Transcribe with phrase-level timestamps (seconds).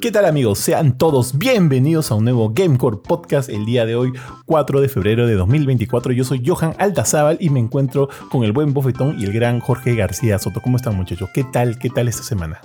[0.00, 0.60] ¿Qué tal amigos?
[0.60, 4.12] Sean todos bienvenidos a un nuevo Gamecore Podcast el día de hoy,
[4.46, 6.12] 4 de febrero de 2024.
[6.12, 9.96] Yo soy Johan Altazábal y me encuentro con el buen bofetón y el gran Jorge
[9.96, 10.60] García Soto.
[10.60, 11.30] ¿Cómo están muchachos?
[11.34, 11.80] ¿Qué tal?
[11.80, 12.60] ¿Qué tal esta semana?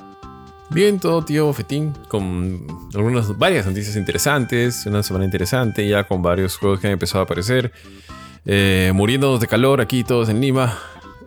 [0.69, 6.57] Bien, todo tío Bofetín, con algunas, varias noticias interesantes, una semana interesante, ya con varios
[6.57, 7.71] juegos que han empezado a aparecer,
[8.45, 10.77] eh, muriendo de calor aquí todos en Lima,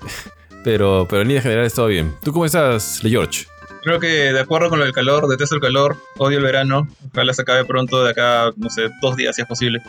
[0.65, 2.15] pero, pero en línea general está bien.
[2.23, 3.47] ¿Tú cómo estás, Le George?
[3.87, 6.89] Creo que de acuerdo con lo del calor, detesto el calor, odio el verano.
[7.13, 9.81] Ojalá se acabe pronto de acá, no sé, dos días si es posible.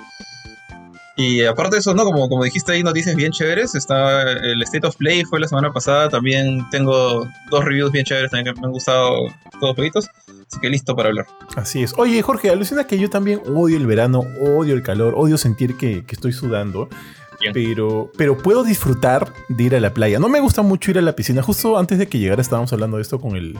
[1.15, 2.03] Y aparte de eso, ¿no?
[2.03, 3.73] Como, como dijiste ahí, noticias bien chéveres.
[3.73, 6.09] Está el State of Play, fue la semana pasada.
[6.09, 10.07] También tengo dos reviews bien chéveres también que me han gustado todos poquitos.
[10.27, 11.25] Así que listo para hablar.
[11.55, 11.95] Así es.
[11.97, 16.05] Oye, Jorge, alucina que yo también odio el verano, odio el calor, odio sentir que,
[16.05, 16.87] que estoy sudando.
[17.53, 20.19] Pero, pero puedo disfrutar de ir a la playa.
[20.19, 21.41] No me gusta mucho ir a la piscina.
[21.41, 23.57] Justo antes de que llegara estábamos hablando de esto con el,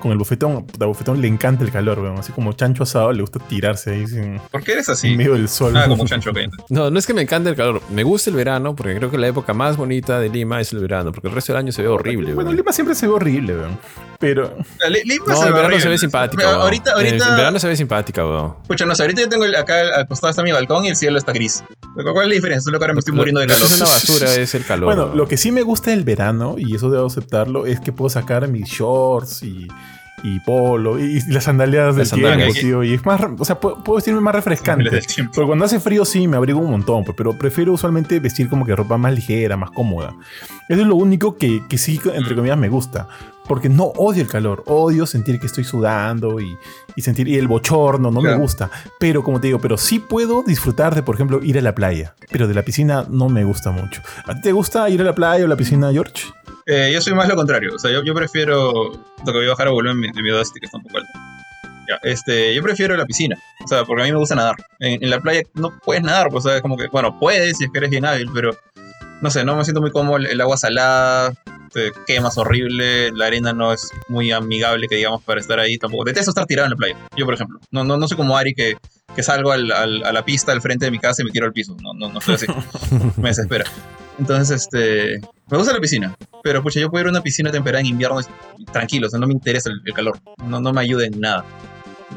[0.00, 0.66] con el bofetón.
[0.80, 2.18] A bofetón le encanta el calor, weón.
[2.18, 5.08] Así como chancho asado, le gusta tirarse ahí sin, ¿Por qué eres así?
[5.08, 5.76] en medio del sol.
[5.76, 6.30] Ah, como chancho
[6.68, 9.18] No, no es que me encante el calor, me gusta el verano porque creo que
[9.18, 11.82] la época más bonita de Lima es el verano, porque el resto del año se
[11.82, 12.34] ve horrible.
[12.34, 12.56] Bueno, weón.
[12.56, 13.78] Lima siempre se ve horrible, weón.
[14.20, 14.56] Pero
[14.90, 16.42] Li- Lima No, en ve verano se ve simpática.
[16.44, 16.60] Pero.
[16.62, 17.28] Ahorita, En- ahorita.
[17.28, 18.54] En verano se ve simpática, weón.
[18.62, 20.96] Escucha, no sé, ahorita yo tengo el- acá al costado está mi balcón y el
[20.96, 21.62] cielo está gris.
[21.94, 22.62] ¿Cuál es la diferencia?
[22.62, 23.62] Solo que ahora me estoy muriendo de calor.
[23.66, 24.86] Es una basura, es el calor.
[24.86, 28.08] bueno, lo que sí me gusta del verano, y eso debo aceptarlo, es que puedo
[28.10, 29.68] sacar mis shorts y,
[30.22, 32.52] y polo y, y las sandalias del Las sandalias.
[32.54, 32.84] tiempo, tío.
[32.84, 35.00] Y es más, o sea, puedo, puedo vestirme más refrescante.
[35.34, 38.64] Porque cuando hace frío sí me abrigo un montón, pues, pero prefiero usualmente vestir como
[38.66, 40.14] que ropa más ligera, más cómoda.
[40.68, 43.08] Eso es lo único que, que sí, entre comillas, me gusta.
[43.46, 46.54] Porque no odio el calor, odio sentir que estoy sudando y,
[46.96, 48.36] y sentir y el bochorno, no Claro.
[48.36, 48.70] me gusta.
[49.00, 52.14] Pero como te digo, pero sí puedo disfrutar de, por ejemplo, ir a la playa.
[52.30, 54.02] Pero de la piscina no me gusta mucho.
[54.26, 56.24] ¿A ti te gusta ir a la playa o la piscina, George?
[56.70, 57.74] Eh, yo soy más lo contrario.
[57.74, 58.92] O sea, yo, prefiero.
[58.92, 61.10] Lo que voy a bajar a volumen de mi Audacity, que está un poco alto.
[61.88, 63.38] Ya, este, yo prefiero la piscina.
[63.64, 64.56] O sea, porque a mí me gusta nadar.
[64.78, 67.70] En, la playa no puedes nadar, pues, o sea, como que, bueno, puedes si es
[67.70, 68.54] que eres bien hábil, pero
[69.20, 70.18] no sé, no me siento muy cómodo.
[70.18, 71.32] El, agua salada,
[71.72, 76.04] te quemas horrible, la arena no es muy amigable, que digamos, para estar ahí tampoco.
[76.04, 76.96] Detesto estar tirado en la playa.
[77.16, 77.58] Yo, por ejemplo.
[77.70, 78.76] No, no, no soy como Ari que,
[79.14, 81.46] que salgo al- al- a la pista al frente de mi casa y me tiro
[81.46, 81.76] al piso.
[81.82, 82.46] No, no, no soy así.
[83.16, 83.64] me desespera.
[84.18, 85.20] Entonces, este.
[85.50, 86.14] Me gusta la piscina.
[86.42, 88.20] Pero, pucha, yo puedo ir a una piscina temperada en invierno
[88.72, 90.18] tranquilo, o sea, no me interesa el, el calor.
[90.44, 91.44] No, no me ayuda en nada.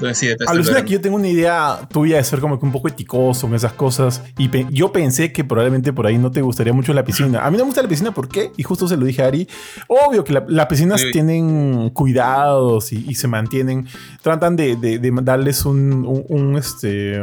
[0.02, 0.86] El Alucina verano.
[0.88, 3.74] que yo tengo una idea tuya de ser como que un poco eticoso en esas
[3.74, 4.22] cosas.
[4.38, 7.46] Y pe- yo pensé que probablemente por ahí no te gustaría mucho la piscina.
[7.46, 8.52] A mí no me gusta la piscina, ¿por qué?
[8.58, 9.48] Y justo se lo dije a Ari.
[9.88, 11.12] Obvio que la- las piscinas Sí.
[11.12, 13.88] tienen cuidados y, y se mantienen.
[14.22, 17.20] Tratan de, de- de darles un, un- un, este.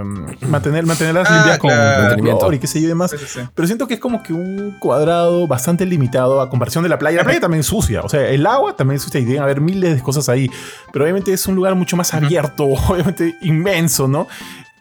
[0.48, 2.16] Mantener, mantenerlas Ah, limpias con claro.
[2.22, 3.10] Cloro y qué sé yo y demás.
[3.10, 3.40] Sí, sí, sí.
[3.54, 7.18] Pero siento que es como que un cuadrado bastante limitado a comparación de la playa.
[7.18, 8.02] La playa también es sucia.
[8.02, 10.50] O sea, el agua también es sucia y deben haber miles de cosas ahí.
[10.92, 14.26] Pero obviamente es un lugar mucho más abierto, obviamente inmenso, ¿no?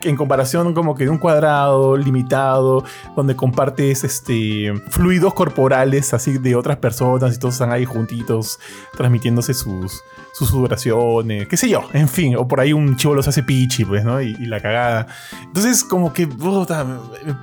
[0.01, 2.83] En comparación como que de un cuadrado limitado,
[3.15, 8.59] donde compartes este, fluidos corporales así de otras personas y todos están ahí juntitos
[8.95, 10.03] transmitiéndose sus,
[10.37, 13.85] sus sudoraciones, qué sé yo, en fin, o por ahí un chivo los hace pichi,
[13.85, 14.21] pues, ¿no?
[14.21, 15.07] Y, y la cagada.
[15.43, 16.83] Entonces como que, puta,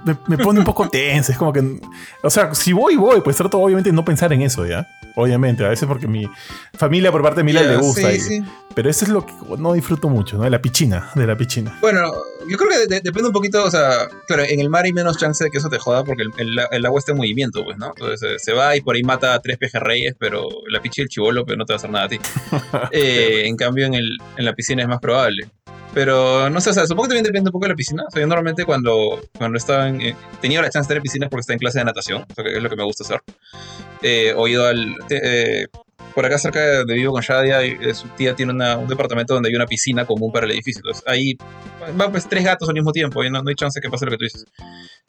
[0.05, 1.81] me, me- pone un poco tenso, es como que,
[2.23, 4.87] o sea, si voy, voy, pues trato obviamente de no pensar en eso, ¿ya?
[5.17, 6.29] Obviamente, a veces porque mi
[6.77, 8.43] familia por parte de Mila Ya, le gusta, sí, y- sí.
[8.75, 10.43] pero eso es lo que no disfruto mucho, ¿no?
[10.45, 11.77] De la pichina, de la pichina.
[11.81, 12.13] Bueno,
[12.49, 14.93] yo creo que de- de- depende un poquito, o sea, claro, en el mar hay
[14.93, 17.65] menos chance de que eso te joda porque el, el- el agua está en movimiento,
[17.65, 17.89] pues, ¿no?
[17.97, 21.09] Entonces eh, se va y por ahí mata a tres pejerreyes, pero la pichi del
[21.09, 22.19] chivolo, pero no te va a hacer nada a ti.
[22.93, 25.49] Eh, en cambio, en, el, en la piscina es más probable.
[25.93, 28.03] Pero no sé, o sea, supongo que también depende un poco de la piscina.
[28.09, 31.29] O sea, yo normalmente cuando, cuando estaba en, eh, tenía la chance de tener piscinas
[31.31, 33.21] porque estaba en clase de natación, o sea, que es lo que me gusta hacer.
[34.03, 34.97] Eh, o ido al.
[35.09, 35.67] te- eh,
[36.15, 39.35] por acá cerca de donde vivo con Shadia, eh, su tía tiene una- un departamento
[39.35, 40.81] donde hay una piscina común para el edificio.
[40.81, 41.37] Entonces ahí
[41.97, 44.11] van pues tres gatos al mismo tiempo y no, no hay chance que pase lo
[44.13, 44.45] que tú dices.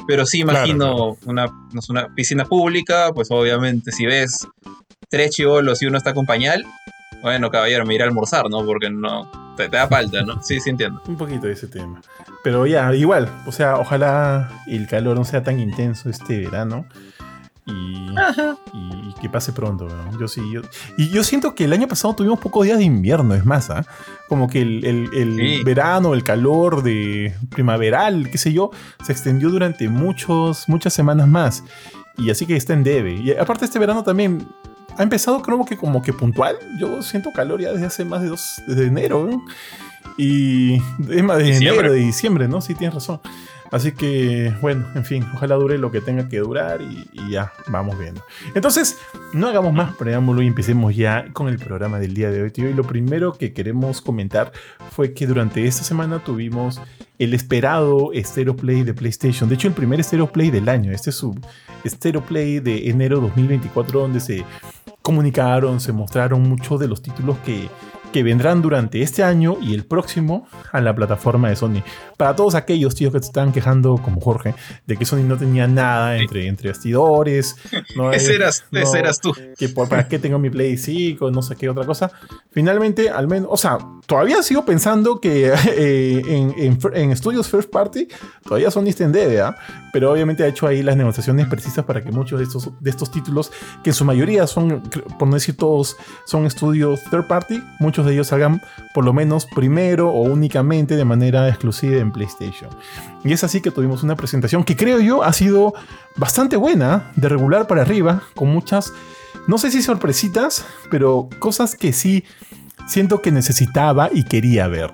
[0.07, 4.47] Pero sí Claro, imagino Una, no sé, una piscina pública, pues obviamente si ves
[5.09, 6.63] tres chivolos y uno está con pañal,
[7.25, 8.63] bueno, caballero, me iré a almorzar, ¿no?
[8.65, 9.29] Porque no.
[9.57, 10.41] Te, te da falta, ¿no?
[10.43, 11.01] Sí, sí entiendo.
[11.07, 12.01] Un poquito de ese tema.
[12.43, 16.85] Pero ya, igual, o sea, ojalá el calor no sea tan intenso este verano.
[17.67, 17.71] Y,
[18.73, 20.19] y que pase pronto, weón.
[20.19, 20.41] Yo sí.
[20.51, 20.61] yo-
[20.97, 23.83] y yo siento que el año pasado tuvimos pocos días de invierno, es más, ¿ah?
[24.29, 25.63] Como que el, el- el Sí.
[25.63, 28.69] verano, el calor de primaveral, qué sé yo,
[29.03, 31.63] se extendió durante muchos, muchas semanas más.
[32.17, 33.13] Y así que está en debe.
[33.13, 34.47] Y aparte este verano también
[34.97, 36.57] ha empezado creo que como que puntual.
[36.79, 39.45] Yo siento calor ya desde hace más de dos, desde enero, ¿no?
[40.17, 40.75] Y
[41.09, 41.79] es más de Diciembre.
[41.79, 42.61] enero, de diciembre, ¿no?
[42.61, 43.19] Sí, tienes razón.
[43.71, 47.97] Así que, bueno, en fin, ojalá dure lo que tenga que durar y, ya, vamos
[47.97, 48.21] viendo.
[48.53, 48.97] Entonces,
[49.33, 52.69] no hagamos más preámbulo y empecemos ya con el programa del día de hoy, tío.
[52.69, 54.51] Y lo primero que queremos comentar
[54.91, 56.81] fue que durante esta semana tuvimos
[57.17, 59.49] el esperado Stereo Play de PlayStation.
[59.49, 60.91] De hecho, el primer Stereo Play del año.
[60.91, 61.35] Este es su
[61.85, 64.43] Stereo Play de enero 2024, donde se
[65.01, 67.69] comunicaron, se mostraron muchos de los títulos que
[68.15, 71.83] que vendrán durante este año y el próximo a la plataforma de Sony.
[72.15, 74.55] Para todos aquellos tíos que se están quejando, como Jorge,
[74.87, 77.57] de que Sony no tenía nada entre, entre bastidores.
[77.95, 79.33] No, ese, eras, eras tú.
[79.57, 82.11] Que por, para qué tengo mi Play 5, no sé qué otra cosa.
[82.51, 88.07] Finalmente, al menos, o sea, todavía sigo pensando que eh, en, en, estudios first party
[88.43, 89.57] todavía Sony está en deuda,
[89.93, 93.11] pero obviamente ha hecho ahí las negociaciones precisas para que muchos de estos, de estos
[93.11, 93.51] títulos,
[93.83, 94.81] que en su mayoría son,
[95.17, 95.95] por no decir todos,
[96.25, 98.61] son estudios third party, muchos de ellos salgan
[98.93, 102.69] por lo menos primero o únicamente de manera exclusiva en PlayStation.
[103.23, 105.73] Y es así que tuvimos una presentación que creo yo ha sido
[106.15, 108.93] bastante buena, de regular para arriba, con muchas,
[109.47, 112.23] no sé si sorpresitas, pero cosas que sí
[112.87, 114.91] siento que necesitaba y quería ver.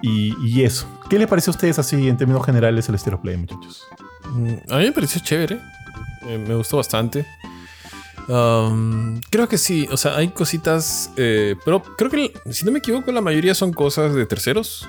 [0.00, 0.86] Y, eso.
[1.10, 3.84] ¿Qué les parece a ustedes así en términos generales el Stereo Play, muchachos?
[4.30, 5.58] Mm, a mí me pareció chévere.
[6.28, 7.26] Eh, me gustó bastante
[9.30, 13.10] creo que sí, o sea, hay cositas, eh, pero creo que, si no me equivoco,
[13.10, 14.86] la mayoría son cosas de terceros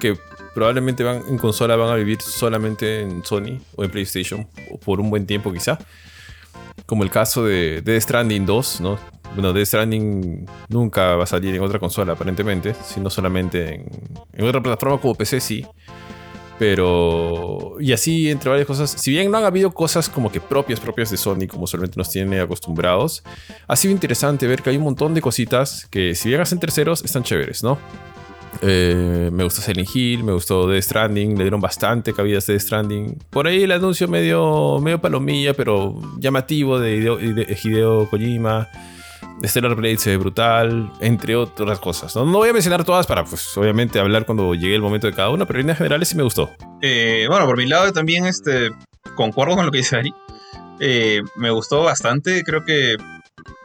[0.00, 0.18] que
[0.54, 5.00] probablemente van en consola van a vivir solamente en Sony o en PlayStation o por
[5.00, 5.78] un buen tiempo quizá.
[6.86, 8.98] Como el caso de Death Stranding 2, ¿no?
[9.34, 13.86] Bueno, Death Stranding nunca va a salir en otra consola aparentemente, sino solamente en,
[14.32, 15.66] en otra plataforma como PC sí.
[16.58, 17.76] Pero.
[17.80, 18.90] Y así, entre varias cosas.
[18.90, 22.10] Si bien no han habido cosas como que propias, propias de Sony, como solamente nos
[22.10, 23.22] tiene acostumbrados,
[23.66, 27.04] ha sido interesante ver que hay un montón de cositas que, si bien hacen terceros,
[27.04, 27.78] están chéveres, ¿no?
[28.62, 32.60] Eh, me gustó Silent Hill, me gustó Death Stranding, le dieron bastante cabida a Death
[32.60, 33.18] Stranding.
[33.30, 38.68] Por ahí el anuncio medio, medio palomilla, pero llamativo de de Hideo Kojima.
[39.44, 42.14] Stellar Blade se ve brutal, entre otras cosas.
[42.16, 42.26] ¿no?
[42.26, 45.46] voy a mencionar todas para, pues, obviamente, hablar cuando llegue el momento de cada una,
[45.46, 46.50] pero en líneas generales sí me gustó.
[46.82, 48.70] Eh, bueno, por mi lado también este,
[49.14, 50.14] concuerdo con lo que dice Ari.
[50.80, 52.96] Eh, me gustó bastante, creo que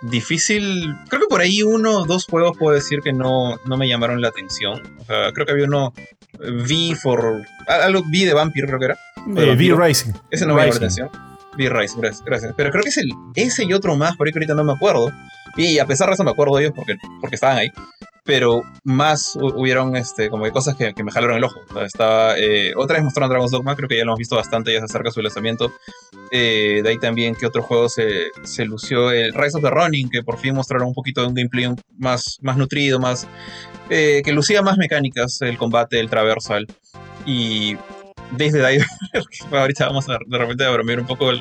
[0.04, 0.96] difícil.
[1.10, 4.22] Creo que por ahí uno o dos juegos puedo decir que no, no me llamaron
[4.22, 4.82] la atención.
[5.00, 5.94] O sea, creo que había uno.
[6.40, 7.44] V for.
[7.68, 8.98] Algo V de Vampire, creo que era.
[9.38, 10.14] Eh, v Rising.
[10.30, 11.10] Ese no me llamó la atención.
[11.58, 12.54] V Rising, gracias, gracias.
[12.58, 14.74] Pero creo que es el ese y otro más, por ahí que ahorita no me
[14.74, 15.12] acuerdo.
[15.56, 17.70] Y a pesar de eso me acuerdo de ellos porque, porque estaban ahí.
[18.26, 21.60] Pero más hubieron este, como cosas que, me jalaron el ojo.
[21.82, 24.80] Estaba, eh, otra vez mostraron Dragon's Dogma, creo que ya lo hemos visto bastante, ya
[24.80, 25.74] se acerca su lanzamiento.
[26.32, 30.10] Eh, de ahí también que otro juego se, se, lució, el Rise of the Running,
[30.10, 31.68] que por fin mostraron un poquito de un gameplay
[31.98, 33.28] más, más nutrido, más
[33.90, 36.66] eh, que lucía más mecánicas, el combate, el traversal.
[37.26, 37.76] Y
[38.32, 38.80] desde ahí,
[39.52, 41.32] ahorita vamos a de repente a bromear un poco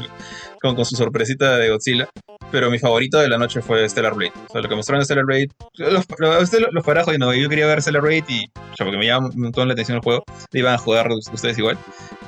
[0.60, 2.08] con, con, su sorpresita de Godzilla.
[2.50, 4.32] Pero mi favorito de la noche fue Stellar Blade.
[4.48, 5.48] O sea, lo que mostraron en Stellar Blade,
[5.78, 9.06] los, los, los parajos, no, yo quería ver Stellar Blade y, o sea, porque me
[9.06, 11.78] llama un montón la atención el juego, iban a jugar ustedes igual.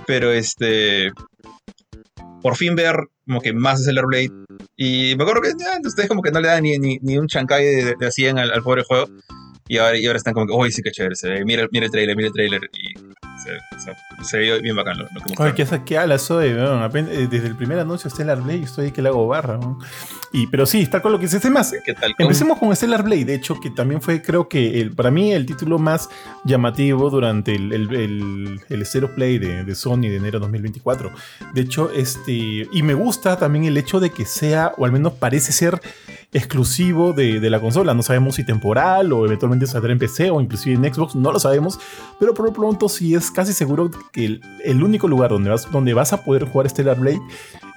[0.06, 1.10] Pero este,
[2.44, 2.96] por fin ver
[3.26, 4.30] como que más de Stellar Blade.
[4.76, 7.26] Y me acuerdo que ya, ustedes como que no le dan ni, ni, ni un
[7.26, 9.06] chancay de, de, 100 al, al, pobre juego.
[9.66, 11.44] Y ahora, y ahora están como que, uy, sí que chévere, se ve.
[11.44, 12.60] Mira, mira el trailer, mira el trailer.
[12.74, 12.94] Y
[13.44, 17.56] se, se, ve bien bacán lo, lo que Ay, qué, qué ala soy, desde el
[17.56, 19.58] primer anuncio Stellar Blade estoy que le hago barra.
[20.34, 21.72] Y, pero sí, está con lo que hace más.
[22.18, 25.46] Empecemos con Stellar Blade, de hecho, que también fue, creo que el, para mí, el
[25.46, 26.10] título más
[26.44, 31.12] llamativo durante el, el, el, el Zero Play de, de, Sony de enero 2024.
[31.54, 32.32] De hecho, este.
[32.32, 35.80] Y me gusta también el hecho de que sea, o al menos parece ser
[36.32, 37.94] exclusivo de, de la consola.
[37.94, 41.38] No sabemos si temporal o eventualmente saldrá en PC o inclusive en Xbox, no lo
[41.38, 41.78] sabemos.
[42.18, 45.70] Pero por lo pronto sí es casi seguro que el, el único lugar donde vas,
[45.70, 47.22] donde vas a poder jugar Stellar Blade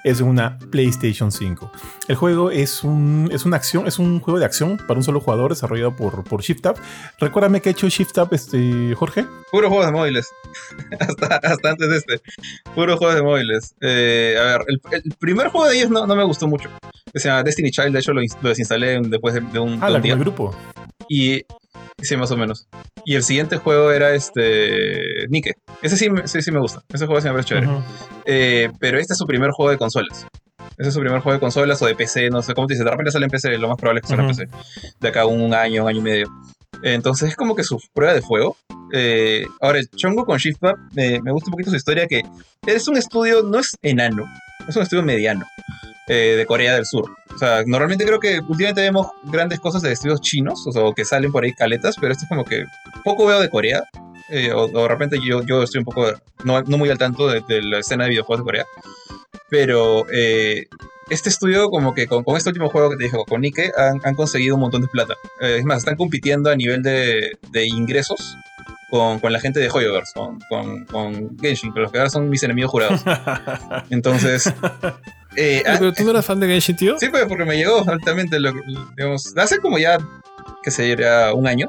[0.04, 1.70] es una PlayStation 5.
[2.08, 5.20] El juego es un, es una acción, es un juego de acción para un solo
[5.20, 6.76] jugador desarrollado por, por Shift Up.
[7.18, 9.26] Recuérdame que ha hecho Shift Up, este, Jorge.
[9.50, 10.28] Puro juego de móviles.
[11.00, 12.20] hasta, hasta, antes de este.
[12.74, 13.74] Puro juego de móviles.
[13.80, 16.68] Eh, a ver, el, el, primer juego de ellos no, no, me gustó mucho.
[17.12, 20.14] Destiny Child, de hecho lo, lo desinstalé después de, de un, ah, de un día.
[20.14, 20.54] grupo.
[21.08, 21.42] Y
[22.02, 22.68] Sí, más o menos.
[23.04, 25.26] Y el siguiente juego era este.
[25.28, 25.54] Nike.
[25.82, 26.82] Ese sí, sí, sí me gusta.
[26.92, 27.66] Ese juego me parece chévere.
[27.66, 27.82] Uh -huh.
[28.24, 30.26] eh, pero este es su primer juego de consolas.
[30.76, 32.84] Ese es su primer juego de consolas o de PC, no sé cómo te dice.
[32.84, 34.40] De repente sale en PC, lo más probable es que salga uh -huh.
[34.42, 34.94] en PC.
[35.00, 36.28] De acá un año, un año y medio.
[36.82, 38.56] Entonces es como que su prueba de fuego.
[38.92, 42.22] Eh, ahora, el Chongo con Shift Up, me, me gusta un poquito su historia que
[42.66, 44.24] es un estudio, no es enano,
[44.68, 45.44] es un estudio mediano
[46.08, 47.10] eh, de Corea del Sur.
[47.34, 51.04] O sea, normalmente creo que últimamente vemos grandes cosas de estudios chinos, o sea, que
[51.04, 52.64] salen por ahí caletas, pero esto es como que
[53.04, 53.84] poco veo de Corea.
[54.30, 56.06] eh, o, o de repente yo, yo estoy un poco,
[56.44, 58.64] no, no muy al tanto de, de la escena de videojuegos de Corea,
[59.48, 60.66] pero eh,
[61.10, 64.00] este estudio como que con, con este último juego que te dije, con Nike, han,
[64.04, 65.14] han conseguido un montón de plata.
[65.40, 68.36] Eh, es más, están compitiendo a nivel de, de ingresos
[68.90, 72.28] con, con la gente de Hoyoverse, con, con, con Genshin, que los que ahora son
[72.28, 73.02] mis enemigos jurados.
[73.90, 74.52] Entonces...
[75.38, 76.98] eh, ah, Pero tú no eras fan de Genshin, tío.
[76.98, 78.52] Sí, pues porque me llegó altamente, lo,
[78.96, 79.98] digamos, hace como ya,
[80.62, 81.68] que se diría, un año,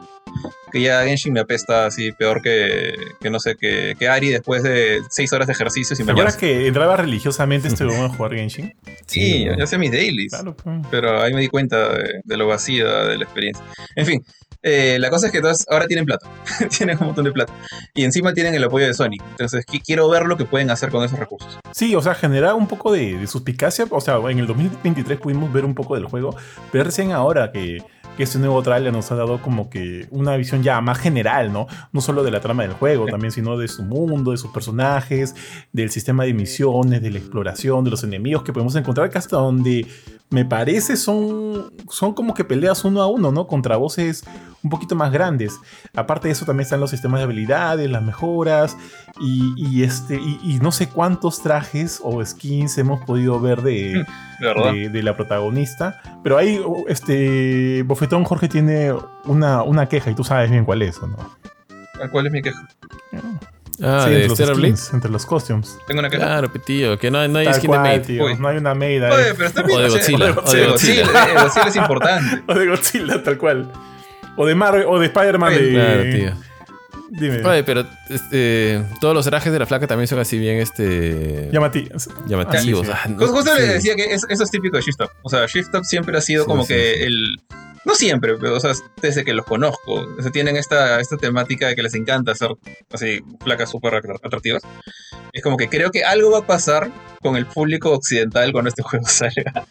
[0.71, 4.63] que ya Genshin me apesta así peor que, que no sé, que, que Ari después
[4.63, 8.73] de seis horas de ejercicio sin ¿Te acuerdas que entraba religiosamente este a jugar Genshin?
[9.05, 9.57] Sí, ¿no?
[9.57, 10.77] yo hacía mis dailies, Claro, pues.
[10.91, 13.63] pero ahí me di cuenta de, de lo vacía de la experiencia.
[13.95, 14.23] En fin,
[14.61, 16.27] eh, la cosa es que entonces ahora tienen plata,
[16.77, 17.53] tienen un montón de plata,
[17.93, 20.89] y encima tienen el apoyo de Sony, entonces qui- quiero ver lo que pueden hacer
[20.89, 21.59] con esos recursos.
[21.71, 23.85] Sí, o sea, genera un poco de, suspicacia.
[23.89, 26.35] O sea, en el 2023 pudimos ver un poco del juego,
[26.71, 27.83] pero recién ahora que,
[28.19, 31.67] que este nuevo trailer nos ha dado como que una visión ya más general, ¿no?
[31.93, 35.37] No solo de la trama del juego, también, sino de su mundo, de sus personajes,
[35.71, 39.37] del sistema de misiones, de la exploración, de los enemigos que podemos encontrar, que hasta
[39.37, 39.87] donde
[40.31, 43.47] me parece son, son como que peleas uno a uno, ¿no?
[43.47, 44.25] Contra voces
[44.63, 45.57] un poquito más grandes.
[45.95, 48.75] Aparte de eso también están los sistemas de habilidades, las mejoras
[49.19, 54.05] y, y este y, y no sé cuántos trajes o skins hemos podido ver de,
[54.39, 54.73] De verdad.
[54.73, 56.01] de, de la protagonista.
[56.23, 58.93] Pero ahí oh, este Bofetón Jorge tiene
[59.25, 61.17] una, una queja y tú sabes bien cuál es, ¿o no?
[62.11, 62.67] ¿Cuál es mi queja?
[63.81, 65.77] Ah, Sí, de entre los skins, entre los costumes.
[65.87, 66.25] ¿Tengo una queja?
[66.25, 68.35] Claro, tío, que no, no hay Tal skin de tío, Uy.
[68.37, 69.11] No hay una maid ahí.
[69.13, 69.77] Oye, pero está bien.
[69.79, 71.01] O de o Godzilla, o o de de Godzilla.
[71.03, 72.43] Godzilla, eh, Godzilla es importante.
[72.47, 73.71] O de Godzilla, tal cual.
[74.35, 75.69] O de Marvel, o de Spider-Man de.
[75.71, 76.48] Claro, tío.
[77.11, 77.43] Dime.
[77.43, 81.89] Oye, pero este, todos los trajes de la flaca también son así bien este Llámate.
[82.27, 82.87] llamativos.
[82.89, 83.13] Ah, sí, sí.
[83.15, 83.61] Ah, no- Justo, sí.
[83.63, 85.09] decía que es- eso es típico de Shift Up.
[85.23, 87.03] O sea, Shift Up siempre ha sido Sí, como sí, que sí.
[87.03, 87.37] el.
[87.85, 89.93] No siempre, pero o sea, desde que los conozco.
[90.17, 92.49] O sea, tienen esta, esta temática de que les encanta hacer
[92.91, 94.61] así placas súper atra- atractivas.
[95.31, 98.83] Es como que creo que algo va a pasar con el público occidental cuando este
[98.83, 99.65] juego salga.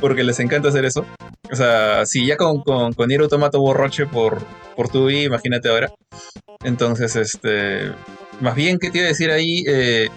[0.00, 1.06] Porque les encanta hacer eso.
[1.50, 4.38] O sea, si ya con, con, con Nier Automata hubo roche por,
[4.76, 5.90] por Tubi, imagínate ahora.
[6.68, 7.92] Entonces, este.
[8.40, 9.64] Más bien, ¿qué te iba a decir ahí?
[9.66, 10.08] Eh,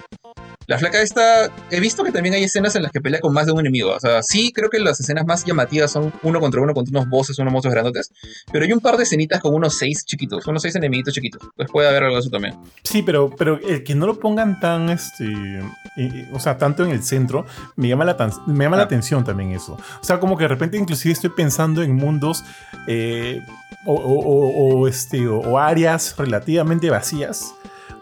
[0.72, 3.46] la flaca esta, he visto que también hay escenas en las que pelea con más
[3.46, 3.92] de un enemigo.
[3.94, 7.10] O sea, sí, creo que las escenas más llamativas son uno contra uno, contra unos
[7.10, 8.12] bosses, unos monstruos grandotes.
[8.52, 11.42] Pero hay un par de escenitas con unos seis chiquitos, unos seis enemiguitos chiquitos.
[11.58, 12.56] Pues puede haber algo de eso también.
[12.84, 15.64] Sí, pero, pero el que no lo pongan tan, este, eh,
[15.98, 18.86] eh, o sea, tanto en el centro, me llama, la, tan- me llama la Ah.
[18.86, 19.74] atención también eso.
[20.02, 22.44] O sea, como que de repente inclusive estoy pensando en mundos
[22.88, 23.42] eh,
[23.86, 27.54] o, o- o- este, o, o áreas relativamente vacías,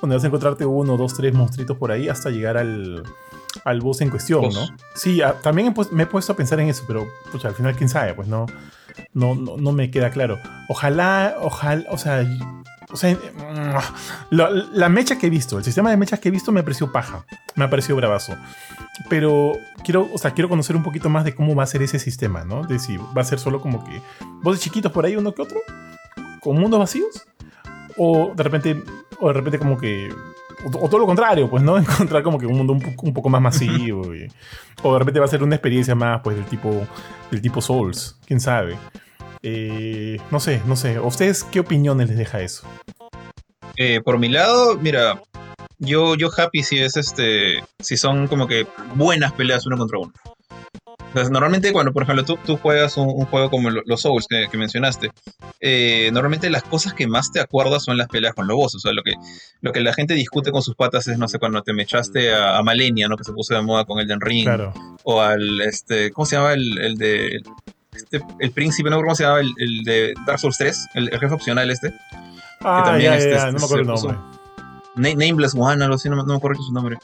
[0.01, 3.03] donde vas a encontrarte uno, dos, tres monstruitos por ahí hasta llegar al,
[3.65, 4.44] al boss en cuestión.
[4.53, 4.68] ¿no?
[4.96, 7.75] Sí, también he pues- me he puesto a pensar en eso, pero pucha, al final
[7.75, 8.46] quién sabe, pues no,
[9.13, 10.39] no, no, no me queda claro.
[10.68, 12.25] Ojalá, ojalá, o sea,
[12.91, 16.32] o sea, mm, la, la mecha que he visto, el sistema de mechas que he
[16.32, 17.25] visto me pareció paja,
[17.56, 18.36] me ha parecido bravazo.
[19.10, 19.53] Pero
[19.84, 22.44] quiero, o sea, quiero conocer un poquito más de cómo va a ser ese sistema,
[22.44, 22.63] ¿no?
[22.63, 24.01] De si va a ser solo como que
[24.41, 25.60] voces chiquitos por ahí uno que otro,
[26.41, 27.25] con mundos vacíos,
[28.00, 28.84] o de repente,
[29.20, 30.10] o de repente como que,
[30.65, 31.77] o, todo lo contrario, pues, ¿no?
[31.77, 34.01] Encontrar como que un mundo un, poco- más masivo,
[34.82, 36.88] o de repente va a ser una experiencia más, pues, del tipo,
[37.29, 38.77] del tipo Souls, quién sabe.
[39.44, 40.96] Eh, no sé, no sé.
[40.96, 42.68] ¿A ustedes qué opiniones les deja eso?
[43.75, 45.22] Eh, por mi lado, mira,
[45.77, 47.63] yo, yo happy si es este.
[47.79, 50.12] Si son como que buenas peleas uno contra uno.
[51.10, 54.25] Entonces, normalmente cuando, por ejemplo, tú, tú juegas un, un juego como lo- los Souls
[54.30, 55.12] que, que mencionaste,
[55.60, 58.75] eh, normalmente las cosas que más te acuerdas son las peleas con los bosses.
[58.78, 59.13] O sea, lo que,
[59.62, 62.58] lo que la gente discute con sus patas es, no sé, cuando te mechaste a,
[62.58, 63.18] a Malenia, ¿no?
[63.18, 64.44] Que se puso de moda con Elden Ring.
[64.46, 64.74] Claro.
[65.04, 67.42] O al, este, ¿cómo se llama el, el de...
[67.94, 70.88] este, el príncipe, no me acuerdo cómo se llama, el, el de Dark Souls 3,
[70.94, 71.92] el, el jefe opcional este.
[72.62, 74.18] Ah, también ya, este- ya, este no me acuerdo el nombre.
[74.96, 76.98] Na- Nameless One, algo así, no, no me acuerdo su nombre.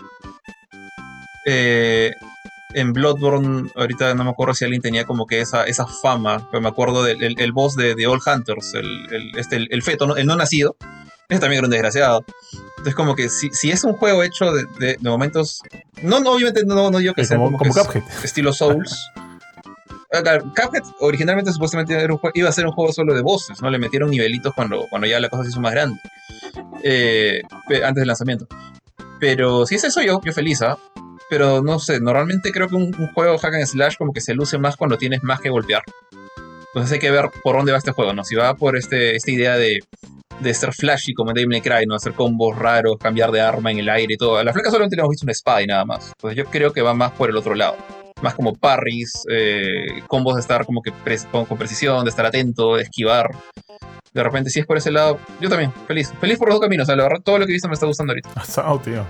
[1.47, 2.11] Eh,
[2.75, 6.61] en Bloodborne, ahorita no me acuerdo si alguien tenía como que esa, esa fama, pero
[6.61, 9.81] me acuerdo del el, el boss de, de All Hunters, el, el- este, el, el
[9.81, 10.15] feto, ¿no?
[10.15, 10.75] el no nacido.
[11.27, 12.23] Ese también era un desgraciado.
[12.69, 15.61] Entonces, como que si, si es un juego hecho de, de- de momentos.
[16.03, 18.03] No, no, obviamente no, no digo que sea como, como, que Cuphead.
[18.19, 19.09] es- estilo Souls.
[20.13, 23.59] Ah, Cuphead originalmente supuestamente era un jue- iba a ser un juego solo de bosses,
[23.61, 23.69] ¿no?
[23.71, 25.99] Le metieron nivelitos cuando, cuando ya la cosa se hizo más grande.
[26.83, 27.41] Eh,
[27.83, 28.47] antes del lanzamiento.
[29.19, 30.77] Pero si es eso, yo, yo feliz, ¿ah?
[31.35, 34.57] Pero no sé, normalmente creo que un, juego hack and slash como que se luce
[34.57, 35.83] más cuando tienes más que golpear.
[36.67, 38.23] Entonces hay que ver por dónde va este juego, ¿no?
[38.23, 39.81] Si va por este, esta idea de,
[40.39, 41.95] de ser flashy como en Devil Cry, ¿no?
[41.95, 44.37] Hacer combos raros, cambiar de arma en el aire y todo.
[44.37, 46.13] A la flaca solamente le hemos visto una espada y nada más.
[46.15, 47.75] Entonces yo creo que va más por el otro lado.
[48.21, 50.93] Más como parries, eh, combos de estar como que
[51.31, 53.29] con, precisión, de estar atento, de esquivar.
[54.13, 56.13] de repente, si es por ese lado, yo también, feliz.
[56.21, 56.85] Feliz por los dos caminos.
[56.85, 58.29] O sea, la verdad, todo lo que he visto me está gustando ahorita.
[58.35, 59.03] Asado, tío.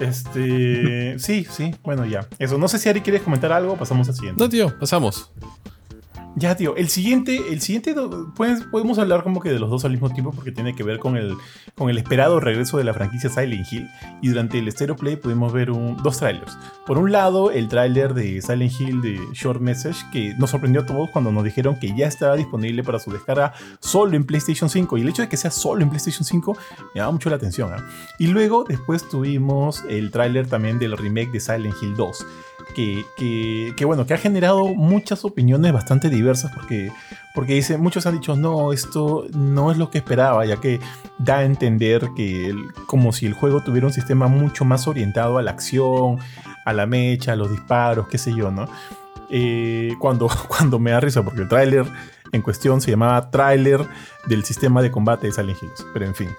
[0.00, 1.18] Este.
[1.18, 2.26] sí, sí, bueno, ya.
[2.38, 2.58] Eso.
[2.58, 4.42] No sé si Ari quieres comentar algo, pasamos al siguiente.
[4.42, 5.30] No, tío, pasamos.
[6.36, 7.94] Ya, tío, el siguiente, el siguiente
[8.34, 10.98] pues, podemos hablar como que de los dos al mismo tiempo porque tiene que ver
[10.98, 11.36] con el,
[11.76, 13.88] con el esperado regreso de la franquicia Silent Hill
[14.20, 16.58] y durante el Stereo Play pudimos ver dos trailers.
[16.86, 20.86] Por un lado, el tráiler de Silent Hill de Short Message que nos sorprendió a
[20.86, 24.98] todos cuando nos dijeron que ya estaba disponible para su descarga solo en PlayStation 5
[24.98, 26.56] y el hecho de que sea solo en PlayStation 5
[26.94, 27.72] me daba mucho la atención.
[27.74, 27.82] ¿eh?
[28.18, 32.26] Y luego después tuvimos el tráiler también del remake de Silent Hill 2
[32.74, 36.90] que, bueno, que ha generado muchas opiniones bastante diversas porque,
[37.34, 40.80] porque dice, muchos han dicho, no, esto no es lo que esperaba, ya que
[41.18, 42.54] da a entender que
[42.86, 46.18] como si el juego tuviera un sistema mucho más orientado a la acción,
[46.64, 48.68] a la mecha, a los disparos, qué sé yo, ¿no?
[49.30, 51.86] Eh, cuando, cuando me da risa, porque el tráiler
[52.34, 53.86] en cuestión se llamaba tráiler
[54.26, 55.70] del sistema de combate de Silent Hill.
[55.92, 56.30] Pero en fin.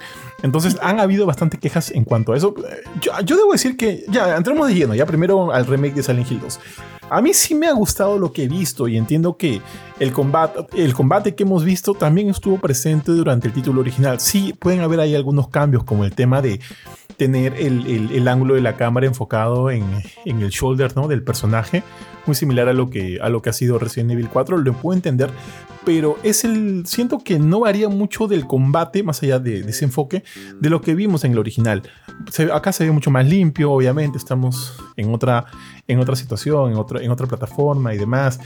[0.44, 2.54] Entonces han habido bastante quejas en cuanto a eso.
[3.02, 6.30] Yo, yo, debo decir que ya entremos de lleno, ya primero al remake de Silent
[6.30, 6.60] Hill 2.
[7.10, 9.62] A mí sí me ha gustado lo que he visto y entiendo que
[10.00, 14.20] el combate, el combate que hemos visto también estuvo presente durante el título original.
[14.20, 16.60] Sí, pueden haber ahí algunos cambios como el tema de
[17.18, 19.86] tener el, el, ángulo de la cámara enfocado en,
[20.26, 21.08] en, el shoulder ¿no?
[21.08, 21.84] del personaje,
[22.26, 24.96] muy similar a lo, que, a lo que ha sido Resident Evil 4, lo puedo
[24.96, 25.30] entender,
[25.86, 30.24] pero es el, siento que no varía mucho del combate, más allá de, ese enfoque,
[30.60, 31.84] de lo que vimos en el original.
[32.52, 35.46] acá se ve mucho más limpio, obviamente, estamos en otra,
[35.88, 38.40] en otra situación, en, otro, en otra plataforma y demás.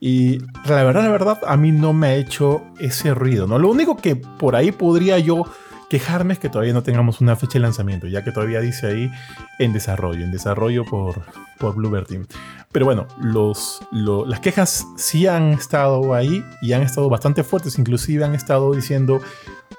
[0.00, 3.58] Y la verdad, la verdad, a mí no me ha hecho ese ruido, ¿no?
[3.58, 5.44] Lo único que por ahí podría yo
[5.88, 9.12] quejarme es que todavía no tengamos una fecha de lanzamiento, ya que todavía dice ahí
[9.58, 11.22] en desarrollo, en desarrollo por,
[11.58, 12.26] por Bluebird Team.
[12.72, 18.24] Pero bueno, los, las quejas sí han estado ahí y han estado bastante fuertes, inclusive
[18.24, 19.20] han estado diciendo,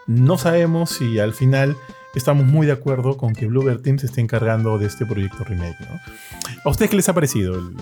[0.07, 1.75] no sabemos si al final
[2.15, 5.79] estamos muy de acuerdo con que Bluebird Team se esté encargando de este proyecto remake.
[5.81, 5.99] ¿no?
[6.63, 7.75] ¿A ustedes qué les ha parecido el,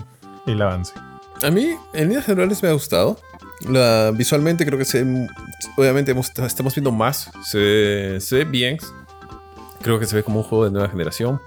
[0.46, 0.94] el avance?
[1.42, 3.18] A mí, en líneas generales, me ha gustado
[4.14, 5.04] visualmente creo que se,
[5.76, 6.14] obviamente
[6.46, 7.30] estamos viendo más.
[7.44, 8.78] Se, se, ve bien.
[9.82, 11.40] Creo que se ve como un juego de nueva generación.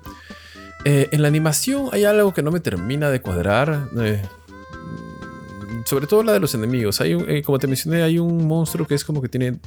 [0.86, 3.90] Eh, en la animación hay algo que no me termina de cuadrar.
[4.00, 4.22] Eh,
[5.86, 7.02] sobre todo la de los enemigos.
[7.02, 9.58] Hay eh, como te mencioné, hay un monstruo que es como que tiene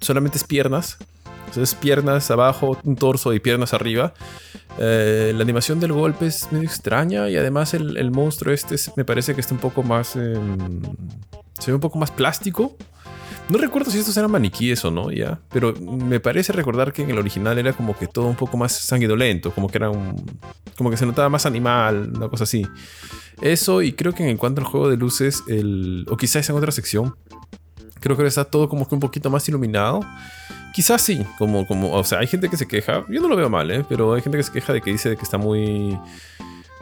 [0.00, 0.98] solamente piernas.
[1.46, 4.12] Entonces piernas abajo, un torso y piernas arriba.
[4.78, 9.34] la animación del golpe es medio extraña y además el, el monstruo este me parece
[9.34, 10.16] que está un poco más...
[10.16, 10.82] Em,
[11.58, 12.76] se ve un poco más plástico.
[13.48, 15.40] No recuerdo si estos eran maniquíes o no, ya.
[15.50, 18.72] Pero me parece recordar que en el original era como que todo un poco más
[18.72, 19.52] sanguinolento.
[19.52, 20.16] Como que era un.
[20.76, 22.66] Como que se notaba más animal, una cosa así.
[23.40, 26.72] Eso, y creo que en cuanto al juego de luces, el, o quizás en otra
[26.72, 27.14] sección,
[28.00, 30.00] creo que está todo como que un poquito más iluminado.
[30.74, 33.48] Quizás sí, como, como, o sea, hay gente que se queja, yo no lo veo
[33.48, 33.84] mal, ¿eh?
[33.88, 35.98] pero hay gente que se queja de que dice que está muy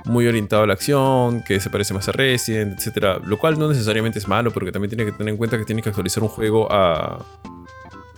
[0.04, 3.20] muy orientado a la acción, que se parece más a Resident, etc.
[3.24, 5.82] Lo cual no necesariamente es malo, porque también tiene que tener en cuenta que tiene
[5.82, 7.24] que actualizar un juego a,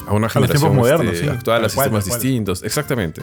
[0.07, 2.63] a una generación modernos, este, actual, a sistemas distintos.
[2.63, 3.23] Exactamente.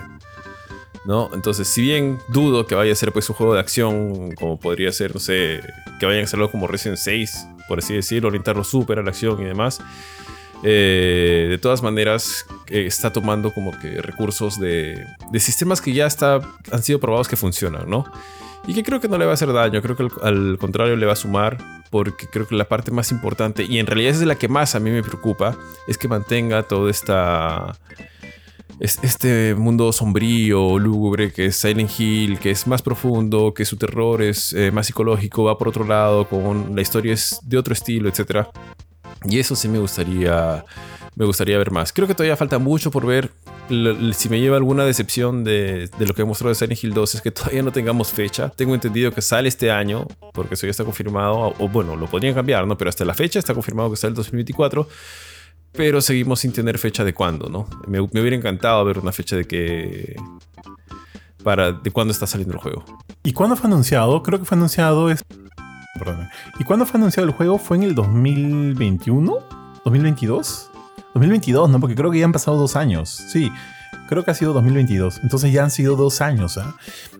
[1.05, 1.29] ¿No?
[1.33, 4.91] Entonces, si bien dudo que vaya a ser pues un juego de acción, como podría
[4.93, 5.61] ser, no sé,
[5.99, 9.41] que vayan a hacerlo como Resident 6, por así decirlo, orientarlo súper a la acción
[9.41, 9.81] y demás.
[10.65, 16.05] Eh, de todas maneras, eh, está tomando como que recursos de, de sistemas que ya
[16.05, 16.39] está,
[16.71, 18.05] han sido probados que funcionan, ¿no?
[18.65, 21.05] Y que creo que no le va a hacer daño, creo que al, contrario le
[21.05, 21.57] va a sumar,
[21.91, 24.79] porque creo que la parte más importante, y en realidad es la que más a
[24.79, 27.77] mí me preocupa, es que mantenga todo esta
[28.79, 34.21] este mundo sombrío, lúgubre, que es Silent Hill, que es más profundo, que su terror
[34.21, 38.09] es eh, más psicológico, va por otro lado, con la historia es de otro estilo,
[38.09, 38.47] etc.
[39.25, 40.65] Y eso sí me gustaría,
[41.15, 41.93] me gustaría ver más.
[41.93, 43.31] Creo que todavía falta mucho por ver
[43.67, 47.31] si me lleva alguna decepción de, lo que mostró de Silent Hill 2 es que
[47.31, 48.49] todavía no tengamos fecha.
[48.49, 52.33] Tengo entendido que sale este año, porque eso ya está confirmado, o, bueno, lo podrían
[52.33, 52.77] cambiar, ¿no?
[52.77, 54.87] Pero hasta la fecha está confirmado que sale el 2024.
[55.71, 57.67] Pero seguimos sin tener fecha de cuándo, ¿no?
[57.87, 60.15] Me, hubiera encantado ver una fecha de que.
[61.43, 62.85] Para, de cuándo está saliendo el juego.
[63.23, 64.21] ¿Y cuándo fue anunciado?
[64.23, 65.09] Creo que fue anunciado.
[65.09, 65.23] Es...
[66.59, 67.57] ¿Y cuándo fue anunciado el juego?
[67.57, 69.39] ¿Fue en el 2021?
[69.83, 70.72] ¿2022?
[71.13, 71.79] 2022, ¿no?
[71.79, 73.09] Porque creo que ya han pasado dos años.
[73.09, 73.51] Sí,
[74.07, 75.21] creo que ha sido 2022.
[75.23, 76.57] Entonces ya han sido dos años.
[76.57, 76.75] ¿ah?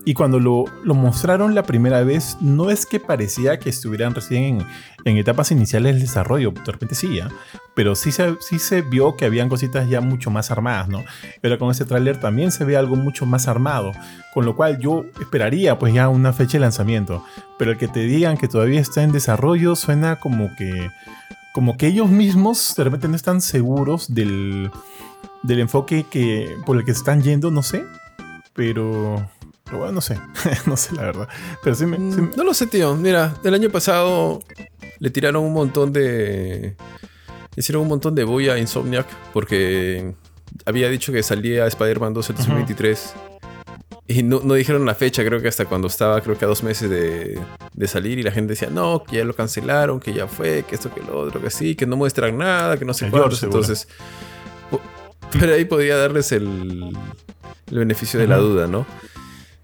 [0.06, 4.65] Y cuando lo, mostraron la primera vez, no es que parecía que estuvieran recién
[5.06, 6.51] en, etapas iniciales del desarrollo.
[6.51, 7.29] De repente sí, ¿ah?
[7.75, 11.03] pero sí se, sí se vio que habían cositas ya mucho más armadas, ¿no?
[11.41, 13.91] Pero con este tráiler también se ve algo mucho más armado.
[14.34, 17.23] Con lo cual yo esperaría pues ya una fecha de lanzamiento.
[17.58, 20.89] Pero el que te digan que todavía está en desarrollo suena como que
[21.53, 24.71] como que ellos mismos de repente no están seguros del,
[25.43, 27.85] del enfoque que, por el que se están yendo, no sé.
[28.53, 29.29] Pero,
[29.63, 30.19] pero bueno, no sé.
[30.65, 31.27] no sé la verdad.
[31.63, 32.95] Pero sí me, sí me- Mm, No lo sé, tío.
[32.95, 34.41] Mira, el año pasado
[34.99, 36.75] le tiraron un montón de.
[37.55, 40.15] Hicieron un montón de bulla a Insomniac porque
[40.65, 43.13] había dicho que salía Spider-Man 2 el 2023.
[44.07, 46.61] Y no, no dijeron la fecha, creo que hasta cuando estaba, creo que a dos
[46.61, 47.39] meses de,
[47.73, 48.19] de salir.
[48.19, 51.01] Y la gente decía, no, que ya lo cancelaron, que ya fue, que esto, que
[51.01, 53.41] lo otro, que sí, que no muestran nada, que no sé cuántos.
[53.43, 53.87] Entonces,
[55.31, 56.95] pero ahí podía darles el,
[57.71, 58.85] el beneficio de la duda, ¿no?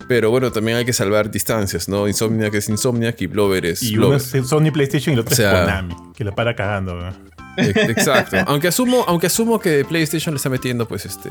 [0.08, 2.08] Pero bueno, también hay que salvar distancias, ¿no?
[2.08, 4.22] Insomniac es Insomniac y Blover es y uno Blover.
[4.36, 6.96] es Sony PlayStation y el otro O sea- es Konami, que la para cagando.
[6.96, 7.12] ¿no?
[7.60, 8.38] Ex- Exacto.
[8.48, 11.30] aunque asumo, aunque asumo que PlayStation le está metiendo, pues, este.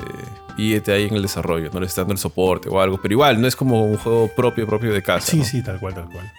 [0.56, 2.98] Y ahí en el desarrollo, no le está dando el soporte o algo.
[3.00, 5.30] Pero igual, no es como un juego propio, propio de casa.
[5.30, 5.44] Sí, ¿no?
[5.44, 6.30] sí, tal cual, tal cual.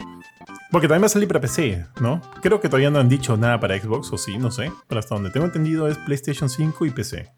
[0.72, 2.22] Porque también va a salir para PC, ¿no?
[2.42, 4.72] Creo que todavía no han dicho nada para Xbox, o sí, no sé.
[4.88, 7.32] Pero hasta donde tengo entendido es PlayStation 5 y PC.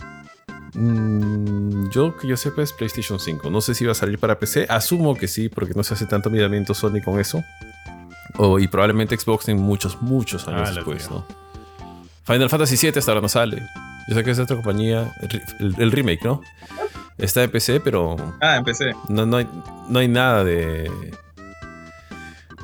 [0.74, 3.50] Mm, yo que yo sepa es PlayStation 5.
[3.50, 4.66] No sé si va a salir para PC.
[4.70, 7.44] Asumo que sí, porque no se hace tanto miramiento Sony con eso.
[8.38, 11.10] O, y probablemente Xbox en muchos, muchos años Ah, después.
[11.10, 11.26] ¿no?
[12.24, 13.62] Final Fantasy VII hasta ahora no sale.
[14.08, 15.14] Yo sé que es de otra compañía.
[15.22, 16.42] El, re- el- el remake, ¿no?
[17.18, 18.92] Está en PC, pero Ah, empecé.
[19.10, 19.48] no, no, hay,
[19.90, 20.90] no hay nada de.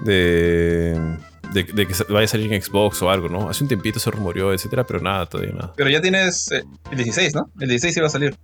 [0.04, 1.18] De.
[1.54, 3.50] De, de que vaya a salir en Xbox o algo, ¿no?
[3.50, 5.74] Hace un tiempito se rumoreó, etcétera, pero nada, todavía nada.
[5.78, 7.50] Pero ya tienes eh, el 16, ¿no?
[7.60, 8.36] El 16 iba a salir.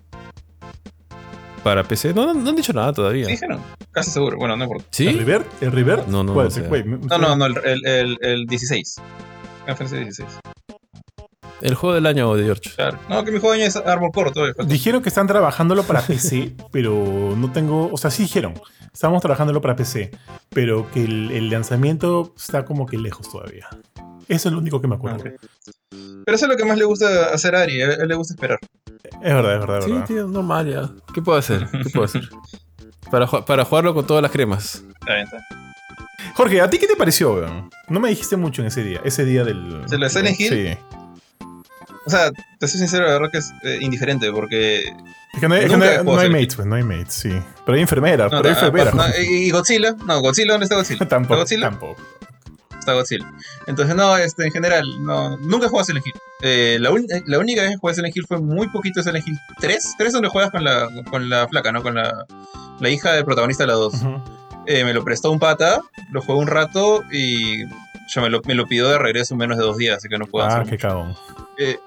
[1.64, 3.26] Para PC, no, no, no han dicho nada todavía.
[3.26, 3.60] Sí, dijeron.
[3.92, 4.38] Casi seguro.
[4.38, 4.86] Bueno, no importa.
[4.92, 5.08] ¿Sí?
[5.08, 5.46] ¿El River?
[5.60, 6.08] ¿El River?
[6.08, 6.50] No, no, ¿Cuál?
[6.90, 8.96] no No, no, no, el, el, el, el 16.
[9.66, 10.30] Final Fantasy 16.
[11.62, 12.72] El juego del año de George.
[12.76, 13.00] Claro.
[13.10, 14.54] No, que mi juego de año es Armor Core todavía.
[14.66, 17.90] Dijeron que están trabajándolo para PC, pero no tengo.
[17.92, 18.54] O sea, sí dijeron.
[18.94, 20.12] Estamos trabajándolo para PC,
[20.50, 23.68] pero que el, el lanzamiento está como que lejos todavía.
[24.28, 25.24] Eso es lo único que me acuerdo.
[25.24, 27.82] Pero eso es lo que más le gusta hacer a Ari.
[27.82, 28.60] A él le gusta esperar.
[29.22, 30.06] Es verdad, es verdad, es Sí, verdad.
[30.08, 30.90] tío, normal ya.
[31.14, 31.68] ¿Qué puedo hacer?
[31.72, 32.22] ¿Qué puedo hacer?
[33.12, 34.76] Para, para jugarlo con todas las cremas.
[35.02, 36.34] Está bien, está bien.
[36.36, 37.70] Jorge, ¿a ti qué te pareció, weón?
[37.90, 39.02] No me dijiste mucho en ese día.
[39.04, 39.86] Ese día del.
[39.86, 40.50] ¿De de Silent Hill?
[40.50, 40.78] Sí.
[42.06, 44.94] O sea, te soy sincero, la verdad que es eh, indiferente porque.
[45.34, 46.68] Es que no hay, es que Nunca no hay- puedo no hay hacer- mates, pues,
[46.68, 47.42] no hay mates, sí.
[47.66, 48.94] Pero hay enfermeras, No, pero hay no, enfermeras.
[48.96, 51.06] no, y Godzilla, no, Godzilla, ¿dónde está Godzilla?
[51.08, 51.70] tampoco, ¿Está Godzilla?
[51.70, 52.02] tampoco.
[52.78, 53.32] Está Godzilla.
[53.68, 56.14] Entonces, no, este, en general, no, nunca a Silent Hill.
[56.42, 59.26] Eh, la, un- la única vez que jugué a Silent Hill fue muy poquito Silent
[59.26, 59.96] Hill 3.
[59.98, 61.82] 3 donde juegas con la, con la flaca, ¿no?
[61.82, 62.26] Con la,
[62.82, 63.94] la hija del protagonista de la 2.
[63.94, 64.22] Ujú.
[64.68, 67.66] Eh, me lo prestó un pata, lo jugué un rato y
[68.14, 70.18] ya me lo, me lo pidió de regreso en menos de dos días, así que
[70.18, 70.88] no puedo Ah, hacer qué mucho.
[70.90, 71.16] cagón.
[71.58, 71.80] Eh,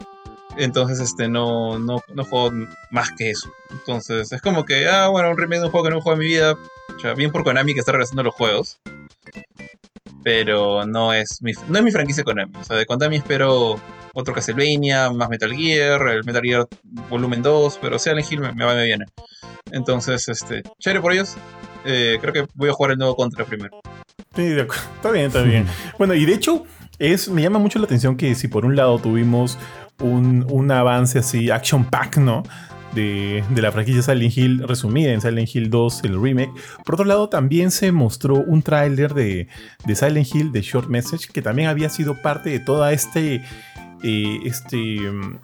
[0.56, 2.52] entonces, este, no, no, no juego
[2.90, 3.50] más que eso.
[3.70, 6.20] Entonces, es como que, ah, bueno, un remake de un juego que no he jugado
[6.20, 6.54] en mi vida.
[6.96, 8.80] O sea, bien por Konami que está regresando los juegos.
[10.24, 12.52] Pero no es mi, no es mi franquicia Konami.
[12.58, 13.78] O sea, de Konami espero
[14.14, 16.66] otro Castlevania, más Metal Gear, el Metal Gear
[17.10, 19.04] Volumen 2, pero Silent Hill me, me va y me viene.
[19.72, 21.36] Entonces, este, chévere por ellos.
[21.84, 23.80] Eh, creo que voy a jugar el nuevo Contra primero.
[24.34, 24.82] Sí, de acuerdo.
[24.96, 25.66] Está bien, está bien.
[25.98, 26.64] Bueno, y de hecho,
[26.98, 29.58] es, me llama mucho la atención que si por un lado tuvimos
[30.00, 32.42] un, un avance así, action pack, ¿no?
[32.94, 36.52] De, de la franquicia Silent Hill resumida en Silent Hill 2, el remake.
[36.84, 39.48] Por otro lado, también se mostró un tráiler de,
[39.84, 43.44] de Silent Hill, de Short Message, que también había sido parte de toda este...
[44.02, 44.76] eh, este
[45.10, 45.38] mm,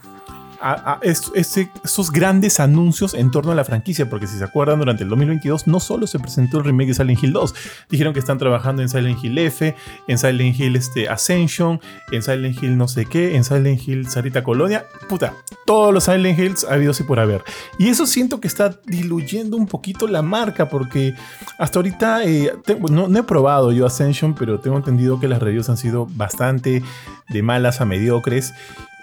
[0.63, 4.45] a- a- es- ese- esos grandes anuncios en torno a la franquicia, porque si se
[4.45, 7.55] acuerdan, durante el 2022 no solo se presentó el remake de Silent Hill 2,
[7.91, 9.75] dijeron que están trabajando en Silent Hill F,
[10.09, 11.81] en Silent Hill este, Ascension,
[12.13, 15.35] en Silent Hill no sé qué, en Silent Hill Sarita Colonia, puta,
[15.67, 17.43] todos los Silent Hills ha habido y por haber.
[17.79, 21.15] Y eso siento que está diluyendo un poquito la marca, porque
[21.59, 22.53] hasta ahorita eh,
[22.91, 26.83] no he probado yo Ascension, pero tengo entendido que las reviews han sido bastante
[27.31, 28.53] de malas a mediocres.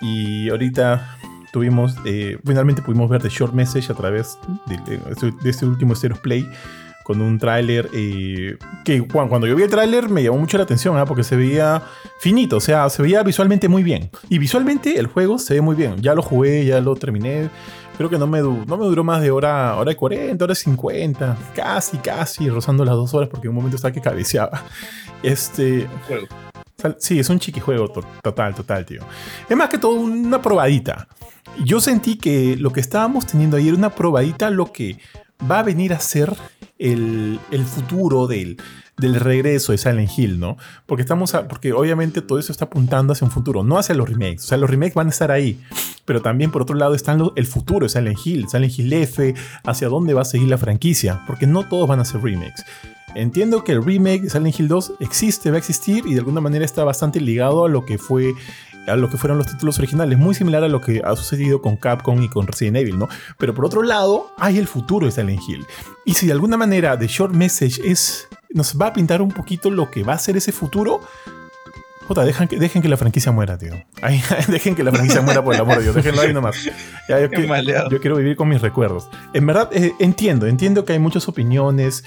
[0.02, 1.18] Y ahorita
[1.52, 4.78] tuvimos, eh, finalmente pudimos ver The Short Message a través de,
[5.42, 6.48] de este, último Stereo Play
[7.04, 10.64] con un tráiler eh, que cuan- cuando yo vi el tráiler me llamó mucho la
[10.64, 11.06] atención ¿ah?
[11.06, 11.82] porque se veía
[12.20, 14.12] finito, o sea, se veía visualmente muy bien.
[14.30, 15.96] Y visualmente el juego se ve muy bien.
[16.02, 17.50] Ya lo jugué, ya lo terminé.
[17.98, 20.56] Creo que no me, no me duró más de hora, hora y 40, hora y
[20.56, 21.36] 50.
[21.56, 24.64] Casi, casi, rozando las dos horas porque en un momento estaba que cabeceaba.
[25.24, 26.28] Este, Juego.
[27.00, 29.02] Sí, es un chiquijuego to- total, total, tío.
[29.50, 31.08] Es más que todo una probadita.
[31.66, 34.98] Yo sentí que lo que estábamos teniendo ahí era una probadita lo que
[35.50, 36.34] va a venir a ser
[36.78, 38.58] el, futuro del,
[38.98, 40.58] regreso de Silent Hill, ¿no?
[40.86, 44.10] Porque estamos a- porque obviamente todo eso está apuntando hacia un futuro, no hacia los
[44.10, 44.46] remakes.
[44.46, 45.60] O sea, los remakes van a estar ahí,
[46.06, 49.34] pero también por otro lado está lo- el futuro de Silent Hill, Silent Hill F,
[49.64, 52.64] hacia dónde va a seguir la franquicia, porque no todos van a ser remakes.
[53.16, 56.42] Entiendo que el remake de Silent Hill 2 existe, va a existir y de alguna
[56.42, 58.34] manera está bastante ligado a lo que fue
[58.88, 61.78] a lo que fueron los títulos originales, muy similar a lo que ha sucedido con
[61.78, 63.08] Capcom y con Resident Evil, ¿no?
[63.38, 65.66] Pero por otro lado, hay el futuro de Silent Hill.
[66.06, 69.70] Y si de alguna manera The Short Message es nos va a pintar un poquito
[69.70, 71.02] lo que va a ser ese futuro,
[72.08, 73.74] Jota, dejen que, dejen que la franquicia muera, tío.
[74.48, 75.96] dejen que la franquicia muera por el amor de Dios.
[75.96, 76.56] Déjenlo ahí nomás.
[77.08, 79.08] yo, quiero vivir con mis recuerdos.
[79.34, 82.04] En verdad, eh, entiendo, entiendo que hay muchas opiniones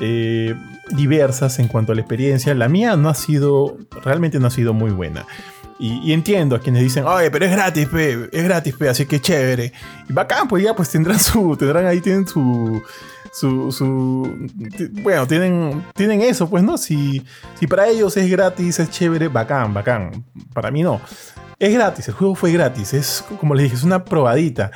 [0.00, 0.54] eh,
[0.90, 2.54] diversas en cuanto a la experiencia.
[2.54, 5.26] La mía no ha sido, realmente no ha sido muy buena.
[5.82, 9.18] Y, entiendo a quienes dicen, oye, pero es gratis, pe, es gratis, pe, así que
[9.18, 9.72] chévere.
[10.10, 12.82] Y bacán, pues ya, pues tendrán su, tendrán ahí, tienen su,
[13.32, 14.48] su,
[15.02, 16.76] bueno, tienen, tienen eso, pues, ¿no?
[16.76, 17.24] Si,
[17.58, 20.22] si para ellos es gratis, es chévere, bacán, bacán.
[20.52, 21.00] Para mí no.
[21.58, 24.70] Es gratis, el juego fue gratis, es como les dije, es una probadita.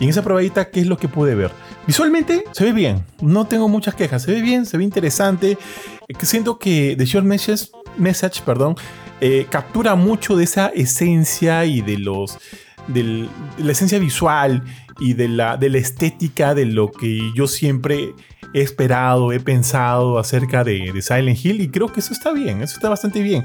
[0.00, 1.50] Y en esa probadita, ¿qué es lo que pude ver?
[1.86, 5.58] Visualmente se ve bien, no tengo muchas quejas, se ve bien, se ve interesante.
[6.08, 8.76] Eh, siento que The Short Message, message perdón,
[9.20, 12.38] eh, captura mucho de esa esencia y de los
[12.88, 14.62] de la esencia visual
[14.98, 18.14] y de la, de la estética de lo que yo siempre
[18.52, 22.74] he esperado, he pensado acerca de, Silent Hill y creo que eso está bien, eso
[22.74, 23.44] está bastante bien.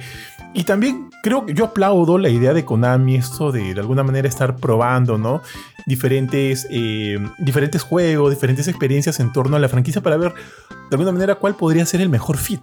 [0.54, 4.28] Y también creo que yo aplaudo la idea de Konami, esto de de alguna manera
[4.28, 5.42] estar probando, ¿no?
[5.86, 11.12] Diferentes, eh, diferentes juegos, diferentes experiencias en torno a la franquicia para ver de alguna
[11.12, 12.62] manera cuál podría ser el mejor fit.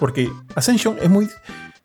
[0.00, 1.28] Porque Ascension es muy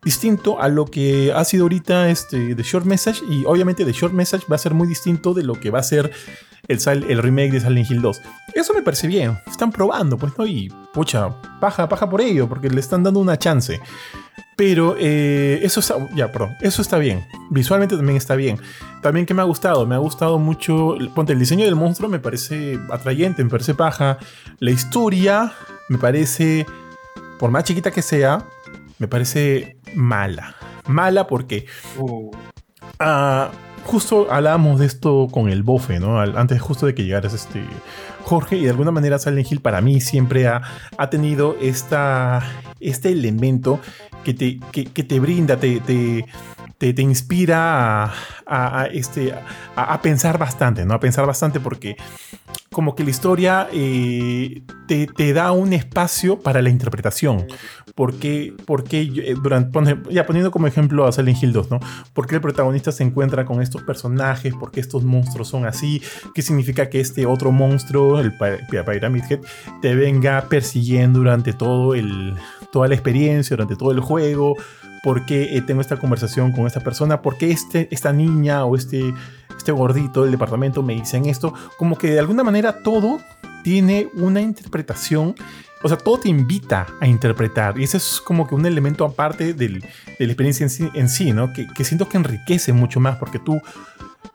[0.04, 4.14] distinto a lo que ha sido ahorita este, The Short Message y obviamente The Short
[4.14, 6.12] Message va a ser muy distinto de lo que va a ser
[6.68, 8.22] el, el remake de Silent Hill 2.
[8.54, 10.48] Eso me parece bien, están probando, pues, ¿no?
[10.48, 13.80] Y, pucha, paja, paja por ello, porque le están dando una chance.
[14.56, 17.26] Pero eh, eso está, ya, perdón, eso está bien.
[17.50, 18.58] Visualmente también está bien.
[19.02, 22.20] También que me ha gustado, me ha gustado mucho, ponte, el diseño del monstruo me
[22.20, 24.18] parece atrayente, me parece paja.
[24.60, 25.52] La historia
[25.90, 26.66] me parece,
[27.40, 28.46] por más chiquita que sea,
[29.00, 30.56] me parece mala.
[30.88, 31.66] Mala porque
[31.98, 32.32] uh.
[33.00, 33.52] ah,
[33.86, 36.20] justo hablábamos de esto con el bofe, ¿no?
[36.20, 37.64] Antes justo de que llegaras este
[38.24, 40.62] Jorge y de alguna manera Silent Hill para mí siempre ha,
[40.98, 42.42] ha tenido esta,
[42.80, 43.80] este elemento
[44.24, 46.26] que te, que, te brinda, te, te,
[46.78, 48.12] te, inspira
[48.46, 49.34] a, este,
[49.76, 50.94] a, pensar bastante, ¿no?
[50.94, 51.96] A pensar bastante porque
[52.72, 57.48] como que la historia eh, te, da un espacio para la interpretación.
[57.96, 61.80] Porque, porque eh, durante, ya poniendo como ejemplo a Silent Hill 2, ¿no?
[62.14, 64.54] Porque el protagonista se encuentra con estos personajes?
[64.60, 66.02] porque estos monstruos son así?
[66.34, 69.40] ¿Qué significa que este otro monstruo, el Pyramid Head,
[69.82, 72.36] te venga persiguiendo durante todo el,
[72.74, 74.56] toda la experiencia, durante todo el juego?
[75.06, 77.22] ¿Por qué eh, tengo esta conversación con esta persona?
[77.22, 79.14] ¿Por qué este, esta niña o este,
[79.56, 81.54] este gordito del departamento me dicen esto?
[81.78, 83.20] Como que de alguna manera todo
[83.64, 85.36] tiene una interpretación
[85.84, 87.78] o sea, todo te invita a interpretar.
[87.78, 90.66] Y ese es como que un elemento aparte de la experiencia
[90.96, 91.54] en sí, ¿no?
[91.54, 93.62] Que, siento que enriquece mucho más porque tú,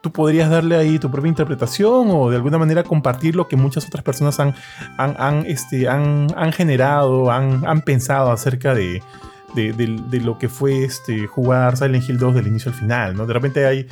[0.00, 3.84] tú podrías darle ahí tu propia interpretación o de alguna manera compartir lo que muchas
[3.86, 4.54] otras personas han,
[4.96, 9.02] han, este, han, generado, han pensado acerca de,
[9.54, 13.26] de, lo que fue este, jugar Silent Hill 2 del inicio al final, ¿no?
[13.26, 13.86] De repente hay,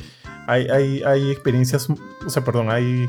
[0.47, 3.07] hay, hay, experiencias, o sea, perdón, hay,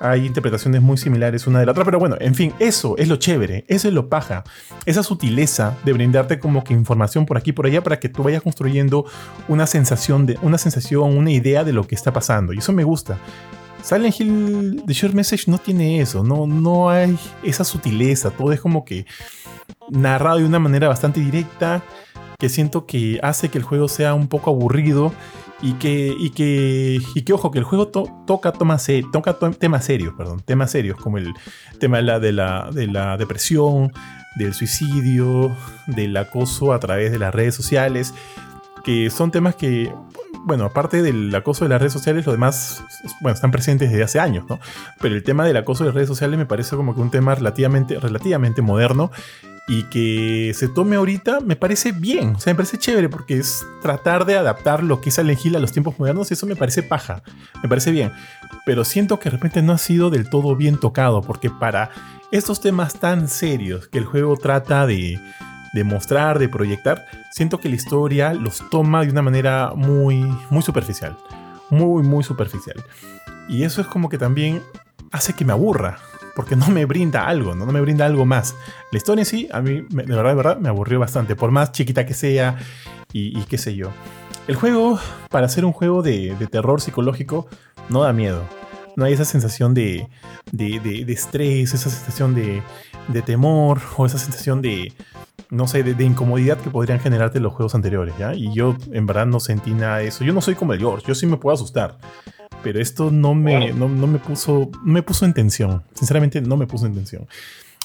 [0.00, 3.16] hay interpretaciones muy similares una de la otra, pero bueno, en fin, eso es lo
[3.16, 4.44] chévere, eso es lo paja,
[4.86, 8.22] esa sutileza de brindarte como que información por aquí y por allá para que tú
[8.22, 9.06] vayas construyendo
[9.48, 12.84] una sensación, de, una sensación, una idea de lo que está pasando, y eso me
[12.84, 13.18] gusta.
[13.82, 18.60] Silent Hill The Short Message no tiene eso, no, no hay esa sutileza, todo es
[18.60, 19.04] como que
[19.90, 21.82] narrado de una manera bastante directa,
[22.38, 25.12] que siento que hace que el juego sea un poco aburrido
[25.62, 30.70] y que, y que, y que ojo, que el juego toca, temas serios, perdón, temas
[30.70, 31.32] serios, como el
[31.78, 33.92] tema de la, de, la, de la depresión,
[34.36, 38.14] del suicidio, del acoso a través de las redes sociales,
[38.84, 39.90] que son temas que,
[40.44, 42.84] bueno, aparte del acoso de las redes sociales, los demás,
[43.22, 44.58] bueno, están presentes desde hace años, ¿no?
[45.00, 47.34] Pero el tema del acoso de las redes sociales me parece como que un tema
[47.34, 49.10] relativamente, relativamente moderno
[49.66, 53.64] y que se tome ahorita me parece bien, o sea, me parece chévere porque es
[53.80, 56.82] tratar de adaptar lo que es Silent Hill a los tiempos modernos eso me parece
[56.82, 57.22] paja,
[57.62, 58.12] me parece bien,
[58.66, 61.90] pero siento que de repente no ha sido del todo bien tocado porque para
[62.30, 65.18] estos temas tan serios que el juego trata de,
[65.72, 70.16] de mostrar, de proyectar, siento que la historia los toma de una manera muy,
[70.50, 71.16] muy superficial,
[71.70, 72.76] muy, muy superficial.
[73.48, 74.62] Y eso es como que también
[75.10, 75.98] hace que me aburra
[76.34, 77.66] porque no me brinda algo, ¿no?
[77.66, 78.54] me brinda algo más.
[78.90, 82.06] La historia sí, a mí, de verdad, de verdad, me aburrió bastante, por más chiquita
[82.06, 82.58] que sea
[83.12, 83.90] y, qué sé yo.
[84.48, 84.98] El juego,
[85.30, 87.48] para ser un juego de, terror psicológico,
[87.88, 88.42] no da miedo.
[88.96, 90.08] No hay esa sensación de,
[90.52, 92.62] de, estrés, esa sensación de,
[93.08, 94.92] de temor o esa sensación de,
[95.50, 98.34] no sé, de, incomodidad que podrían generarte los juegos anteriores, ¿ya?
[98.34, 100.24] Y yo en verdad no sentí nada de eso.
[100.24, 101.98] Yo no soy como el George, yo sí me puedo asustar.
[102.64, 105.82] Pero esto no me, no, me puso, me puso en tensión.
[105.92, 107.28] Sinceramente, no me puso en tensión.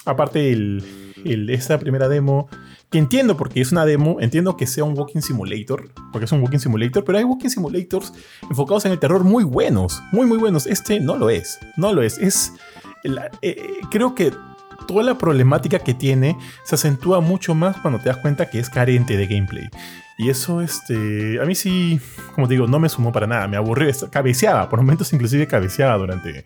[0.05, 2.47] Aparte, el, el, esta primera demo,
[2.89, 6.41] que entiendo porque es una demo, entiendo que sea un walking simulator, porque es un
[6.41, 8.13] walking simulator, pero hay walking simulators
[8.49, 10.65] enfocados en el terror muy buenos, muy, muy buenos.
[10.65, 12.17] Este no lo es, no lo es.
[12.17, 12.53] Es.
[13.41, 14.31] Eh, creo que
[14.87, 18.69] toda la problemática que tiene se acentúa mucho más cuando te das cuenta que es
[18.69, 19.69] carente de gameplay.
[20.19, 21.97] Y eso, este, a mí sí,
[22.35, 26.43] como digo, no me sumó para nada, me aburrió, cabeceaba, por momentos inclusive cabeceaba durante,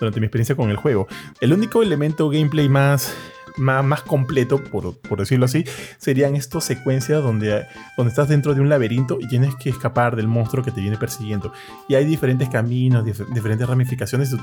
[0.00, 1.06] durante mi experiencia con el juego.
[1.40, 3.14] El único elemento gameplay más,
[3.58, 5.64] más, más completo, por, por, decirlo así,
[5.98, 7.64] serían estas secuencias donde,
[7.96, 10.96] donde estás dentro de un laberinto y tienes que escapar del monstruo que te viene
[10.96, 11.52] persiguiendo.
[11.88, 14.38] Y hay diferentes caminos, diferentes ramificaciones, tú,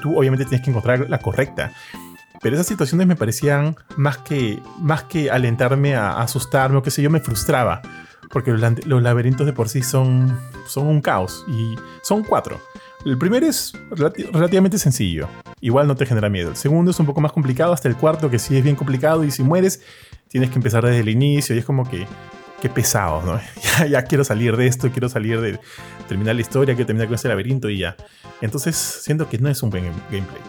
[0.00, 1.70] tú obviamente tienes que encontrar la correcta.
[2.40, 7.02] Pero esas situaciones me parecían más que, más que alentarme a, asustarme o qué sé
[7.02, 7.82] yo, me frustraba.
[8.32, 11.44] Porque los, laberintos de por sí son, son un caos.
[11.48, 12.58] Y son cuatro.
[13.04, 15.28] El primero es relativamente sencillo.
[15.60, 16.50] Igual no te genera miedo.
[16.50, 17.74] El segundo es un poco más complicado.
[17.74, 19.22] Hasta el cuarto, que sí es bien complicado.
[19.22, 19.82] Y si mueres,
[20.28, 21.54] tienes que empezar desde el inicio.
[21.54, 22.06] Y es como que.
[22.62, 23.40] Qué pesado, ¿no?
[23.78, 24.90] ya, ya quiero salir de esto.
[24.90, 25.60] Quiero salir de.
[26.08, 26.74] Terminar la historia.
[26.74, 27.96] Quiero terminar con ese laberinto y ya.
[28.40, 30.40] Entonces, siento que no es un buen gameplay.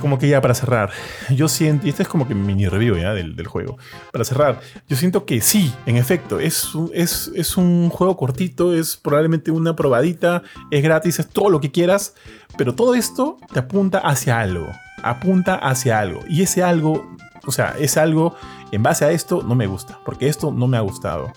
[0.00, 0.90] Como que ya para cerrar,
[1.30, 3.78] yo siento, y este es como que mi mini review ya del, juego,
[4.12, 8.96] para cerrar, yo siento que sí, en efecto, es, es, es, un juego cortito, es
[8.96, 12.14] probablemente una probadita, es gratis, es todo lo que quieras,
[12.56, 14.66] pero todo esto te apunta hacia algo,
[15.02, 18.34] apunta hacia algo, y ese algo, o sea, es algo,
[18.72, 21.32] en base a esto no me gusta, porque esto no me ha gustado.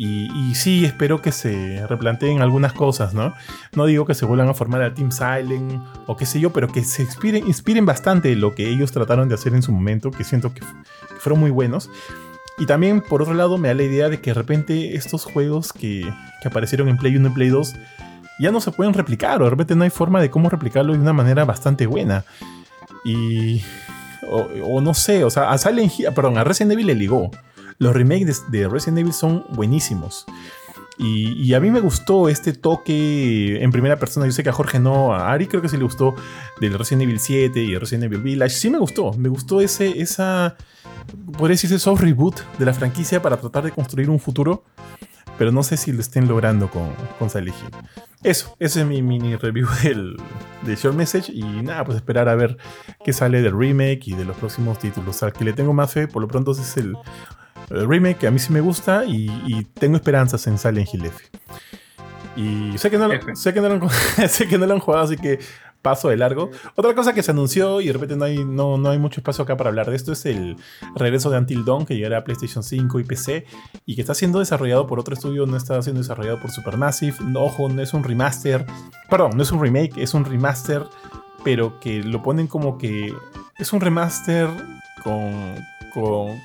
[0.00, 3.34] Y, sí, espero que se replanteen algunas cosas, ¿no?
[3.74, 6.68] No digo que se vuelvan a formar al Team Silent o qué sé yo, pero
[6.68, 10.22] que se inspiren, inspiren bastante lo que ellos trataron de hacer en su momento, que
[10.22, 10.62] siento que,
[11.18, 11.90] fueron muy buenos.
[12.58, 15.72] Y también, por otro lado, me da la idea de que de repente estos juegos
[15.72, 16.08] que,
[16.44, 17.74] aparecieron en Play 1 y Play 2
[18.38, 21.00] ya no se pueden replicar, o de repente no hay forma de cómo replicarlo de
[21.00, 22.24] una manera bastante buena.
[23.04, 23.64] Y.
[24.30, 27.32] O, no sé, o sea, a Silent perdón, a Resident Evil le ligó.
[27.78, 30.26] Los remakes de, Resident Evil son buenísimos.
[31.00, 34.26] Y, a mí me gustó este toque en primera persona.
[34.26, 36.16] Yo sé que a Jorge no, a Ari creo que sí le gustó
[36.60, 38.56] del Resident Evil 7 y Resident Evil Village.
[38.56, 40.56] Sí me gustó, me gustó ese, esa,
[41.36, 44.64] podría decirse soft reboot de la franquicia para tratar de construir un futuro.
[45.38, 47.70] Pero no sé si lo estén logrando con, con Silent Hill.
[48.24, 50.16] Eso, ese es mi mini review del,
[50.62, 51.30] del Short Message.
[51.32, 52.56] Y nada, pues esperar a ver
[53.04, 55.22] qué sale del remake y de los próximos títulos.
[55.22, 56.96] Al que le tengo más fe, por lo pronto es el
[57.70, 61.24] el remake que a mí sí me gusta y, tengo esperanzas en Silent Hill F.
[62.36, 63.88] Y sé que, no lo, sé, que no lo,
[64.28, 65.40] sé que no lo han jugado, así que
[65.82, 66.50] paso de largo.
[66.76, 69.44] Otra cosa que se anunció y de repente no hay, no, no hay mucho espacio
[69.44, 70.56] acá para hablar de esto es el
[70.94, 73.46] regreso de Until Dawn que llegará a PlayStation 5 y PC
[73.86, 77.16] y que está siendo desarrollado por otro estudio, no está siendo desarrollado por Supermassive.
[77.24, 78.66] No, ojo, no es un remaster,
[79.08, 80.84] perdón, no es un remake, es un remaster,
[81.44, 83.14] pero que lo ponen como que
[83.58, 84.48] es un remaster
[85.02, 85.56] con,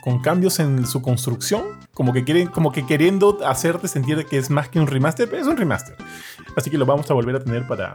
[0.01, 1.63] con, cambios en su construcción,
[1.93, 5.41] como que, quieren, como que queriendo hacerte sentir que es más que un remaster, pero
[5.41, 5.95] es un remaster.
[6.55, 7.93] Así que lo vamos a volver a tener para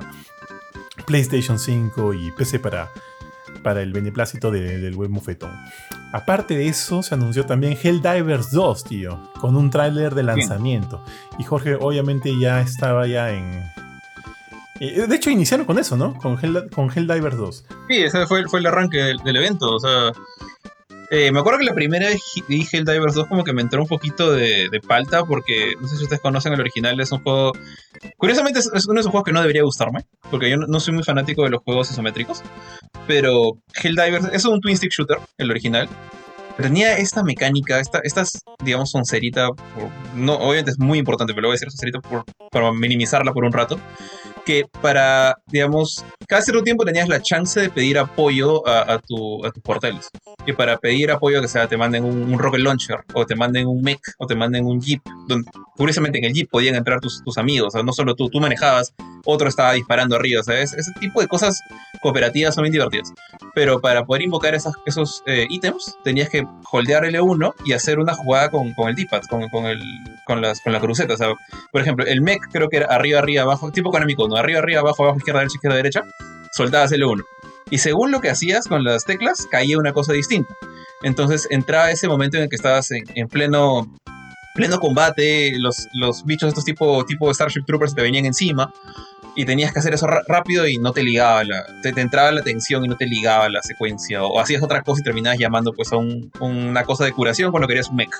[1.06, 2.90] PlayStation 5 y PC para,
[3.62, 5.52] para el beneplácito del web mufetón.
[6.12, 11.02] Aparte de eso, se anunció también Helldivers 2, tío, con un tráiler de lanzamiento.
[11.38, 13.62] Y Jorge obviamente ya estaba ya en...
[14.80, 16.14] Eh, de hecho, iniciaron con eso, ¿no?
[16.14, 16.36] Con,
[16.74, 17.64] con Helldivers 2.
[17.88, 19.74] Sí, ese fue, fue el arranque del, del evento.
[19.74, 20.12] O sea,
[21.10, 23.82] eh, me acuerdo que la primera vez dije el Divers 2 como que me entró
[23.82, 27.52] un poquito de, palta porque no sé si ustedes conocen el original, es un juego...
[28.16, 31.04] Curiosamente es, uno de esos juegos que no debería gustarme, porque yo no, soy muy
[31.04, 32.42] fanático de los juegos isométricos,
[33.06, 35.88] pero Helldivers es un twin stick shooter, el original.
[36.60, 39.48] Tenía esta mecánica, esta, estas, digamos, soncerita,
[40.14, 43.44] no, obviamente es muy importante, pero lo voy a decir soncerita por, para minimizarla por
[43.44, 43.78] un rato
[44.48, 49.50] que para, digamos, cada cierto tiempo tenías la chance de pedir apoyo a, tu, a
[49.50, 50.08] tus portales.
[50.46, 53.82] Y para pedir apoyo, que sea, te manden un, rocket launcher, o te manden un
[53.82, 57.36] mech, o te manden un jeep, donde curiosamente en el jeep podían entrar tus, tus
[57.36, 58.94] amigos, o sea, no solo tú, tú manejabas,
[59.26, 61.60] otro estaba disparando arriba, o sea, ese tipo de cosas
[62.00, 63.12] cooperativas son bien divertidas.
[63.54, 68.14] Pero para poder invocar esas, esos eh, ítems, tenías que holdear L1 y hacer una
[68.14, 69.64] jugada con, con el D-pad, con, con,
[70.26, 71.14] con, las, con la cruceta.
[71.72, 74.36] Por ejemplo, el mech creo que era arriba, arriba, abajo, tipo Konami ¿no?
[74.36, 76.02] arriba, arriba, abajo, abajo, izquierda, derecha, izquierda, derecha,
[76.52, 77.24] soltabas L1.
[77.70, 80.54] Y según lo que hacías con las teclas, caía una cosa distinta.
[81.02, 83.86] Entonces entraba ese momento en el que estabas en, pleno
[84.54, 88.72] pleno combate, los, los bichos estos tipo, tipo Starship Troopers te venían encima.
[89.34, 92.84] Y tenías que hacer eso rápido y no te ligaba la, te, entraba la tensión
[92.84, 95.96] y no te ligaba la secuencia o, hacías otra cosa y terminabas llamando pues a
[95.96, 98.10] un- una cosa de curación cuando querías un mech.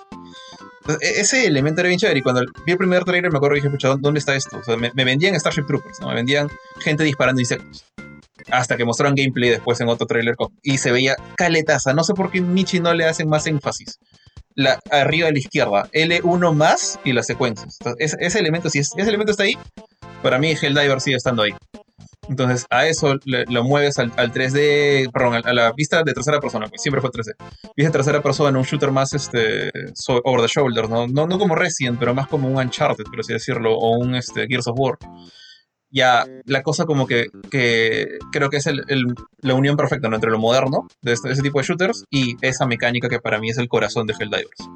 [1.01, 3.61] E- ese elemento era bien chévere y cuando vi el primer trailer me acuerdo y
[3.61, 4.59] dije, pucha, ¿dónde está esto?
[4.59, 6.09] O sea, me, vendían Starship Troopers, ¿no?
[6.09, 6.49] Me vendían
[6.81, 7.85] gente disparando insectos.
[8.51, 11.93] Hasta que mostraron gameplay después en otro trailer y se veía caletaza.
[11.93, 13.99] No sé por qué Michi no le hacen más énfasis.
[14.91, 17.77] Arriba a la izquierda, L1 más y las secuencias.
[17.81, 19.57] Entonces, ese, ese elemento, si es- ese elemento está ahí,
[20.23, 21.53] para mí Helldiver sigue estando ahí.
[22.29, 26.12] Entonces, a eso le- lo mueves al, al 3D, perdón, a, a la vista de
[26.12, 27.35] tercera persona, pues siempre fue 3D.
[27.75, 31.07] Vista de tercera persona, un shooter más este, so- over the shoulder, ¿no?
[31.07, 31.27] ¿no?
[31.27, 34.66] No como Resident, pero más como un Uncharted, por así decirlo, o un este, Gears
[34.66, 34.99] of War.
[35.91, 38.84] Ya, la cosa como que, que creo que es el-
[39.41, 40.16] la unión perfecta ¿no?
[40.16, 43.49] entre lo moderno de este- ese tipo de shooters y esa mecánica que para mí
[43.49, 44.68] es el corazón de Helldivers.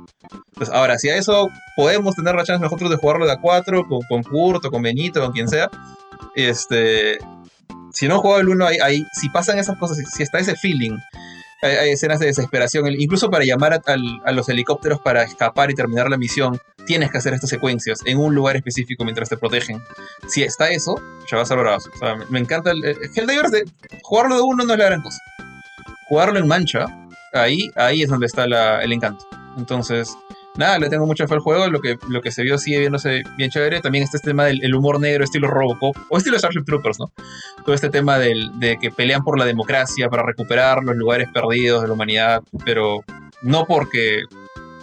[0.49, 4.01] Entonces, ahora, si a eso podemos tener la chance nosotros de jugarlo de A4, con,
[4.09, 5.71] con Kurt o con Benito, con quien sea,
[6.35, 7.19] este,
[7.93, 10.57] si no he jugado el 1, hay, hay- si pasan esas cosas, si está ese
[10.57, 10.97] feeling,
[11.63, 16.17] hay, escenas de desesperación, incluso para llamar a, los helicópteros para escapar y terminar la
[16.17, 19.81] misión, tienes que hacer estas secuencias en un lugar específico mientras te protegen.
[20.29, 20.97] Si está eso,
[21.31, 21.91] ya va a bravazo.
[22.01, 23.65] O me encanta el, el Helldivers de
[24.03, 25.19] jugarlo de uno no es la gran cosa.
[26.09, 26.87] Jugarlo en mancha,
[27.33, 29.25] ahí, ahí es donde está la- el encanto.
[29.57, 30.15] Entonces,
[30.57, 31.67] nada, le tengo mucha fe al juego.
[31.69, 33.81] Lo que, lo que se vio sigue viéndose bien chévere.
[33.81, 37.13] También está este tema del el humor negro, estilo Robocop, o estilo Starship Troopers, ¿no?
[37.65, 41.83] Todo este tema del, de que pelean por la democracia, para recuperar los lugares perdidos
[41.83, 43.05] de la humanidad, pero
[43.43, 44.23] no porque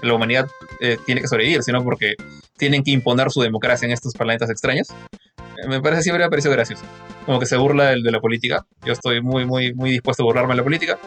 [0.01, 0.47] la humanidad
[0.80, 2.13] eh, tiene que sobrevivir, sino porque
[2.57, 4.88] tienen que imponer su democracia en estos planetas extraños.
[4.89, 6.84] Eh, me parece siempre ha parecido gracioso.
[7.26, 8.65] Como que se burla del- de, la política.
[8.86, 10.97] Yo estoy muy, muy, muy dispuesto a burlarme de la política.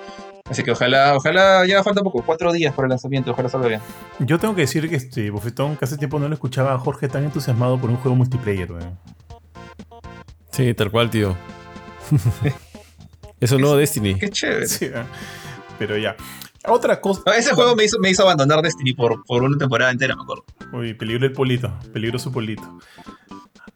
[0.51, 3.81] Así que ojalá, ojalá, ya falta poco, cuatro días para el lanzamiento, ojalá salga bien.
[4.19, 7.09] Yo tengo que decir que este Bofetón, que hace tiempo no lo escuchaba a Jorge
[7.09, 8.99] tan entusiasmado por un juego multiplayer, weón.
[10.51, 11.37] Sí, tal cual, tío.
[13.41, 14.17] Eso no, Destiny.
[14.17, 14.69] Qué chévere.
[14.69, 14.91] Sí.
[15.79, 16.17] Pero ya.
[16.69, 17.23] Otra cosa.
[17.27, 20.23] No, ese juego me hizo, me hizo abandonar Destiny por, por una temporada entera, me
[20.23, 20.45] acuerdo.
[20.73, 21.73] Uy, peligro el polito.
[21.93, 22.79] Peligroso polito.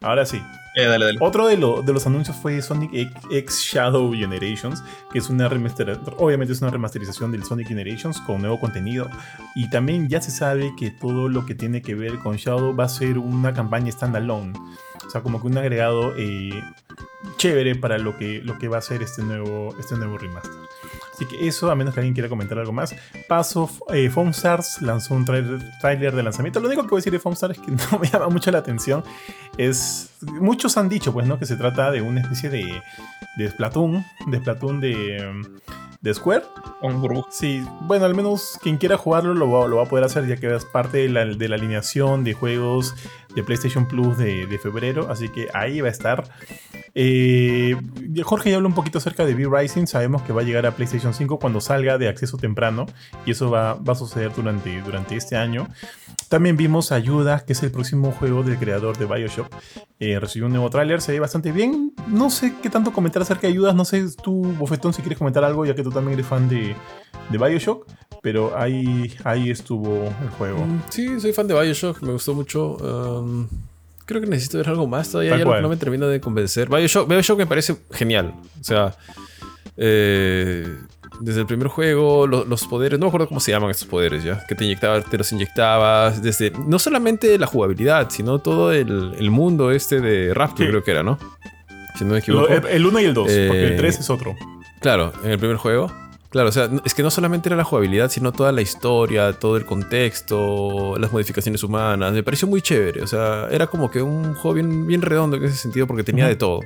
[0.00, 0.40] Ahora sí.
[0.76, 1.18] Eh, dale, dale.
[1.22, 5.48] Otro de, lo- de los anuncios fue Sonic X, X Shadow Generations, que es una
[5.48, 9.08] remaster, obviamente es una remasterización del Sonic Generations con nuevo contenido.
[9.54, 12.84] Y también ya se sabe que todo lo que tiene que ver con Shadow va
[12.84, 14.52] a ser una campaña standalone.
[15.06, 16.50] O sea, como que un agregado eh,
[17.38, 20.52] chévere para lo que, lo que va a ser este nuevo, este nuevo remaster.
[21.16, 22.94] Así que eso, a menos que alguien quiera comentar algo más.
[23.26, 24.10] Paso, eh,
[24.82, 26.60] lanzó un trailer de lanzamiento.
[26.60, 28.50] Lo único que voy a decir de Foam Stars es que no me llama mucho
[28.50, 29.02] la atención.
[29.56, 31.38] Es, muchos han dicho, pues, ¿no?
[31.38, 32.82] Que se trata de una especie de,
[33.38, 35.42] de Splatoon, de Splatoon de,
[36.06, 36.44] de Square.
[36.80, 37.28] Un burbuja.
[37.30, 40.36] Sí, bueno, al menos quien quiera jugarlo lo va, lo va a poder hacer ya
[40.36, 42.94] que es parte de la, de la alineación de juegos
[43.34, 46.24] de PlayStation Plus de, de febrero, así que ahí va a estar.
[46.94, 47.76] Eh,
[48.22, 51.12] Jorge ya habló un poquito acerca de V-Rising, sabemos que va a llegar a PlayStation
[51.12, 52.86] 5 cuando salga de acceso temprano
[53.26, 55.68] y eso va, va a suceder durante, durante este año.
[56.28, 59.46] También vimos Ayuda, que es el próximo juego del creador de Bioshock.
[60.00, 61.92] Eh, recibió un nuevo tráiler, se ve bastante bien.
[62.08, 65.44] No sé qué tanto comentar acerca de Ayudas, no sé tú, Bofetón, si quieres comentar
[65.44, 66.74] algo, ya que tú también eres fan de,
[67.30, 67.86] de Bioshock,
[68.22, 70.58] pero ahí, ahí estuvo el juego.
[70.66, 72.76] Mm, Sí, soy fan de Bioshock, me gustó mucho.
[72.76, 73.46] um,
[74.04, 75.36] creo que necesito ver algo más todavía.
[75.38, 76.68] Ya no me termina de convencer.
[76.68, 78.34] Bioshock, Bioshock me parece genial.
[78.60, 78.96] O sea,
[79.76, 80.76] eh,
[81.20, 84.22] desde el primer juego, lo- los poderes, no me acuerdo cómo se llaman estos poderes
[84.24, 86.22] ya, que te inyectabas, te los inyectabas.
[86.22, 90.70] Desde no solamente la jugabilidad, sino todo el, el mundo este de Rapture, Sí.
[90.70, 91.18] creo que era, ¿no?
[91.96, 92.48] Si no me Lo- equivoco.
[92.48, 94.34] el- el 1 y el 2, porque el Eh, 3 es otro.
[94.80, 95.90] Claro, en el primer juego.
[96.28, 99.56] Claro, o sea, es que no solamente era la jugabilidad, sino toda la historia, todo
[99.56, 102.12] el contexto, las modificaciones humanas.
[102.12, 103.02] Me pareció muy chévere.
[103.02, 106.26] O sea, era como que un juego bien, bien redondo en ese sentido porque tenía
[106.26, 106.60] de todo.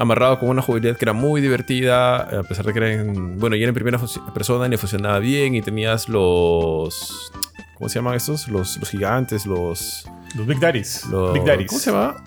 [0.00, 3.54] Amarrado con una jugabilidad que era muy divertida, a pesar de que era en, bueno,
[3.54, 3.98] y era en primera
[4.32, 7.30] persona y le funcionaba bien y tenías los...
[7.76, 8.48] ¿Cómo se llaman estos?
[8.48, 11.04] Los, los gigantes, los, Los Big Daddies.
[11.06, 11.68] los- Big Daddies.
[11.68, 12.24] ¿Cómo se llama?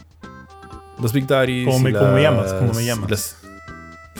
[1.01, 1.65] Los Big Daddies.
[1.65, 3.09] Como me- y como me llamas, como me llamas.
[3.09, 3.37] las-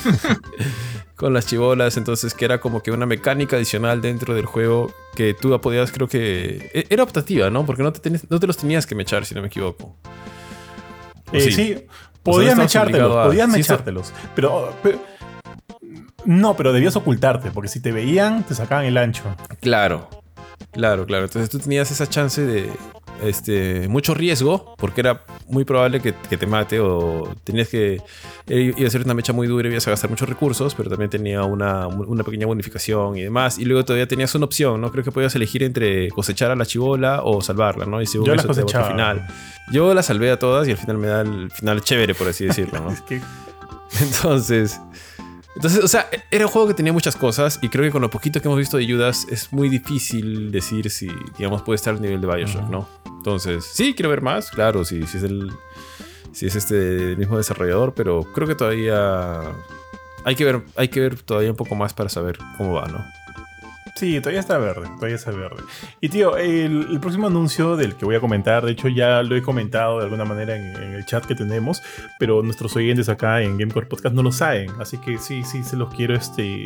[1.16, 5.34] con las chibolas, entonces que era como que una mecánica adicional dentro del juego que
[5.34, 6.72] tú podías, creo que...
[6.74, 7.66] e- Era optativa, ¿no?
[7.66, 9.96] Porque no te, tenías- no te los tenías que mechar, si no me equivoco.
[11.32, 11.52] ¿O Eh, sí.
[11.52, 11.86] sí?
[12.24, 12.64] Podías no
[12.94, 13.54] obligado a- podías sí.
[14.36, 15.00] Pero, pero-
[16.26, 19.24] No, pero debías ocultarte, porque si te veían, te sacaban el ancho.
[19.60, 20.10] Claro,
[20.72, 21.26] claro, claro.
[21.26, 22.70] Entonces tú tenías esa chance de...
[23.24, 28.02] este, mucho riesgo, porque era muy probable que, que te mate o tenías que...
[28.48, 30.90] eh, Iba a ser una mecha muy dura y ibas a gastar muchos recursos, pero
[30.90, 33.58] también tenía una, una pequeña bonificación y demás.
[33.60, 34.92] Y luego todavía tenías una opción, ¿no?
[34.92, 38.02] Creo que podías elegir entre cosechar a la chivola o salvarla, ¿no?
[38.02, 39.28] Y según Yo eso te al final.
[39.72, 42.46] Yo las salvé a todas y al final me da el final chévere, por así
[42.46, 42.92] decirlo, ¿no?
[42.94, 43.22] Es que
[44.02, 44.80] Entonces,
[45.56, 48.10] entonces, o sea, era un juego que tenía muchas cosas y creo que con lo
[48.10, 52.02] poquito que hemos visto de Judas es muy difícil decir si, digamos, puede estar al
[52.02, 52.70] nivel de Bioshock.
[52.70, 52.88] ¿no?
[53.06, 55.52] Entonces, sí, quiero ver más, claro, si, si es el,
[56.32, 59.42] si es este mismo desarrollador, pero creo que todavía
[60.26, 63.04] hay que ver, hay que ver todavía un poco más para saber cómo va, ¿no?
[63.96, 65.64] Sí, todavía está verde, todavía está verde.
[66.02, 69.36] Y tío, el, el próximo anuncio del que voy a comentar, de hecho ya lo
[69.36, 71.82] he comentado de alguna manera en, en el chat que tenemos,
[72.18, 75.76] pero nuestros oyentes acá en Gamecore Podcast no lo saben, así que sí, sí, se
[75.76, 76.64] los quiero este,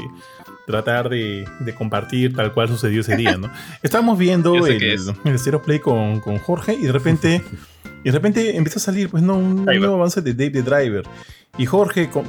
[0.65, 3.51] tratar de, de compartir tal cual sucedió ese día, ¿no?
[3.83, 5.11] Estábamos viendo el, es.
[5.25, 7.43] el Zero Play con, con Jorge y de repente,
[8.07, 9.79] y de repente empieza a salir, pues no, un Driver.
[9.81, 11.03] nuevo avance de Dave the Driver.
[11.57, 12.23] Y Jorge, con-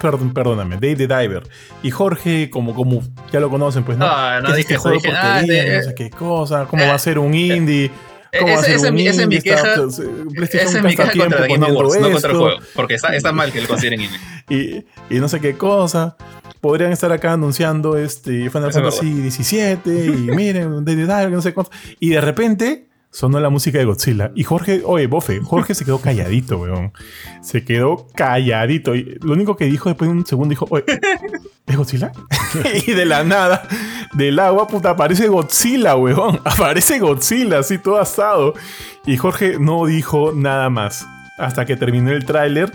[0.00, 1.42] perdón, perdóname, Dave the Diver.
[1.82, 3.02] Y Jorge, como, como
[3.32, 4.06] ya lo conocen, pues no.
[4.06, 5.34] Ah, no ¿Qué es dije este juego dije, porquería?
[5.36, 7.90] ah, de- no sé qué cosa, cómo va a ser un indie,
[8.32, 9.74] Eh, cómo va a ese- ser ese un esa es mi indie, queja.
[9.76, 10.02] pues, eh,
[10.62, 12.58] es mi queja contra Game Awards, no contra el juego.
[12.74, 14.18] Porque está, está mal que lo consideren indie.
[15.10, 16.16] y, y no sé qué cosa.
[16.60, 21.70] Podrían estar acá anunciando este Final Fantasy XVII y miren, Dead Dive, no sé cuánto.
[22.00, 24.30] Y de repente sonó la música de Godzilla.
[24.34, 26.92] Y Jorge, oye, Bofe, Jorge se quedó calladito, weón.
[27.42, 28.94] Se quedó calladito.
[28.94, 30.84] Y lo único que dijo después de un segundo dijo, oye,
[31.66, 32.12] ¿es Godzilla?
[32.86, 33.66] y de la nada,
[34.14, 36.40] del agua, puta, aparece Godzilla, weón.
[36.44, 38.54] Aparece Godzilla, así todo asado.
[39.06, 41.06] Y Jorge no dijo nada más.
[41.38, 42.72] Hasta que terminó el tráiler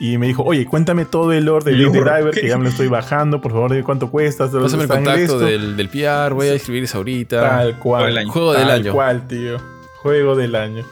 [0.00, 2.40] y me dijo, oye, cuéntame todo el lore de El Lady lore, Diver, ¿qué?
[2.40, 4.50] que ya me lo estoy bajando, por favor, de cuánto cuesta.
[4.50, 5.38] Pásame el contacto esto".
[5.40, 7.40] del, del PR, voy a escribir eso ahorita.
[7.42, 8.00] Tal cual.
[8.02, 8.32] Juego del año.
[8.32, 8.92] Juego del Tal año.
[8.94, 9.75] cual, tío.
[10.06, 10.84] Juego del año.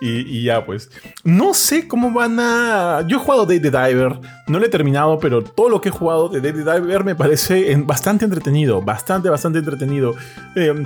[0.00, 0.90] Y, ya, pues.
[1.24, 3.04] No sé cómo van a.
[3.06, 4.18] Yo he jugado Day the Diver.
[4.46, 7.14] No lo he terminado, pero todo lo que he jugado de Day the Diver me
[7.14, 8.82] parece bastante entretenido.
[8.82, 10.14] Bastante, bastante entretenido.
[10.54, 10.84] Eh,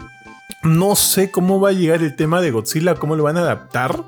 [0.63, 4.05] no sé cómo va a llegar el tema de Godzilla, cómo lo van a adaptar.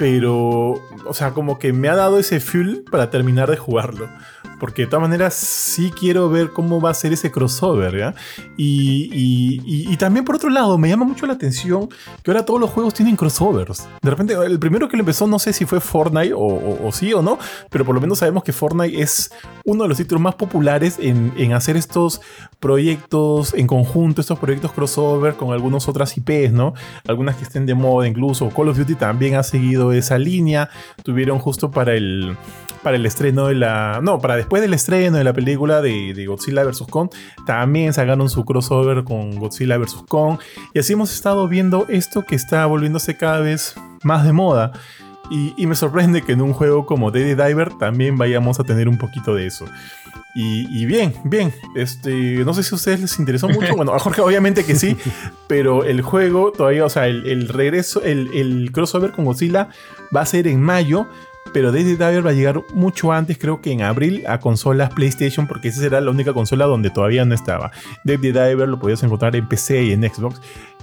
[0.00, 4.08] Pero, o sea, como que me ha dado ese fuel para terminar de jugarlo.
[4.58, 8.14] Porque de todas maneras sí quiero ver cómo va a ser ese crossover, ¿ya?
[8.58, 9.08] Y,
[9.90, 11.88] y- también por otro lado, me llama mucho la atención
[12.22, 13.86] que ahora todos los juegos tienen crossovers.
[14.02, 17.20] De repente, el primero que lo empezó, no sé si fue Fortnite o sí o
[17.22, 17.38] no,
[17.70, 19.30] pero por lo menos sabemos que Fortnite es
[19.64, 22.20] uno de los títulos más populares en, en hacer estos
[22.60, 26.74] proyectos en conjunto, estos proyectos crossover con algunas otras IPs, ¿no?
[27.08, 28.48] Algunas que estén de moda incluso.
[28.50, 30.70] Call of Duty también ha seguido esa línea.
[31.02, 32.36] Tuvieron justo para el,
[32.82, 34.00] para el estreno de la...
[34.02, 36.84] No, para después del estreno de la película de, de Godzilla vs.
[36.88, 37.10] Kong,
[37.46, 40.04] también sacaron su crossover con Godzilla vs.
[40.08, 40.38] Kong.
[40.74, 44.72] Y así hemos estado viendo esto que está volviéndose cada vez más de moda.
[45.30, 48.88] Y, y me sorprende que en un juego como Dead Diver también vayamos a tener
[48.88, 49.64] un poquito de eso.
[50.34, 51.52] Y, y bien, bien.
[51.74, 52.10] Este,
[52.44, 53.74] no sé si a ustedes les interesó mucho.
[53.76, 54.96] Bueno, a Jorge obviamente que sí.
[55.48, 59.68] pero el juego todavía, o sea, el, el regreso, el, el crossover con Godzilla
[60.14, 61.08] va a ser en mayo.
[61.52, 65.48] Pero Dead Diver va a llegar mucho antes, creo que en abril, a consolas PlayStation,
[65.48, 67.72] porque esa será la única consola donde todavía no estaba.
[68.04, 70.40] Dead Diver lo podías encontrar en PC y en Xbox.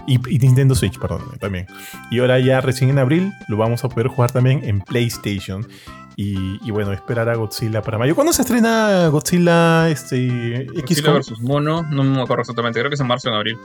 [0.08, 1.68] Y, y Nintendo Switch, perdón, también.
[2.10, 5.68] Y ahora ya recién en abril lo vamos a poder jugar también en PlayStation.
[6.16, 8.16] Y, y bueno, esperar a Godzilla para mayo.
[8.16, 11.18] ¿Cuándo se estrena Godzilla este, Godzilla XCOM?
[11.20, 13.58] vs Mono, no me acuerdo exactamente, creo que es en marzo o en abril.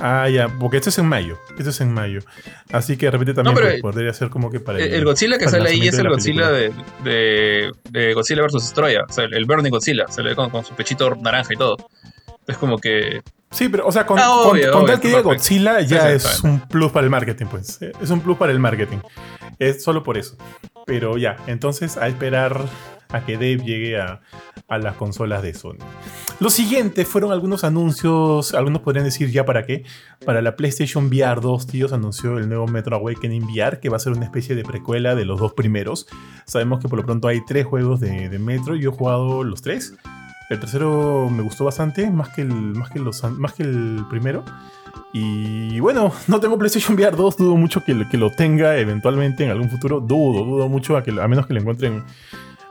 [0.00, 1.38] Ah, ya, porque esto es en mayo.
[1.56, 2.20] Esto es en mayo.
[2.72, 5.38] Así que de repente también No, pues, podría ser como que para El, el Godzilla
[5.38, 6.72] que sale ahí es el Godzilla de
[7.04, 8.72] de, de, Godzilla vs.
[8.72, 11.56] Troya, o sea, el, Burning Godzilla, se le ve con, con su pechito naranja y
[11.56, 11.76] todo.
[12.46, 15.08] Es como que Sí, pero o sea, con, Ah, con- obvio, con obvio, tal que
[15.08, 15.20] diga.
[15.22, 17.78] Godzilla ya es un plus para el marketing, pues.
[18.02, 18.98] Es un plus para el marketing.
[19.60, 20.36] Es solo por eso.
[20.86, 22.60] Pero ya, entonces a esperar
[23.10, 24.20] a que Dave llegue a,
[24.66, 25.76] a las consolas de Sony.
[26.40, 29.84] Lo siguiente fueron algunos anuncios, algunos podrían decir ya para qué.
[30.26, 34.00] Para la PlayStation VR 2, tíos, anunció el nuevo Metro Awakening VR, que va a
[34.00, 36.08] ser una especie de precuela de los dos primeros.
[36.44, 39.62] Sabemos que por lo pronto hay tres juegos de, de Metro, yo he jugado los
[39.62, 39.94] tres.
[40.50, 44.44] El tercero me gustó bastante, más que el, más que los, más que el primero.
[45.12, 49.50] Y bueno, no tengo PlayStation VR 2, dudo mucho que, que lo tenga eventualmente en
[49.50, 50.00] algún futuro.
[50.00, 52.04] Dudo, dudo mucho a, que, a menos que lo encuentren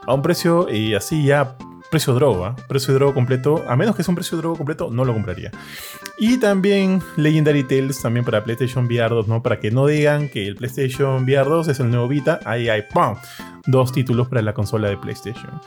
[0.06, 1.56] a un precio y así ya,
[1.94, 3.64] precio droga, precio de droga completo.
[3.68, 5.52] A menos que sea un precio de droga completo, no lo compraría.
[6.18, 9.44] Y también Legendary Tales también para PlayStation VR 2, ¿no?
[9.44, 12.40] Para que no digan que el PlayStation VR 2 es el nuevo Vita.
[12.44, 13.14] Ahí hay, ¡pum!
[13.66, 15.60] Dos títulos para la consola de PlayStation.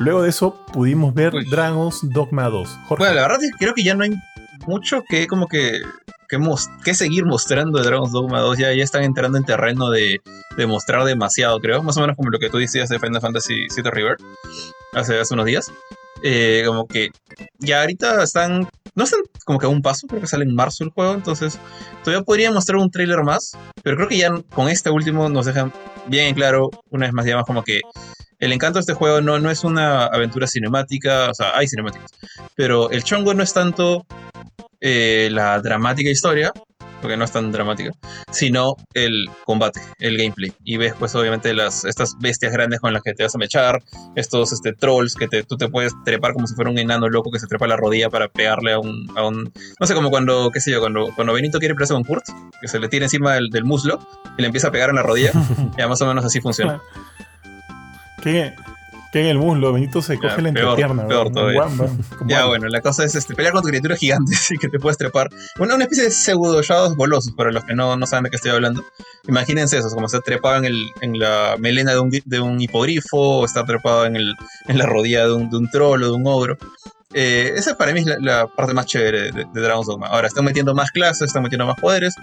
[0.00, 1.44] Luego de eso pudimos ver Uy.
[1.48, 2.68] Dragon's Dogma 2.
[2.88, 3.04] Jorge.
[3.04, 4.10] Bueno, la verdad es que creo que ya no hay
[4.68, 5.80] mucho que como que
[6.28, 6.38] que,
[6.84, 8.58] que seguir mostrando de Dragon's Dogma 2.
[8.58, 10.20] Ya, ya están entrando en terreno de,
[10.56, 11.82] de, mostrar demasiado, creo.
[11.82, 14.16] Más o menos como lo que tú decías de Final Fantasy VII River
[14.92, 15.72] hace, hace unos días.
[16.22, 17.10] Eh, como que
[17.58, 18.68] ya ahorita están.
[18.94, 21.60] No están como que a un paso, creo que sale en marzo el juego, entonces
[22.02, 25.72] todavía podría mostrar un trailer más, pero creo que ya con este último nos dejan
[26.08, 27.80] bien claro, una vez más, digamos, como que
[28.40, 32.10] el encanto de este juego no, no es una aventura cinemática, o sea, hay cinemáticas,
[32.56, 34.04] pero el chongo no es tanto
[34.80, 36.52] eh, la dramática historia,
[37.00, 37.92] porque no es tan dramática,
[38.30, 40.52] sino el combate, el gameplay.
[40.64, 43.82] Y ves, pues, obviamente, las, estas bestias grandes con las que te vas a mechar,
[44.16, 47.30] estos este, trolls que te, tú te puedes trepar como si fuera un enano loco
[47.30, 49.08] que se trepa a la rodilla para pegarle a un.
[49.16, 52.04] A un no sé, como cuando, qué sé yo, cuando, cuando Benito quiere pelearse con
[52.04, 52.24] Kurt,
[52.60, 53.98] que se le tira encima del, del muslo
[54.36, 55.32] y le empieza a pegar en la rodilla.
[55.78, 56.80] ya más o menos así funciona.
[58.22, 58.54] ¿Qué?
[59.12, 61.06] Que en el muslo, Benito se coge la entrepierna.
[61.06, 61.62] Peor todavía.
[62.26, 65.30] ya, bueno, la cosa es este, pelear contra criaturas gigantes y que te puedes trepar.
[65.56, 68.36] Bueno, una especie de pseudo shadows golosos, para los que no, no saben de qué
[68.36, 68.84] estoy hablando.
[69.26, 73.40] Imagínense eso, como se trepado en, el, en la melena de un, de un hipogrifo,
[73.40, 74.34] o estar trepado en, el,
[74.66, 76.58] en la rodilla de un, de un troll o de un ogro.
[77.14, 80.08] Eh, esa para mí es la, parte más chévere de, de, Dragon's Dogma.
[80.08, 82.14] Ahora, están metiendo más clases, están metiendo más poderes.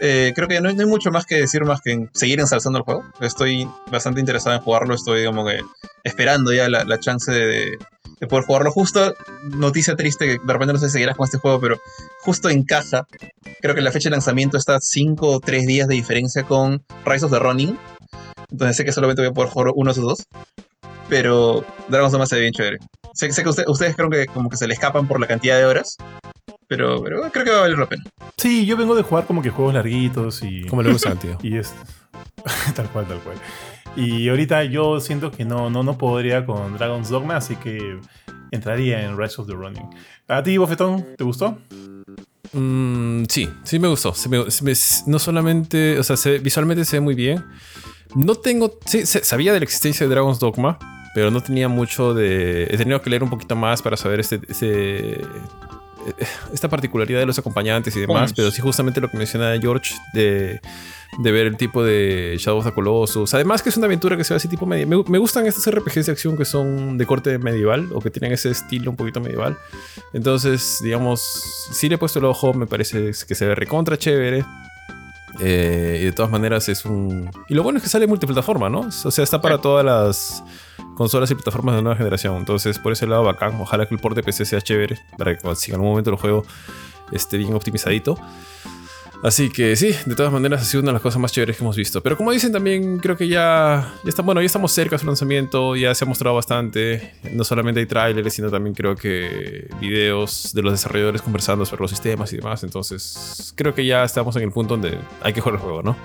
[0.00, 3.04] Eh, creo que no, hay mucho más que decir más que seguir ensalzando el juego.
[3.20, 5.60] Estoy bastante interesado en jugarlo, estoy como que
[6.04, 7.78] esperando ya la, chance de,
[8.28, 8.70] poder jugarlo.
[8.70, 11.78] Justo, noticia triste, que de repente no sé si seguirás con este juego, pero
[12.20, 13.06] justo encaja.
[13.60, 17.26] Creo que la fecha de lanzamiento está 5 o 3 días de diferencia con Rise
[17.26, 17.78] of the Running.
[18.50, 20.26] Entonces sé que solamente voy a poder jugar uno de esos dos.
[21.08, 22.78] Pero Dragon's Dogma se ve bien chévere.
[23.14, 25.96] Sé, que ustedes creo que como que se le escapan por la cantidad de horas.
[26.68, 28.04] Pero, pero creo que va a valer la pena.
[28.36, 30.66] Sí, yo vengo de jugar como que juegos larguitos y.
[30.66, 31.38] Como le gusta tío.
[31.42, 31.74] Y es.
[32.74, 33.36] tal cual, tal cual.
[33.96, 37.98] Y ahorita yo siento que no, no, no podría con Dragon's Dogma, así que
[38.50, 39.88] entraría en Rise of the Running.
[40.28, 41.58] ¿A ti, Bofetón, te gustó?
[42.52, 44.12] Mm, sí, sí me gustó.
[45.06, 47.44] no solamente, o sea, visualmente se ve muy bien.
[48.14, 50.78] No tengo, sí, sabía de la existencia de Dragon's Dogma,
[51.14, 52.64] pero no tenía mucho de...
[52.64, 54.40] He tenido que leer un poquito más para saber este,
[56.52, 60.60] esta particularidad de los acompañantes y demás, pero sí justamente lo que menciona George de,
[61.18, 63.34] ver el tipo de Shadow of the Colossus.
[63.34, 65.04] Además que es una aventura que se ve así tipo medieval.
[65.08, 68.50] Me, gustan estos RPGs de acción que son de corte medieval o que tienen ese
[68.50, 69.56] estilo un poquito medieval.
[70.12, 71.20] Entonces, digamos,
[71.72, 74.44] si le he puesto el ojo, me parece que se ve recontra chévere.
[75.40, 77.30] Eh, y de todas maneras es un...
[77.48, 78.88] Y lo bueno es que sale multiplataforma, ¿no?
[79.04, 80.42] O sea, está para todas las
[80.94, 82.36] consolas y plataformas de nueva generación.
[82.36, 83.60] Entonces, por ese lado, bacán.
[83.60, 86.16] Ojalá que el port de PC sea chévere para que si en algún momento el
[86.16, 86.44] juego
[87.12, 88.18] esté bien optimizadito.
[89.22, 91.64] Así que sí, de todas maneras ha sido una de las cosas más chéveres que
[91.64, 92.02] hemos visto.
[92.02, 95.74] Pero como dicen también, creo que ya, está, bueno, ya estamos cerca de su lanzamiento,
[95.74, 97.14] ya se ha mostrado bastante.
[97.32, 101.90] No solamente hay trailers, sino también creo que videos de los desarrolladores conversando sobre los
[101.90, 102.62] sistemas y demás.
[102.62, 105.96] Entonces, creo que ya estamos en el punto donde hay que jugar el juego, ¿no?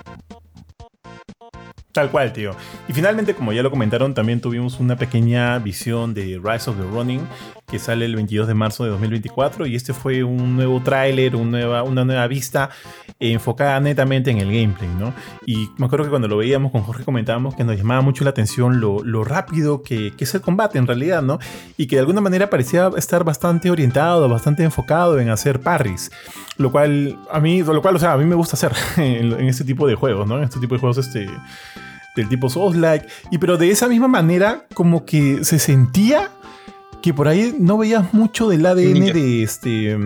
[1.92, 2.52] Tal cual, tío.
[2.88, 6.84] Y finalmente, como ya lo comentaron, también tuvimos una pequeña visión de Rise of the
[6.84, 7.20] Running
[7.72, 11.58] que sale el 22 de marzo de 2024 y este fue un nuevo tráiler, una
[11.58, 12.68] nueva, una nueva vista
[13.18, 15.14] enfocada netamente en el gameplay, ¿no?
[15.46, 18.30] Y me acuerdo que cuando lo veíamos con Jorge comentábamos que nos llamaba mucho la
[18.30, 21.38] atención lo, lo rápido que, que, es el combate en realidad, ¿no?
[21.78, 26.10] Y que de alguna manera parecía estar bastante orientado, bastante enfocado en hacer parries,
[26.58, 29.48] lo cual a mí, lo cual, o sea, a mí me gusta hacer en, en
[29.48, 30.36] este tipo de juegos, ¿no?
[30.36, 31.26] En este tipo de juegos, este
[32.16, 36.30] del tipo Souls-like, y pero de esa misma manera como que se sentía
[37.02, 39.98] que por ahí no veías mucho del ADN de este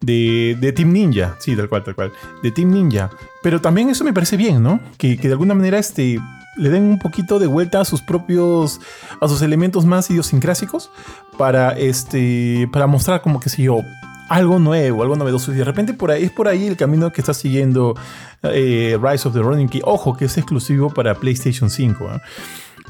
[0.00, 2.12] de, de, Team Ninja, sí, tal cual, tal cual,
[2.42, 3.10] de Team Ninja,
[3.42, 4.80] pero también eso me parece bien, ¿no?
[4.96, 6.20] Que, que de alguna manera este
[6.56, 8.80] le den un poquito de vuelta a sus propios
[9.20, 10.90] a sus elementos más idiosincrásicos
[11.36, 13.82] para este para mostrar como que si yo
[14.28, 15.52] algo nuevo, algo novedoso.
[15.52, 17.94] Y de repente por ahí es por ahí el camino que está siguiendo
[18.42, 19.80] eh, Rise of the Running Key.
[19.84, 22.04] Ojo, que es exclusivo para PlayStation 5.
[22.04, 22.20] ¿eh?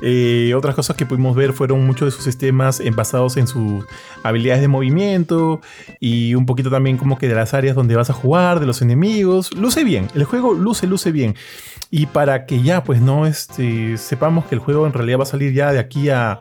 [0.01, 3.85] Eh, otras cosas que pudimos ver fueron muchos de sus sistemas basados en sus
[4.23, 5.61] habilidades de movimiento
[5.99, 8.83] y un poquito también como que de las áreas donde vas a jugar, de los
[8.83, 9.53] enemigos.
[9.55, 11.35] Luce bien, el juego luce, luce bien.
[11.91, 15.27] Y para que ya pues no este, sepamos que el juego en realidad va a
[15.27, 16.41] salir ya de aquí a,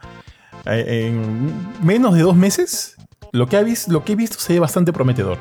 [0.65, 2.96] en menos de dos meses,
[3.31, 5.37] lo que, lo que he visto se ve bastante prometedor.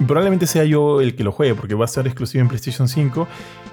[0.00, 2.88] Y probablemente sea yo el que lo juegue, porque va a estar exclusivo en PlayStation
[2.88, 3.28] 5.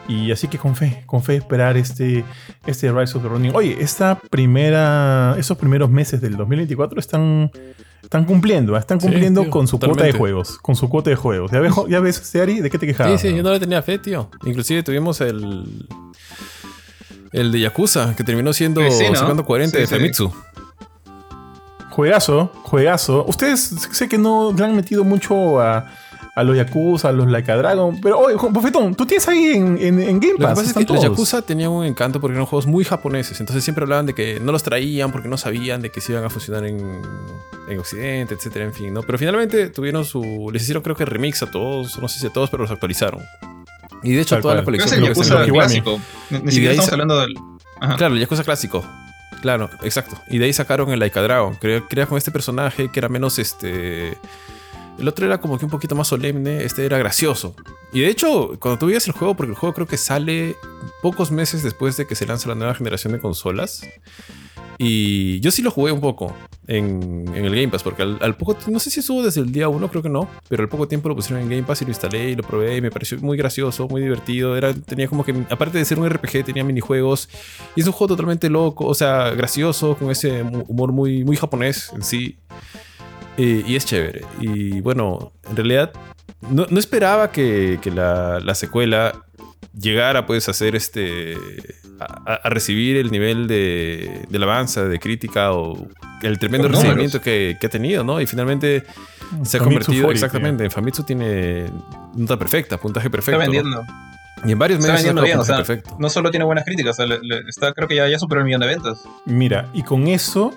[0.07, 2.25] Y así que con fe, con fe esperar este,
[2.65, 3.55] este Rise of the Running.
[3.55, 7.51] Oye, esta primera, esos primeros meses del 2024 están,
[8.01, 8.79] están cumpliendo, ¿eh?
[8.79, 10.57] están cumpliendo con su cuota de juegos.
[10.57, 11.51] Con su cuota de juegos.
[11.51, 12.59] ¿Ya ves, ya ves Ari?
[12.59, 13.21] ¿De qué te quejabas?
[13.21, 14.29] Sí, sí, yo no le tenía fe, tío.
[14.45, 15.87] Inclusive tuvimos el.
[17.31, 19.05] El de Yakuza, que terminó siendo sí,
[19.45, 20.33] 40 de Famitsu.
[21.99, 23.25] Juegazo, juegazo.
[23.27, 25.85] Ustedes sé que no le han metido mucho a,
[26.33, 27.99] a los Yakuza, a los Like a Dragon.
[27.99, 30.59] Pero, oye, Bofetón, tú tienes ahí en, en, en Game Lo que Pass.
[30.59, 31.03] pasa es que los.
[31.03, 33.41] Yakuza tenían un encanto porque eran juegos muy japoneses.
[33.41, 36.23] Entonces siempre hablaban de que no los traían porque no sabían de que se iban
[36.23, 37.01] a funcionar en,
[37.67, 39.03] en Occidente, etcétera, en fin, ¿no?
[39.03, 40.49] Pero finalmente tuvieron su.
[40.53, 43.21] Les hicieron, creo que remix a todos, no sé si a todos, pero los actualizaron.
[44.03, 44.75] Y de hecho, Tal toda la cual.
[44.75, 45.99] Es colección el creo que Yakuza clásico.
[46.29, 47.33] Ni, siquiera estamos hablando del.
[47.81, 47.97] Ajá.
[47.97, 48.85] Claro, el Yakuza clásico.
[49.41, 50.21] Claro, exacto.
[50.27, 51.55] Y de ahí sacaron el Laika Dragon.
[51.55, 54.17] Crea, con este personaje que era menos este.
[54.97, 57.55] El otro era como que un poquito más solemne, este era gracioso.
[57.93, 60.57] Y de hecho, cuando tú veías el juego, porque el juego creo que sale
[61.01, 63.81] pocos meses después de que se lanza la nueva generación de consolas.
[64.81, 66.33] Y yo sí lo jugué un poco
[66.65, 69.67] en, el Game Pass, porque al, al poco no sé si estuvo desde el día
[69.67, 71.91] 1, creo que no, pero al poco tiempo lo pusieron en Game Pass y lo
[71.91, 74.55] instalé y lo probé y me pareció muy gracioso, muy divertido.
[74.55, 77.27] Era, tenía como que, aparte de ser un RPG, tenía minijuegos
[77.75, 81.91] y es un juego totalmente loco, o sea, gracioso, con ese humor muy, muy japonés
[81.93, 82.37] en sí.
[83.37, 84.21] Eh, y es chévere.
[84.39, 85.91] Y bueno, en realidad
[86.49, 89.25] no, no esperaba que, la, la secuela
[89.77, 91.35] llegara pues a hacer este
[91.99, 95.87] a, a recibir el nivel de, de alabanza, de crítica o
[96.21, 98.19] el tremendo recibimiento que, que ha tenido, ¿no?
[98.21, 98.87] Y finalmente se
[99.29, 101.65] Famitsu ha convertido Fori, exactamente en Famitsu tiene
[102.15, 103.39] nota perfecta, puntaje Está perfecto.
[103.39, 103.83] vendiendo.
[104.45, 105.95] Y en varios Está medios sacado bien, o sea, perfecto.
[105.99, 108.39] no solo tiene buenas críticas, o sea, le- le- está, creo que ya, ya superó
[108.39, 109.03] el millón de ventas.
[109.25, 110.53] Mira, y con eso,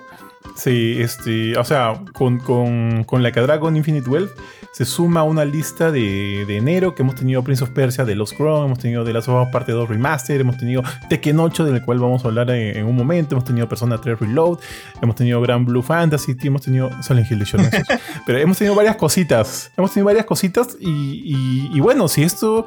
[0.55, 4.31] sí, este, o sea, con, con, con la que Dragon Infinite Wealth
[4.73, 8.35] se suma una lista de, de enero que hemos tenido Prince of Persia de Lost
[8.35, 11.85] Crown, hemos tenido The Last of Us Parte 2 Remaster, hemos tenido Tekken 8 del
[11.85, 14.57] cual vamos a hablar en, un momento, hemos tenido Persona 3 Reload,
[14.99, 17.83] hemos tenido Grand Blue Fantasy, hemos tenido Silent Hill de
[18.25, 22.65] pero hemos tenido varias cositas, hemos tenido varias cositas y, bueno, si esto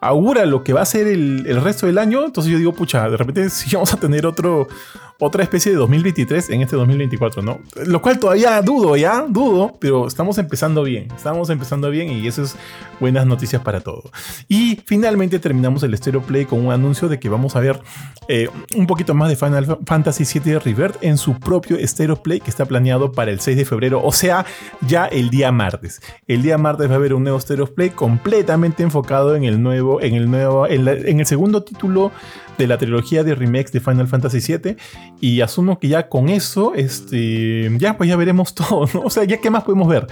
[0.00, 3.16] augura lo que va a ser el, resto del año, entonces yo digo, pucha, de
[3.16, 4.66] repente sí vamos a tener otro,
[5.18, 7.60] otra especie de 2023 en este 2024, ¿no?
[7.86, 9.24] Lo cual todavía dudo, ¿ya?
[9.28, 12.56] Dudo, pero estamos empezando bien, estamos empezando bien y eso es
[13.00, 14.10] buenas noticias para todo.
[14.48, 17.80] Y finalmente terminamos el Stereo Play con un anuncio de que vamos a ver
[18.28, 22.50] eh, un poquito más de Final Fantasy VII Rebirth en su propio Stereo Play que
[22.50, 24.44] está planeado para el 6 de febrero, o sea,
[24.82, 26.02] ya el día martes.
[26.26, 30.02] El día martes va a haber un nuevo Stereo Play completamente enfocado en el nuevo,
[30.02, 32.12] en el nuevo, en, en el segundo título
[32.58, 34.76] de la trilogía de remakes de Final Fantasy VII
[35.20, 39.00] y asumo que ya con eso, este, ya pues ya veremos todo, ¿no?
[39.02, 40.06] O sea, ya qué más podemos ver.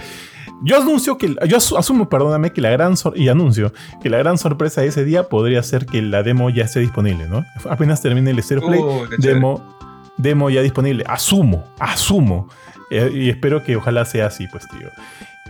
[0.63, 4.37] Yo anuncio que, yo asu- asumo, perdóname, que la gran y anuncio que la gran
[4.37, 7.43] sorpresa de ese día podría ser que la demo ya esté disponible, ¿no?
[7.69, 9.33] Apenas termine el Stereo Play, Uh, chévere.
[9.33, 9.77] demo,
[10.17, 11.03] demo ya disponible.
[11.07, 12.47] Asumo, asumo.
[12.89, 14.87] Eh, y espero que ojalá sea así, pues, tío.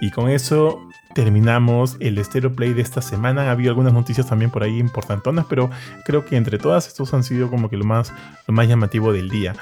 [0.01, 0.79] Y con eso
[1.15, 3.47] terminamos el Stereo Play de esta semana.
[3.47, 5.71] Ha habido algunas noticias también por ahí importantonas, pero
[6.03, 8.13] creo que entre todas estos han sido como que lo más,
[8.45, 9.55] lo más llamativo del día.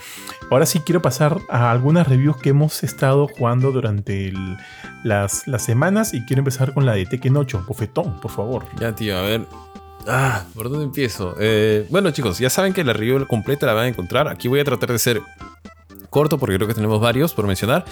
[0.50, 4.34] Ahora sí quiero pasar a algunas reviews que hemos estado jugando durante
[5.04, 7.66] las, las semanas y quiero empezar con la de Tekken 8.
[7.68, 8.66] Bofetón, por favor.
[8.80, 9.46] Ya, tío, a ver.
[10.08, 11.36] Ah, ¿por dónde empiezo?
[11.40, 14.28] Eh, bueno, chicos, ya saben que la review completa la van a encontrar.
[14.28, 15.22] Aquí voy a tratar de ser
[16.10, 17.86] corto porque creo que tenemos varios por mencionar.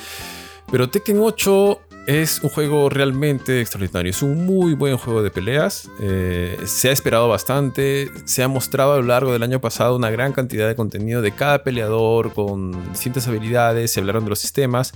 [0.72, 1.80] Pero Tekken 8
[2.20, 4.10] es un juego realmente extraordinario.
[4.10, 5.90] Es un muy buen juego de peleas.
[6.02, 8.12] Eh, se ha esperado bastante.
[8.26, 11.32] Se ha mostrado a lo largo del año pasado una gran cantidad de contenido de
[11.32, 13.94] cada peleador con distintas habilidades.
[13.94, 14.94] Se hablaron de los sistemas.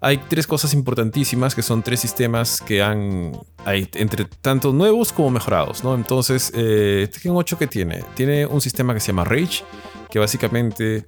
[0.00, 5.30] Hay tres cosas importantísimas que son tres sistemas que han, hay entre tanto nuevos como
[5.30, 5.94] mejorados, ¿no?
[5.94, 8.04] Entonces, eh, Tekken 8 ¿qué tiene?
[8.14, 9.64] Tiene un sistema que se llama Rage,
[10.10, 11.06] que básicamente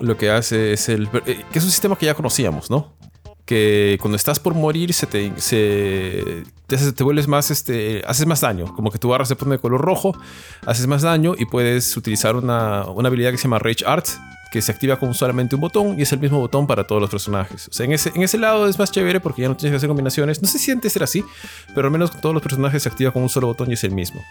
[0.00, 1.08] lo que hace es el...
[1.26, 2.99] eh, que es un sistema que ya conocíamos, ¿no?
[3.44, 8.74] Que cuando estás por morir se te, se, te, vuelves más, este, haces más daño.
[8.74, 10.16] Como que tu barra se pone de color rojo,
[10.66, 14.06] haces más daño y puedes utilizar una, una habilidad que se llama Rage Art,
[14.50, 17.10] que se activa con solamente un botón y es el mismo botón para todos los
[17.10, 17.68] personajes.
[17.68, 19.76] O sea, en ese, en ese lado es más chévere porque ya no tienes que
[19.76, 20.42] hacer combinaciones.
[20.42, 21.24] No sé si antes era así,
[21.74, 23.92] pero al menos todos los personajes se activa con un solo botón y es el
[23.92, 24.22] mismo.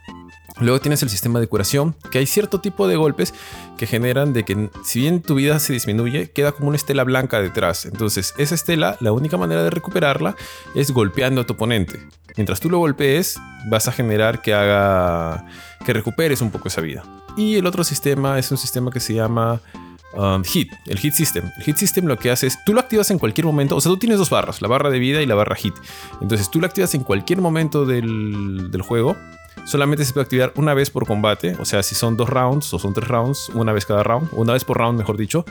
[0.60, 3.34] Luego tienes el sistema de curación, que hay cierto tipo de golpes
[3.78, 7.42] que generan de que si bien tu vida se disminuye, queda como una estela blanca
[7.42, 7.86] detrás.
[7.86, 10.36] Entonces, esa estela, la única manera de recuperarla
[10.76, 12.00] es golpeando a tu oponente.
[12.36, 13.38] Mientras tú lo golpees,
[13.68, 15.46] vas a generar que haga
[15.86, 17.04] que recuperes un poco esa vida.
[17.38, 19.62] Y el otro sistema es un sistema que se llama
[20.14, 21.50] um, Hit, el Hit System.
[21.58, 23.90] El Hit System lo que hace es, tú lo activas en cualquier momento, o sea,
[23.90, 25.76] tú tienes dos barras, la barra de vida y la barra Hit.
[26.22, 29.16] Entonces tú lo activas en cualquier momento del, del juego
[29.66, 31.56] solamente se puede activar una vez por combate.
[31.60, 34.54] O sea, si son dos rounds o son tres rounds, una vez cada round, una
[34.54, 35.46] vez por round, mejor dicho.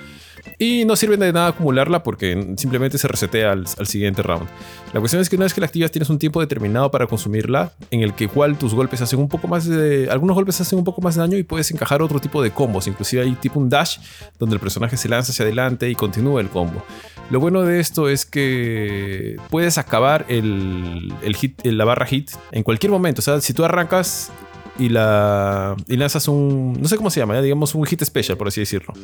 [0.58, 4.48] Y no sirve de nada acumularla porque simplemente se resetea al, siguiente round.
[4.92, 7.72] La cuestión es que una vez que la activas tienes un tiempo determinado para consumirla,
[7.90, 10.08] en el que igual tus golpes hacen un poco más de...
[10.10, 12.86] Algunos golpes hacen un poco más de daño y puedes encajar otro tipo de combos.
[12.86, 13.98] Inclusive hay tipo un dash
[14.38, 16.82] donde el personaje se lanza hacia adelante y continúa el combo.
[17.30, 22.90] Lo bueno de esto es que puedes acabar el, hit, la barra hit en cualquier
[22.90, 23.20] momento.
[23.20, 24.32] O sea, si tú arrancas
[24.78, 28.46] y la y lanzas un no sé cómo se llama, digamos un hit special por
[28.48, 28.94] así decirlo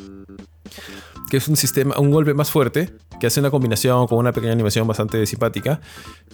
[1.29, 4.53] que es un sistema, un golpe más fuerte, que hace una combinación con una pequeña
[4.53, 5.79] animación bastante simpática,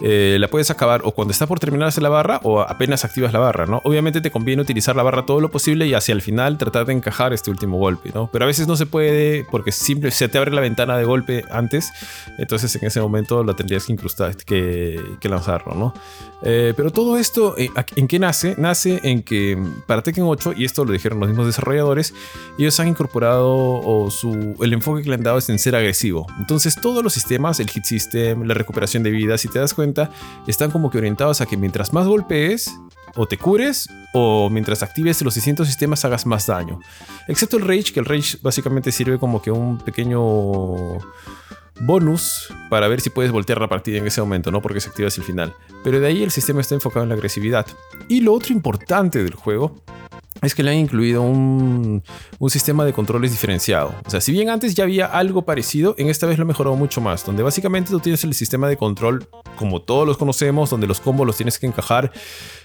[0.00, 3.38] eh, la puedes acabar o cuando está por terminarse la barra o apenas activas la
[3.38, 3.80] barra, ¿no?
[3.84, 6.92] Obviamente te conviene utilizar la barra todo lo posible y hacia el final tratar de
[6.92, 8.28] encajar este último golpe, ¿no?
[8.32, 11.44] Pero a veces no se puede porque simple, se te abre la ventana de golpe
[11.50, 11.90] antes,
[12.38, 15.94] entonces en ese momento la tendrías que incrustar, que, que lanzarlo, ¿no?
[16.44, 18.56] Eh, pero todo esto, eh, ¿en qué nace?
[18.58, 22.14] Nace en que para Tekken 8, y esto lo dijeron los mismos desarrolladores,
[22.58, 26.26] ellos han incorporado o su, el enfoque que le han dado es en ser agresivo.
[26.38, 30.10] Entonces todos los sistemas, el hit system, la recuperación de vida, si te das cuenta,
[30.46, 32.74] están como que orientados a que mientras más golpees,
[33.14, 36.80] o te cures, o mientras actives los distintos sistemas hagas más daño.
[37.28, 40.98] Excepto el Rage, que el Rage básicamente sirve como que un pequeño
[41.80, 44.62] bonus para ver si puedes voltear la partida en ese momento, ¿no?
[44.62, 45.54] Porque se activa hacia el final.
[45.84, 47.66] Pero de ahí el sistema está enfocado en la agresividad.
[48.08, 49.82] Y lo otro importante del juego
[50.42, 52.02] es que le han incluido un,
[52.48, 53.94] sistema de controles diferenciado.
[54.04, 56.76] O sea, si bien antes ya había algo parecido, en esta vez lo ha mejorado
[56.76, 60.86] mucho más, donde básicamente tú tienes el sistema de control como todos los conocemos, donde
[60.86, 62.12] los combos los tienes que encajar,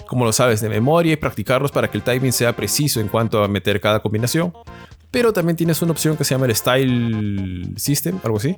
[0.08, 3.44] como lo sabes, de memoria y practicarlos para que el timing sea preciso en cuanto
[3.44, 4.52] a meter cada combinación.
[5.10, 8.56] Pero también tienes una opción que se llama el Style System, algo así,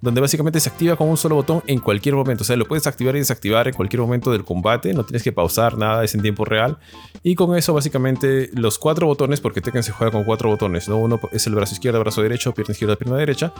[0.00, 2.42] donde básicamente se activa con un solo botón en cualquier momento.
[2.42, 5.32] O sea, lo puedes activar y desactivar en cualquier momento del combate, no tienes que
[5.32, 6.78] pausar nada, es en tiempo real.
[7.22, 10.98] Y con eso, básicamente, los cuatro botones, porque Tekken se juega con cuatro botones, ¿no?
[10.98, 13.52] Uno es el brazo izquierdo, brazo derecho, pierna izquierda, pierna derecha.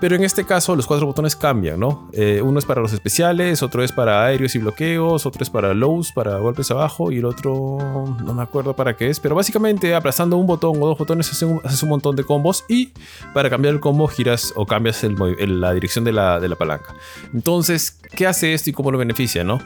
[0.00, 2.08] Pero en este caso, los cuatro botones cambian, ¿no?
[2.12, 5.74] Eh, uno es para los especiales, otro es para aéreos y bloqueos, otro es para
[5.74, 7.76] lows, para golpes abajo, y el otro
[8.24, 9.20] no me acuerdo para qué es.
[9.20, 12.90] Pero básicamente, aplastando un botón o dos botones, haces un, un montón de combos y
[13.34, 15.16] para cambiar el combo giras o cambias el,
[15.60, 16.94] la dirección de la, de la, palanca.
[17.32, 19.44] Entonces, ¿qué hace esto y cómo lo beneficia?
[19.44, 19.60] ¿no?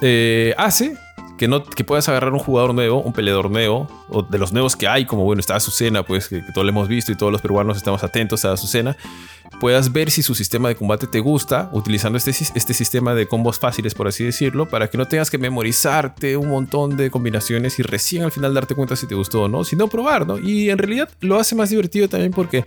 [0.00, 0.96] Eh, hace
[1.38, 4.76] que, no, que puedas agarrar un jugador nuevo, un peleador nuevo, o de los nuevos
[4.76, 7.32] que hay, como bueno, está Azucena, pues que, que todos lo hemos visto y todos
[7.32, 8.96] los peruanos estamos atentos a Azucena,
[9.60, 13.58] puedas ver si su sistema de combate te gusta, utilizando este, este sistema de combos
[13.58, 17.82] fáciles, por así decirlo, para que no tengas que memorizarte un montón de combinaciones y
[17.82, 20.38] recién al final darte cuenta si te gustó o no, sino probar, ¿no?
[20.38, 22.64] Y en realidad lo hace más divertido también porque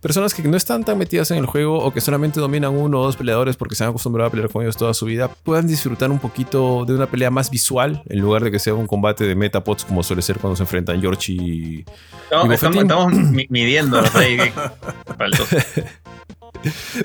[0.00, 3.04] personas que no están tan metidas en el juego o que solamente dominan uno o
[3.04, 6.10] dos peleadores porque se han acostumbrado a pelear con ellos toda su vida, puedan disfrutar
[6.10, 9.34] un poquito de una pelea más visual en lugar de que sea un combate de
[9.34, 11.84] metapods como suele ser cuando se enfrentan George y.
[12.30, 13.12] No, y estamos, estamos
[13.48, 14.02] midiendo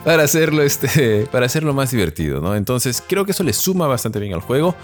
[0.03, 2.55] para hacerlo este para hacerlo más divertido, ¿no?
[2.55, 4.75] Entonces, creo que eso le suma bastante bien al juego.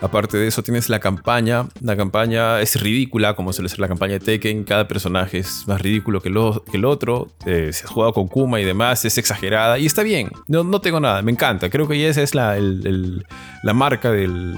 [0.00, 1.66] Aparte de eso, tienes la campaña.
[1.82, 4.64] La campaña es ridícula, como suele ser la campaña de Tekken.
[4.64, 7.28] Cada personaje es más ridículo que, el otro.
[7.44, 9.78] Eh, se ha jugado con Kuma y demás, es exagerada.
[9.78, 11.68] Y está bien, no, no tengo nada, me encanta.
[11.68, 14.56] Creo que esa es la, la marca de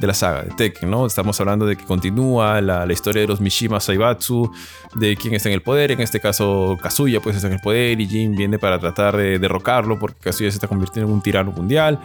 [0.00, 1.06] la saga de Tekken, ¿no?
[1.06, 4.50] Estamos hablando de que continúa la, la, historia de los Mishima Saibatsu,
[4.96, 8.00] de quién está en el poder, en este caso Kazuya pues está en el poder
[8.00, 11.52] y Jin viene para tratar de derrocarlo porque Kazuya se está convirtiendo en un tirano
[11.52, 12.00] mundial.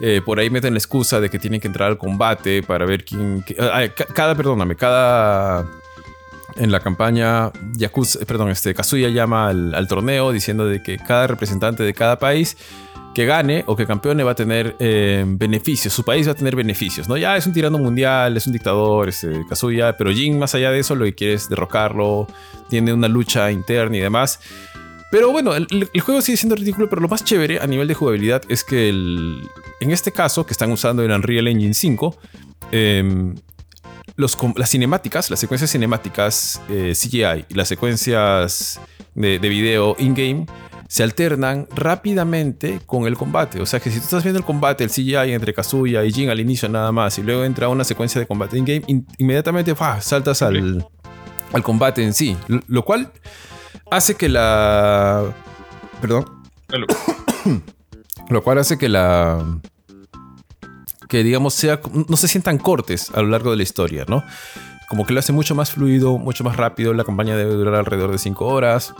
[0.00, 3.04] Eh, por ahí meten la excusa de que tienen que entrar al combate para ver
[3.04, 3.44] quién...
[3.58, 3.84] ah,
[4.14, 5.66] cada, perdóname, cada...
[6.56, 11.26] En la campaña, Yakuza, perdón, este, Kazuya llama al, al torneo diciendo de que cada
[11.26, 12.58] representante de cada país
[13.14, 16.56] que gane o que campeone va a tener eh, beneficios, su país va a tener
[16.56, 17.16] beneficios, ¿no?
[17.16, 20.78] Ya es un tirano mundial, es un dictador, este, Kazuya, pero Jin más allá de
[20.80, 22.26] eso lo que quiere es derrocarlo,
[22.68, 24.40] tiene una lucha interna y demás.
[25.12, 27.92] Pero bueno, el, el, juego sigue siendo ridículo, pero lo más chévere a nivel de
[27.92, 29.46] jugabilidad es que el,
[29.80, 32.16] en este caso, que están usando el Unreal Engine 5,
[32.72, 33.34] eh,
[34.16, 38.80] los, las cinemáticas, las secuencias cinemáticas eh, CGI y las secuencias
[39.14, 40.46] de, de video in-game
[40.88, 43.60] se alternan rápidamente con el combate.
[43.60, 46.30] O sea que si tú estás viendo el combate, el CGI entre Kazuya y Jin
[46.30, 50.40] al inicio nada más, y luego entra una secuencia de combate in-game, in inmediatamente saltas
[50.40, 50.86] al,
[51.52, 52.34] al combate en sí.
[52.66, 53.12] Lo cual
[53.92, 55.32] hace que la.
[56.00, 56.24] Perdón.
[58.28, 59.60] lo cual hace que la.
[61.08, 61.80] Que digamos sea.
[62.08, 64.24] No se sientan cortes a lo largo de la historia, ¿no?
[64.88, 66.92] Como que lo hace mucho más fluido, mucho más rápido.
[66.92, 68.94] La campaña debe durar alrededor de 5 horas.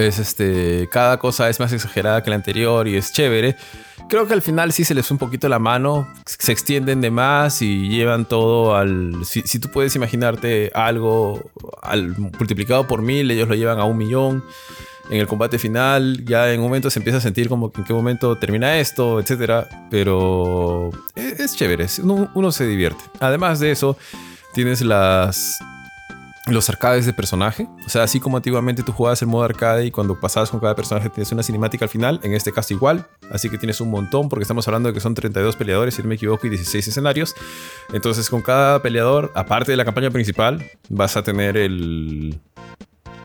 [0.00, 3.56] Es este, cada cosa es más exagerada que la anterior y es chévere.
[4.08, 7.62] Creo que al final sí se les un poquito la mano, se extienden de más
[7.62, 9.24] y llevan todo al...
[9.24, 13.96] Si, si tú puedes imaginarte algo al, multiplicado por mil, ellos lo llevan a un
[13.96, 14.44] millón.
[15.10, 17.92] En el combate final ya en un momento se empieza a sentir como en qué
[17.92, 19.66] momento termina esto, etc.
[19.90, 23.02] Pero es, chévere, uno se divierte.
[23.18, 23.96] Además de eso,
[24.54, 25.58] tienes las
[26.52, 27.68] los arcades de personaje.
[27.86, 30.74] O sea, así como antiguamente tú jugabas el modo arcade y cuando pasabas con cada
[30.74, 33.06] personaje tienes una cinemática al final, en este caso igual.
[33.30, 36.08] Así que tienes un montón porque estamos hablando de que son 32 peleadores, si no
[36.08, 37.34] me equivoco, y 16 escenarios.
[37.92, 42.40] Entonces con cada peleador, aparte de la campaña principal, vas a tener el,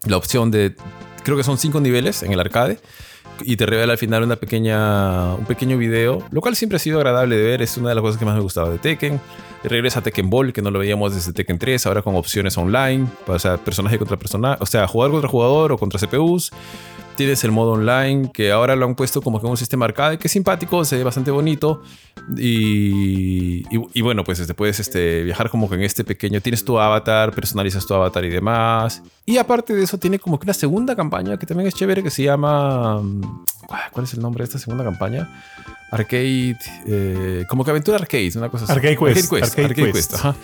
[0.06, 0.76] la opción de...
[1.24, 2.80] Creo que son 5 niveles en el arcade
[3.42, 6.98] y te revela al final una pequeña, un pequeño video, lo cual siempre ha sido
[6.98, 9.20] agradable de ver, es una de las cosas que más me gustaba de Tekken.
[9.68, 13.07] Regresa a Tekken Ball, que no lo veíamos desde Tekken 3, ahora con opciones online,
[13.28, 16.51] o sea, personaje contra personaje, o sea, jugar contra jugador o contra CPUs.
[17.16, 20.28] Tienes el modo online, que ahora lo han puesto como que un sistema arcade, que
[20.28, 21.82] es simpático, se ve bastante bonito.
[22.36, 26.78] Y, y, bueno, pues este, puedes este, viajar como que en este pequeño, tienes tu
[26.78, 29.01] avatar, personalizas tu avatar y demás.
[29.26, 32.09] Y aparte de eso, tiene como que una segunda campaña que también es chévere, que
[32.09, 33.01] se llama...
[33.91, 35.30] ¿Cuál es el nombre de esta segunda campaña?
[35.91, 36.57] Arcade,
[36.88, 38.74] eh, como que aventura arcade, una cosa así.
[38.74, 39.32] Arcade Quest.
[39.32, 39.51] Arcade Quest.
[39.51, 40.11] Arcade Arcade Quest.
[40.11, 40.36] Quest, ajá.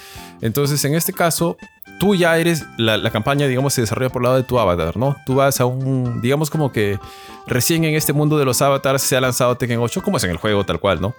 [0.41, 1.57] Entonces, en este caso,
[1.99, 4.97] tú ya eres, la, la, campaña, digamos, se desarrolla por el lado de tu avatar,
[4.97, 5.17] ¿no?
[5.25, 6.99] Tú vas a un, digamos, como que
[7.47, 10.31] recién en este mundo de los avatars se ha lanzado Tekken 8, como es en
[10.31, 11.13] el juego, tal cual, ¿no?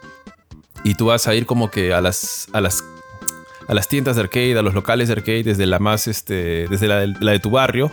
[0.84, 2.82] Y tú vas a ir como que a las, a las,
[3.68, 6.88] a las tiendas de arcade, a los locales de arcade, desde la más, este, desde
[6.88, 7.92] la, la de tu barrio,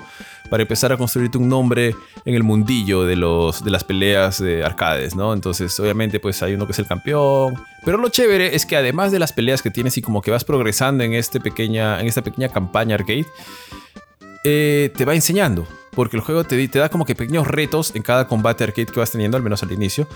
[0.49, 1.95] para empezar a construirte un nombre
[2.25, 5.33] en el mundillo de, los, de las peleas de arcades, ¿no?
[5.33, 7.55] Entonces, obviamente, pues hay uno que es el campeón.
[7.85, 10.43] Pero lo chévere es que además de las peleas que tienes y como que vas
[10.43, 13.25] progresando en, este pequeña, en esta pequeña campaña arcade,
[14.43, 15.67] eh, te va enseñando.
[15.91, 19.11] Porque el juego te, da como que pequeños retos en cada combate arcade que vas
[19.11, 20.07] teniendo, al menos al inicio,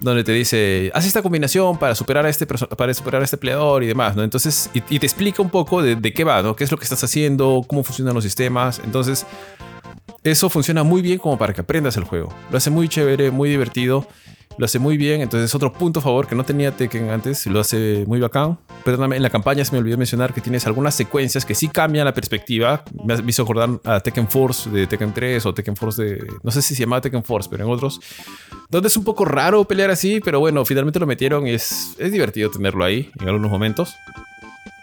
[0.00, 3.82] donde te dice, haz esta combinación para superar a este, para superar a este peleador
[3.82, 4.22] y demás, ¿no?
[4.22, 6.56] Entonces, y, y te explica un poco de, de, qué va, ¿no?
[6.56, 7.64] ¿Qué es lo que estás haciendo?
[7.66, 8.80] ¿Cómo funcionan los sistemas?
[8.84, 9.24] Entonces,
[10.22, 12.32] eso funciona muy bien como para que aprendas el juego.
[12.50, 14.06] Lo hace muy chévere, muy divertido.
[14.58, 15.22] Lo hace muy bien.
[15.22, 17.46] Entonces, otro punto a favor que no tenía Tekken antes.
[17.46, 18.58] Lo hace muy bacán.
[18.84, 22.04] Perdóname, en la campaña se me olvidó mencionar que tienes algunas secuencias que sí cambian
[22.04, 22.84] la perspectiva.
[23.04, 26.26] Me hizo acordar a Tekken Force de Tekken 3 o Tekken Force de.
[26.42, 28.00] No sé si se llama Tekken Force, pero en otros.
[28.68, 32.12] Donde es un poco raro pelear así, pero bueno, finalmente lo metieron y es, es
[32.12, 33.94] divertido tenerlo ahí en algunos momentos.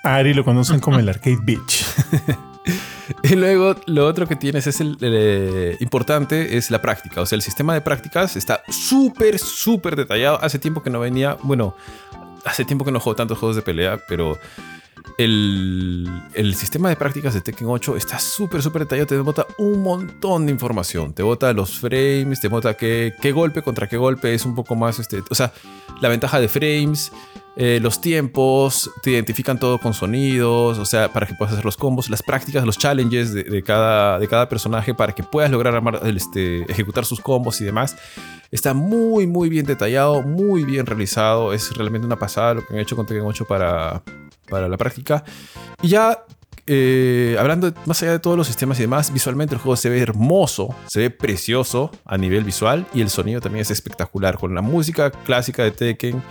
[0.03, 1.85] Ari lo conocen como el Arcade Beach.
[3.23, 7.21] Y luego lo otro que tienes es el, el, importante es la práctica.
[7.21, 10.39] O sea, el sistema de prácticas está súper, súper detallado.
[10.41, 11.75] Hace tiempo que no venía, bueno,
[12.45, 14.37] hace tiempo que no juego tantos juegos de pelea, pero
[15.17, 19.07] el, el sistema de prácticas de Tekken 8 está súper, súper detallado.
[19.07, 21.13] Te bota un montón de información.
[21.13, 24.75] Te bota los frames, te bota qué, qué golpe contra qué golpe es un poco
[24.75, 25.51] más, este, o sea,
[26.01, 27.11] la ventaja de frames.
[27.59, 31.75] Eh, los tiempos, te identifican todo con sonidos, o sea, para que puedas hacer los
[31.75, 35.99] combos, las prácticas, los challenges de, cada, de cada personaje para que puedas lograr armar,
[36.05, 37.97] este, ejecutar sus combos y demás.
[38.51, 41.51] Está muy, muy bien detallado, muy bien realizado.
[41.51, 44.03] Es realmente una pasada lo que han hecho con Tekken 8 para,
[44.49, 45.23] para la práctica.
[45.81, 46.23] Y ya
[46.69, 50.01] eh, hablando más allá de todos los sistemas y demás, visualmente el juego se ve
[50.01, 54.61] hermoso, se ve precioso a nivel visual y el sonido también es espectacular con la
[54.61, 56.21] música clásica de Tekken.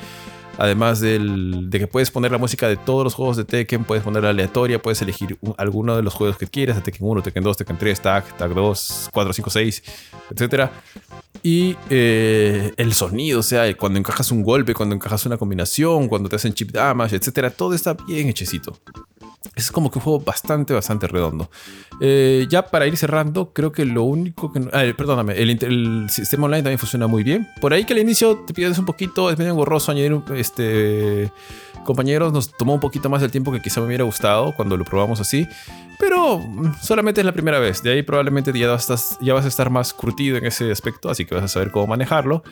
[0.59, 4.03] Además del, de que puedes poner la música de todos los juegos de Tekken, puedes
[4.03, 7.57] ponerla aleatoria, puedes elegir un, alguno de los juegos que quieras, Tekken 1, Tekken 2,
[7.59, 9.83] Tekken 3, Tag, Tag 2, 4, 5, 6,
[10.31, 10.71] etc.
[11.43, 16.29] Y eh, el sonido, o sea, cuando encajas un golpe, cuando encajas una combinación, cuando
[16.29, 17.53] te hacen chip damage, etc.
[17.55, 18.79] Todo está bien hechecito.
[19.55, 21.51] Es como que un juego bastante, bastante redondo.
[22.01, 24.61] Eh, ya para ir cerrando, creo que lo único que...
[24.73, 27.49] Ah, perdóname, el, sistema online también funciona muy bien.
[27.61, 31.31] Por ahí que al inicio te pierdes un poquito, es medio engorroso añadir este...
[31.87, 34.85] Compañeros, nos tomó un poquito más del tiempo que quizá me hubiera gustado cuando lo
[34.85, 35.49] probamos así.
[35.99, 36.45] Pero
[36.83, 37.83] solamente es la primera vez.
[37.83, 41.45] De ahí probablemente ya vas, a estar, más curtido en ese aspecto, así que vas
[41.45, 42.43] a saber cómo manejarlo.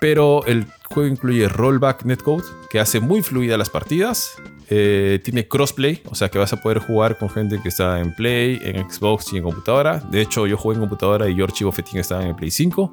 [0.00, 4.32] Pero el juego incluye rollback netcode, que hace muy fluida las partidas.
[4.70, 8.14] Eh, tiene crossplay, o sea que vas a poder jugar con gente que está en
[8.14, 9.98] Play, en Xbox y en computadora.
[10.10, 12.92] De hecho, yo jugué en computadora y George y Bofetín estaban en Play 5.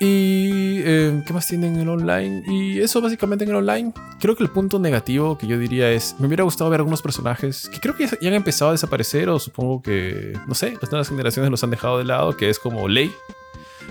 [0.00, 2.44] Y eh, ¿qué más tienen en el online?
[2.46, 3.92] Y eso básicamente en el online.
[4.20, 7.68] Creo que el punto negativo que yo diría es, me hubiera gustado ver algunos personajes
[7.68, 11.08] que creo que ya han empezado a desaparecer o supongo que, no sé, las nuevas
[11.08, 13.12] generaciones los han dejado de lado, que es como Ley.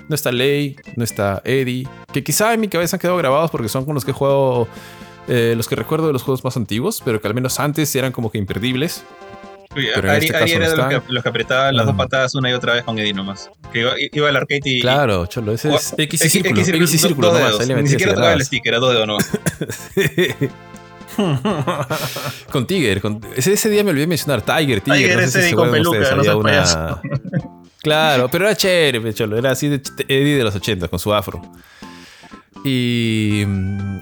[0.07, 3.67] No está Ley, no está Eddie, que quizá en mi cabeza han quedado grabados porque
[3.67, 4.69] son con los que he jugado,
[5.27, 8.13] eh, los que recuerdo de los juegos más antiguos, pero que al menos antes eran
[8.13, 9.03] como que imperdibles.
[9.75, 12.49] Ari, este Ari era no de los que, los que apretaban las dos patadas una
[12.49, 13.49] y otra vez con Eddie nomás.
[13.71, 14.81] Que iba, al arcade y.
[14.81, 16.61] Claro, cholo, ese es X y círculo.
[16.61, 17.47] X y dos círculo nomás.
[17.47, 17.61] dedos.
[17.61, 19.31] ahí le Ni siquiera tocaba el stick, era dos dedos nomás.
[22.51, 23.01] Con Tiger.
[23.01, 23.21] Con...
[23.35, 24.99] Ese, ese día me olvidé mencionar Tiger, Tiger.
[24.99, 27.01] Tiger, no sé ese si con peluca, ustedes, no seas una...
[27.81, 29.37] Claro, pero era chévere, cholo.
[29.37, 31.41] Era así de Eddie de los 80 con su afro.
[32.67, 33.45] Y.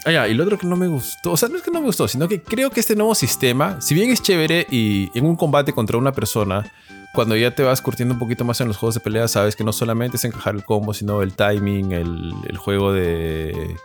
[0.06, 1.32] Ah, y lo otro que no me gustó.
[1.34, 3.80] O sea, no es que no me gustó, sino que creo que este nuevo sistema,
[3.80, 6.66] si bien es chévere y en un combate contra una persona,
[7.14, 9.64] cuando ya te vas curtiendo un poquito más en los juegos de pelea, sabes que
[9.64, 13.76] no solamente es encajar el combo, sino el timing, el, el juego de.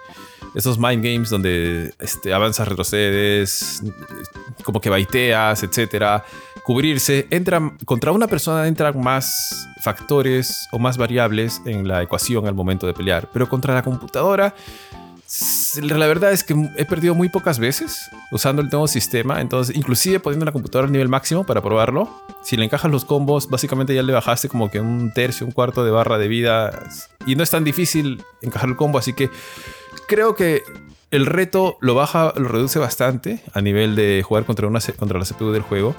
[0.54, 3.82] Esos mind games donde este, avanzas, retrocedes,
[4.64, 6.24] como que baiteas, etcétera.
[6.70, 7.26] Cubrirse.
[7.30, 12.86] Entra, contra una persona entran más factores o más variables en la ecuación al momento
[12.86, 13.28] de pelear.
[13.32, 14.54] Pero contra la computadora,
[15.82, 19.40] la verdad es que he perdido muy pocas veces usando el nuevo sistema.
[19.40, 22.08] Entonces, inclusive poniendo la computadora al nivel máximo para probarlo.
[22.44, 25.84] Si le encajas los combos, básicamente ya le bajaste como que un tercio, un cuarto
[25.84, 26.84] de barra de vida.
[27.26, 29.28] Y no es tan difícil encajar el combo, así que
[30.06, 30.62] creo que
[31.10, 35.24] el reto lo baja, lo reduce bastante a nivel de jugar contra, una, contra la
[35.24, 35.96] CPU del juego.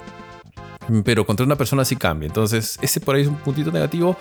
[1.04, 2.26] Pero contra una persona sí cambia.
[2.26, 4.16] Entonces, ese por ahí es un puntito negativo.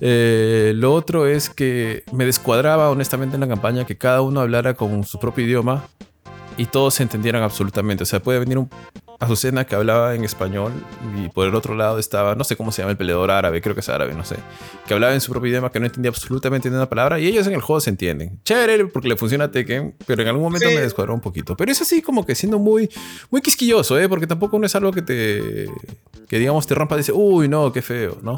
[0.00, 4.74] Eh, lo otro es que me descuadraba honestamente en la campaña que cada uno hablara
[4.74, 5.84] con su propio idioma
[6.56, 8.02] y todos se entendieran absolutamente.
[8.02, 8.68] O sea, puede venir un
[9.20, 10.72] Azucena que hablaba en español
[11.16, 13.74] y por el otro lado estaba, no sé cómo se llama el peleador árabe, creo
[13.74, 14.36] que es árabe, no sé,
[14.86, 17.46] que hablaba en su propio idioma que no entendía absolutamente ni una palabra y ellos
[17.46, 18.40] en el juego se entienden.
[18.44, 20.74] Chévere porque le funciona a Tekken, pero en algún momento Sí.
[20.74, 21.56] me descuadró un poquito.
[21.56, 22.90] Pero es así como que siendo muy,
[23.30, 24.08] muy quisquilloso, ¿eh?
[24.08, 25.68] porque tampoco no es algo que te,
[26.28, 28.36] que digamos te rompa y dice, uy, no, qué feo, ¿no?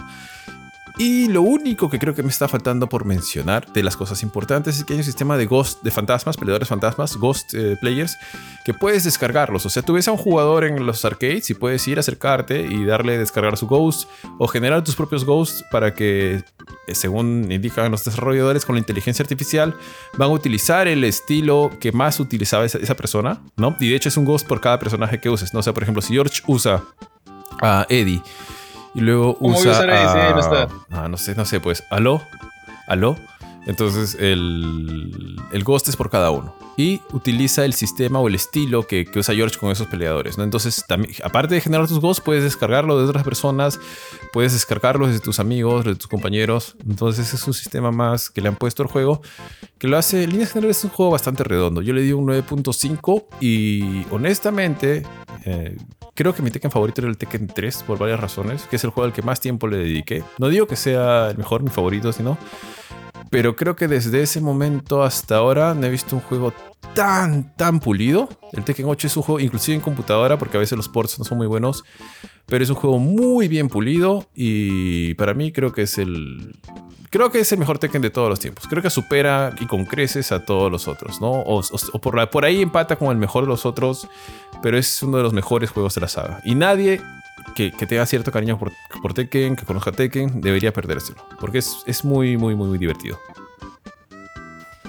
[0.99, 4.79] Y lo único que creo que me está faltando por mencionar de las cosas importantes
[4.79, 8.17] es que hay un sistema de ghost, de fantasmas, peleadores fantasmas, ghost eh, players,
[8.65, 9.67] que puedes descargarlos.
[9.67, 12.87] O sea, tú ves a un jugador en los arcades y puedes ir, acercarte y
[12.87, 16.43] darle descargar su ghost o generar tus propios ghosts para que,
[16.87, 19.75] eh, según indican los desarrolladores con la inteligencia artificial,
[20.17, 23.77] van a utilizar el estilo que más utilizaba esa, esa persona, ¿no?
[23.81, 25.61] Y de hecho es un ghost por cada personaje que uses, ¿no?
[25.61, 26.83] O sea, por ejemplo, si George usa
[27.61, 28.23] a Eddie
[28.97, 30.69] y luego ¿Cómo voy a usa usar a.
[30.91, 32.23] Ah, no sé, no sé, pues, aló,
[32.89, 33.17] aló.
[33.67, 36.55] Entonces el, el ghost es por cada uno.
[36.77, 40.37] Y utiliza el sistema o el estilo que, usa George con esos peleadores.
[40.37, 40.45] ¿no?
[40.45, 43.81] Entonces, también, aparte de generar tus ghosts, puedes descargarlo de otras personas,
[44.33, 46.77] puedes descargarlos de tus amigos, de tus compañeros.
[46.87, 49.23] Entonces es un sistema más que le han puesto al juego,
[49.79, 51.81] que lo hace, en líneas generales, es un juego bastante redondo.
[51.81, 55.03] Yo le di un 9.5 y honestamente,
[55.45, 55.77] eh,
[56.15, 58.91] creo que mi Tekken favorito era el Tekken 3 por varias razones, que es el
[58.91, 60.23] juego al que más tiempo le dediqué.
[60.39, 62.37] No digo que sea el mejor, mi favorito, sino
[63.31, 66.53] pero creo que desde ese momento hasta ahora no he visto un juego
[66.95, 68.29] tan, tan pulido.
[68.53, 71.25] El Tekken 8 es un juego, inclusive en computadora, porque a veces los ports no
[71.25, 71.85] son muy buenos,
[72.47, 76.57] pero es un juego muy bien pulido y para mí creo que es el...
[77.11, 78.67] Creo que es el mejor Tekken de todos los tiempos.
[78.69, 81.31] Creo que supera y con creces a todos los otros, ¿no?
[81.31, 81.63] O,
[82.01, 84.09] por, por ahí empata con el mejor de los otros,
[84.61, 86.41] pero es uno de los mejores juegos de la saga.
[86.45, 87.01] Y nadie
[87.57, 88.71] que, que tenga cierto cariño por,
[89.03, 91.19] por Tekken, que conozca Tekken, debería perdérselo.
[91.41, 93.19] Porque es, es muy, muy, muy, muy divertido.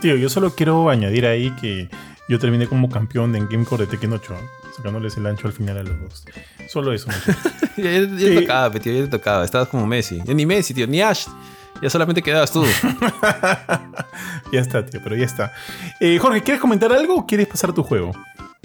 [0.02, 1.90] Tío, yo solo quiero añadir ahí que
[2.30, 4.38] yo terminé como campeón en GameCore de Tekken 8, ¿eh?
[4.76, 6.26] sacándoles el ancho al final a los dos.
[6.70, 7.08] Solo eso.
[7.78, 8.26] Ya, ya- ya Sí.
[8.36, 9.46] te tocaba, tío, ya te tocaba.
[9.46, 10.20] Estabas como Messi.
[10.26, 11.28] Ya ni Messi, tío, ni Ash.
[11.80, 12.66] Ya solamente quedabas tú.
[14.52, 15.54] ya está, tío, pero ya está.
[16.00, 18.14] Eh, Jorge, ¿quieres comentar algo o quieres pasar a tu juego?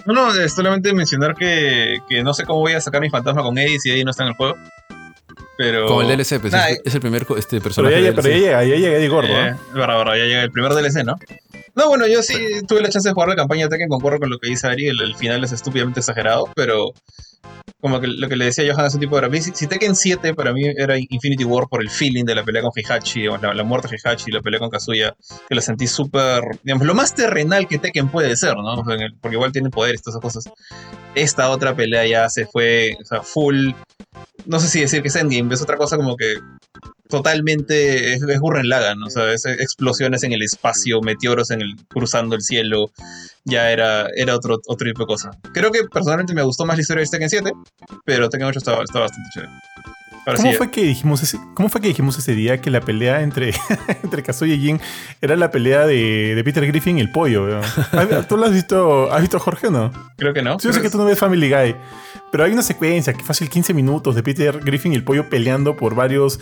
[0.07, 3.43] No, no, es solamente mencionar que, que no sé cómo voy a sacar mi fantasma
[3.43, 4.55] con Eddie si Eddie no está en el juego.
[5.59, 5.87] Pero.
[5.87, 8.03] Como el DLC, pues Nah, es, es el primer este Pero personaje.
[8.03, 9.55] ya, ya- pero ya llega, ya llega Eddie Gordo, Eh, ¿eh?
[9.75, 11.15] barra, barra, ya llega el primer DLC, ¿no?
[11.75, 12.37] No, bueno, yo sí
[12.67, 14.89] tuve la chance de jugar la campaña de Tekken, concuerdo con lo que dice Ari,
[14.89, 16.93] el, el final es estúpidamente exagerado, pero
[17.83, 20.53] como que lo que le decía Johan hace tipo de si, si Tekken 7 para
[20.53, 23.89] mí era Infinity War por el feeling de la pelea con Heihachi, o la, muerte
[23.89, 25.17] de Heihachi, la pelea con Kazuya,
[25.49, 28.85] que la sentí súper, digamos, lo más terrenal que Tekken puede ser, ¿no?
[29.21, 30.53] Porque igual tiene poderes y todas esas cosas.
[31.17, 33.73] Esta otra pelea ya se fue, o sea, full,
[34.47, 36.37] no sé si decir que es Endgame, es otra cosa como que
[37.13, 41.77] totalmente es, es Gurren Lagann, o sea, es explosiones en el espacio, meteoros en el,
[41.87, 42.91] cruzando el cielo,
[43.45, 45.31] ya era, era otro, otro tipo de cosa.
[45.53, 47.53] Creo que personalmente me gustó más la historia de Tekken 7,
[48.07, 49.53] pero Tekken 8 está, está bastante chévere.
[50.25, 52.81] Ahora ¿Cómo sí, fue, que dijimos ese, ¿Cómo fue que dijimos ese día que la
[52.81, 53.53] pelea entre,
[54.05, 54.81] entre Kazuya y Jin
[55.21, 57.61] era la pelea de, de Peter Griffin y el pollo?
[58.29, 59.93] ¿Tú lo has visto, has visto Jorge o no?
[60.17, 60.59] creo que no.
[60.61, 61.75] Sí, yo sé que tú no ves Family Guy,
[62.31, 65.77] pero hay una secuencia que fácil 15 minutos de Peter Griffin y el pollo peleando
[65.77, 66.39] por varios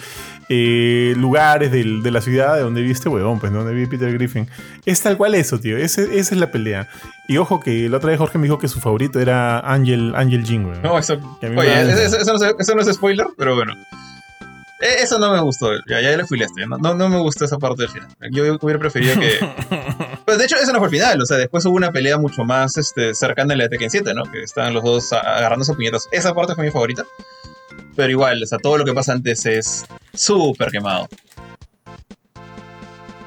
[0.50, 4.12] eh, lugares del- de la ciudad de donde vive este huevón, pues, donde vive Peter
[4.12, 4.46] Griffin.
[4.84, 5.78] Es tal cual eso, tío.
[5.78, 6.88] Ese- esa es la pelea.
[7.30, 10.44] Y ojo que la otra vez Jorge me dijo que su favorito era Angel, Angel
[10.44, 10.82] Jin.
[10.82, 13.72] No, eso, oye, eso, eso- eso no es, eso no es spoiler, pero bueno.
[14.82, 17.44] Eh, Eso no me gustó, ya, ya le fui este, no, no, no me gustó
[17.44, 18.08] esa parte del final.
[18.32, 19.34] Yo hubiera preferido que...
[20.24, 22.44] Pues de hecho, eso no fue el final, o sea, después hubo una pelea mucho
[22.44, 24.22] más este, cercana a la de Tekken 7, ¿no?
[24.24, 26.08] Que estaban los dos a- agarrándose puñetas.
[26.12, 27.04] Esa parte fue mi favorita.
[27.94, 29.84] Pero igual, o sea, todo lo que pasa antes es
[30.14, 31.06] súper quemado.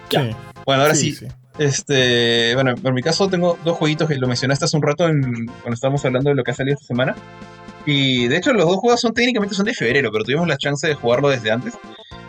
[0.10, 0.22] Ya.
[0.24, 0.36] Sí,
[0.66, 1.18] Bueno, ahora sí,
[1.58, 5.46] Este, bueno, en mi caso tengo dos jueguitos que lo mencionaste hace un rato en-
[5.46, 7.16] cuando estábamos hablando de lo que ha salido esta semana.
[7.86, 10.88] Y de hecho los dos juegos son técnicamente son de febrero, pero tuvimos la chance
[10.88, 11.74] de jugarlo desde antes.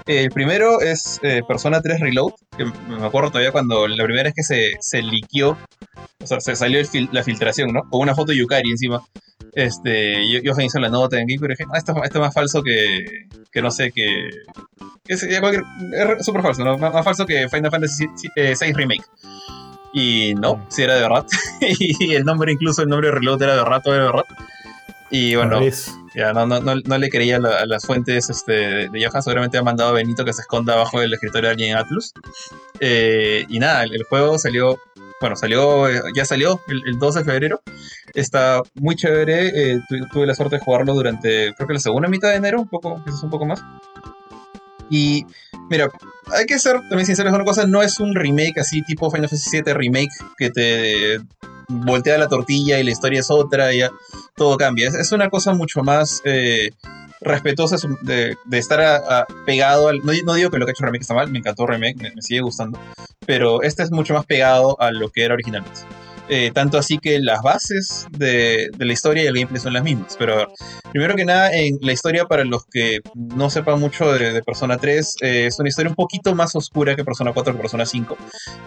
[0.07, 4.35] El primero es eh, Persona 3 Reload, que me acuerdo todavía cuando la primera vez
[4.35, 5.57] que se, se liqueó,
[6.23, 6.81] o sea, se salió
[7.13, 7.83] la filtración, ¿no?
[7.89, 9.03] Con una foto de Yukari encima.
[9.57, 12.35] Este, yo, yo hizo la nota en Geek y dije, ah, esto, esto es más
[12.35, 14.29] falso que, que no sé, que...
[15.07, 15.21] es,
[16.21, 16.77] súper falso, ¿no?
[16.79, 18.07] Más, más falso que Final Fantasy
[18.37, 19.05] VI Remake.
[19.93, 21.25] Y no, si era de verdad.
[21.61, 24.25] y el nombre, incluso el nombre de Reload era de verdad, todo era de verdad.
[25.11, 25.61] Y bueno,
[26.17, 29.23] ya no, no, no, no le creía a, la- a las fuentes este, de Johan.
[29.23, 32.13] Seguramente ha mandado a Benito que se esconda abajo del escritorio de alguien en Atlus.
[32.81, 34.81] Eh, y nada, el, el juego salió.
[35.21, 37.61] Bueno, salió, eh, ya salió el, el 2 de febrero.
[38.15, 39.49] Está muy chévere.
[39.49, 42.61] eh, tu- tuve la suerte de jugarlo durante, creo que la segunda mitad de enero,
[42.61, 43.61] un poco, quizás un poco más.
[44.91, 45.25] Y
[45.71, 45.89] mira,
[46.33, 49.29] hay que ser también sinceros con una cosa: no es un remake así tipo Final
[49.29, 51.19] Fantasy VII Remake que te
[51.69, 53.91] voltea la tortilla y la historia es otra y ya
[54.37, 54.89] todo cambia.
[54.89, 56.71] Es, una cosa mucho más eh,
[57.21, 59.99] respetuosa de, estar pegado al.
[60.05, 62.23] No, no digo que lo que ha hecho Remake está mal, me encantó Remake, me
[62.23, 62.79] sigue gustando.
[63.27, 65.81] Pero este es mucho más pegado a lo que era originalmente.
[66.29, 69.83] Eh, tanto así que las bases de, de la historia y el gameplay son las
[69.83, 70.17] mismas.
[70.19, 70.47] Pero
[70.91, 74.79] primero que nada, en la historia, para los que no sepan mucho de, de Persona
[74.79, 78.17] 3, eh, es una historia un poquito más oscura que Persona 4, que Persona 5.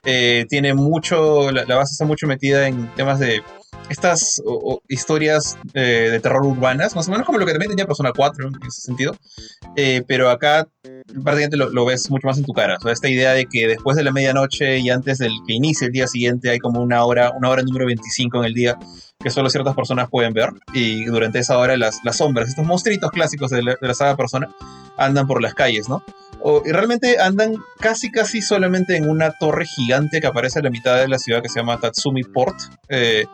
[0.05, 3.41] Eh, tiene mucho, la, la base está mucho metida en temas de
[3.89, 4.41] estas
[4.87, 8.47] historias eh, de terror urbanas, más o menos como lo que también tenía Persona 4
[8.47, 9.15] en ese sentido.
[9.75, 12.77] Eh, pero acá prácticamente lo, lo ves mucho más en tu cara.
[12.83, 15.93] O esta idea de que después de la medianoche y antes del que inicie el
[15.93, 18.77] día siguiente hay como una hora, una hora número 25 en el día
[19.19, 20.49] que solo ciertas personas pueden ver.
[20.73, 24.15] Y durante esa hora las, las sombras, estos monstruitos clásicos de la, de la saga
[24.15, 24.49] Persona,
[24.97, 26.03] andan por las calles, ¿no?
[26.65, 30.97] Y realmente andan casi casi solamente en una torre gigante que aparece en la mitad
[30.97, 32.55] de la ciudad que se llama Tatsumi Port.
[32.89, 33.25] eh,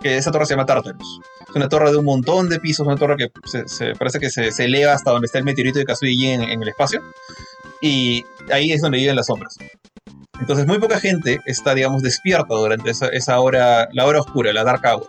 [0.00, 1.20] que esa torre se llama Tartarus.
[1.48, 3.30] Es una torre de un montón de pisos, una torre que
[3.66, 6.68] se, parece que se, eleva hasta donde está el meteorito de Kazuyi en, en el
[6.68, 7.00] espacio.
[7.80, 8.22] Y
[8.52, 9.56] ahí es donde viven las sombras.
[10.40, 14.82] Entonces muy poca gente está, digamos, despierta durante esa hora, la hora oscura, la dark
[14.84, 15.06] hour.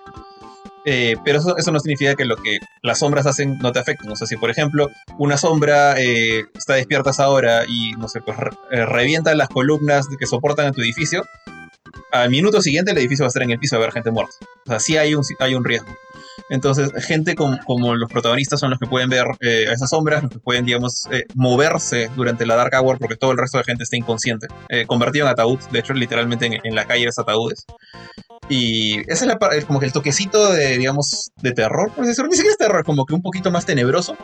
[0.88, 4.12] Eh, pero eso, no significa que lo que las sombras hacen no te afecten.
[4.12, 8.08] O sea, si por ejemplo una sombra eh, está despierta a esa hora y, no
[8.08, 8.38] sé, pues
[8.72, 11.26] eh, revienta las columnas que soportan a tu edificio,
[12.12, 14.12] al minuto siguiente el edificio va a estar en el piso, va a haber gente
[14.12, 14.36] muerta.
[14.66, 15.88] O sea, sí hay un, hay un riesgo.
[16.50, 20.32] Entonces, gente com- como los protagonistas son los que pueden ver eh, esas sombras, los
[20.32, 23.96] que pueden, digamos, moverse durante la Dark Hour porque todo el resto de gente está
[23.98, 24.48] inconsciente.
[24.86, 27.66] Convertido en ataúd, de hecho, literalmente en, en la calle es ataúdes.
[28.48, 32.30] Y esa es la, es como que el toquecito de, digamos, de terror, por decirlo.
[32.30, 34.16] Ni siquiera es terror, como que un poquito más tenebroso.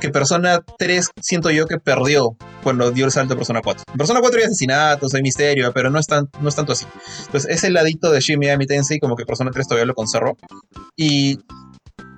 [0.00, 3.84] Que Persona 3 siento yo que perdió cuando dio el salto a Persona 4.
[3.88, 6.86] En Persona 4 hay asesinatos, hay misterio, pero no es, tan, no es tanto así.
[7.26, 10.36] Entonces, ese ladito de Shin Megami Tensei, como que Persona 3 todavía lo conservo.
[10.96, 11.40] Y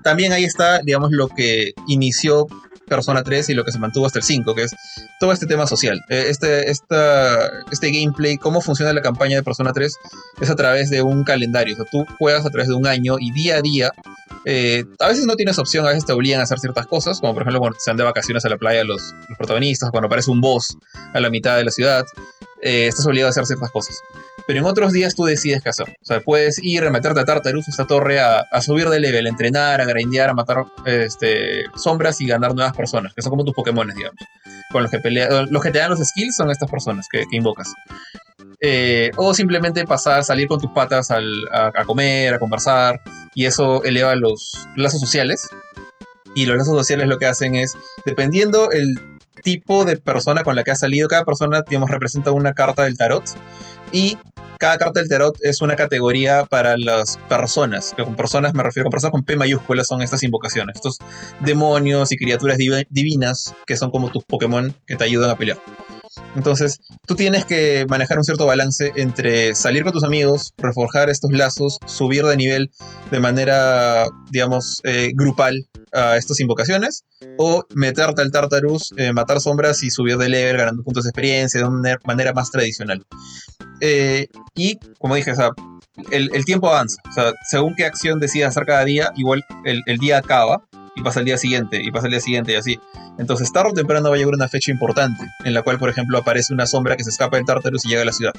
[0.03, 2.47] también ahí está, digamos, lo que inició
[2.91, 4.73] Persona 3 y lo que se mantuvo hasta el 5, que es
[5.19, 6.01] todo este tema social.
[6.09, 9.97] Eh, Este, esta, este gameplay, cómo funciona la campaña de Persona 3,
[10.43, 11.75] es a través de un calendario.
[11.75, 13.91] O sea, tú juegas a través de un año y día a día.
[14.45, 17.33] eh, a veces no tienes opción, a veces te obligan a hacer ciertas cosas, como
[17.35, 20.31] por ejemplo cuando se van de vacaciones a la playa los, los protagonistas, cuando aparece
[20.31, 20.77] un boss
[21.15, 22.05] a la mitad de la ciudad,
[22.62, 23.95] eh, estás obligado a hacer ciertas cosas.
[24.47, 25.89] Pero en otros días tú decides qué hacer.
[26.03, 29.27] O sea, puedes ir a meterte a Tartarus, esta torre, a, a subir de level,
[29.27, 33.45] a entrenar, a grindear, a matar este, sombras y ganar nuevas personas, que son como
[33.45, 34.19] tus Pokémon, digamos.
[34.73, 37.37] Con los que pelea, los que te dan los skills son estas personas que, que
[37.37, 37.73] invocas.
[38.61, 43.01] Eh, o simplemente pasar, salir con tus patas al- a, a comer, a conversar,
[43.35, 45.49] y eso eleva los lazos sociales.
[46.35, 48.95] Y los lazos sociales lo que hacen es, dependiendo el
[49.43, 52.97] tipo de persona con la que has salido, cada persona, digamos, representa una carta del
[52.97, 53.25] tarot.
[53.93, 54.17] Y
[54.59, 57.95] cada carta del tarot es una categoría para las personas.
[57.97, 60.77] Con personas me refiero con personas con P mayúscula son estas invocaciones.
[60.77, 60.99] Estos
[61.41, 65.59] demonios y criaturas divi- divinas que son como tus Pokémon que te ayudan a pelear.
[66.35, 71.31] Entonces, tú tienes que manejar un cierto balance entre salir con tus amigos, reforjar estos
[71.31, 72.71] lazos, subir de nivel
[73.11, 77.05] de manera, digamos, eh, grupal a estas invocaciones,
[77.39, 81.61] o meterte al Tartarus, eh, matar sombras y subir de level ganando puntos de experiencia
[81.61, 83.05] de una manera más tradicional.
[83.81, 85.55] Eh, y, como dije, o
[86.11, 87.01] el, tiempo avanza.
[87.49, 90.65] Según qué acción decidas hacer cada día, igual el, el día acaba.
[90.97, 92.79] y pasa el día siguiente, y pasa el día siguiente, y así.
[93.17, 96.19] Entonces, tarde o temprano va a llegar una fecha importante, en la cual, por ejemplo,
[96.19, 98.33] aparece una sombra que se escapa del Tartarus y llega a la ciudad.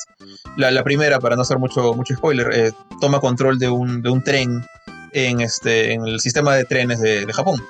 [0.57, 4.23] La, primera, para no hacer mucho, mucho spoiler, eh, toma control de un, de un
[4.23, 4.65] tren
[5.13, 7.63] en, este, en el sistema de trenes de, Japón.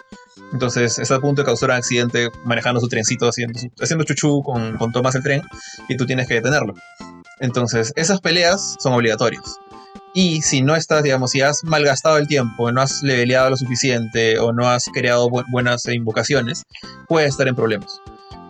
[0.54, 4.78] Entonces está a punto de causar un accidente manejando su trencito, haciendo, haciendo chuchu con,
[4.78, 5.42] con Tomás el tren,
[5.88, 6.74] y tú tienes que detenerlo.
[7.40, 9.44] Entonces, esas peleas son obligatorias.
[10.14, 14.40] Y si no estás, digamos, si has malgastado el tiempo, no has leveleado lo suficiente
[14.40, 16.64] o no has creado buenas invocaciones,
[17.08, 18.02] puedes estar en problemas.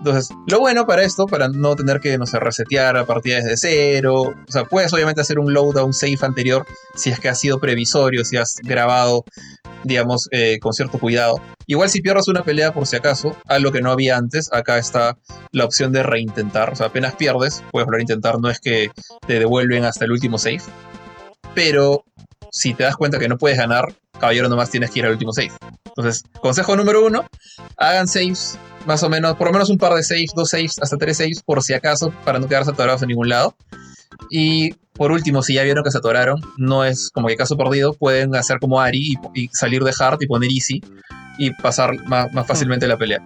[0.02, 3.56] Entonces, lo bueno para esto, para no tener que, no sé, resetear a partida desde
[3.56, 6.65] cero, o sea, puedes obviamente hacer un load a save anterior
[6.95, 9.26] si es que ha sido previsorio, si has grabado,
[9.84, 11.40] digamos, eh, con cierto cuidado.
[11.68, 15.19] Igual si pierdes una pelea por si acaso, algo que no había antes, acá está
[15.52, 18.90] la opción de reintentar, o sea, apenas pierdes, puedes volver a intentar, no es que
[19.28, 20.64] te devuelven hasta el último save,
[21.53, 22.06] pero
[22.52, 25.32] si te das cuenta que no puedes ganar, caballero nomás tienes que ir al último
[25.34, 25.52] save.
[25.86, 27.26] Entonces, consejo número uno,
[27.78, 30.98] hagan saves, más o menos, por lo menos un par de saves, dos saves, hasta
[30.98, 33.56] tres saves, por si acaso, para no quedarse atorados en ningún lado.
[34.30, 37.94] Y por último, si ya vieron que se atoraron, no es como que caso perdido,
[37.94, 40.82] pueden hacer como Ari y, salir de hard y poner easy
[41.38, 43.26] y pasar más, fácilmente la pelea.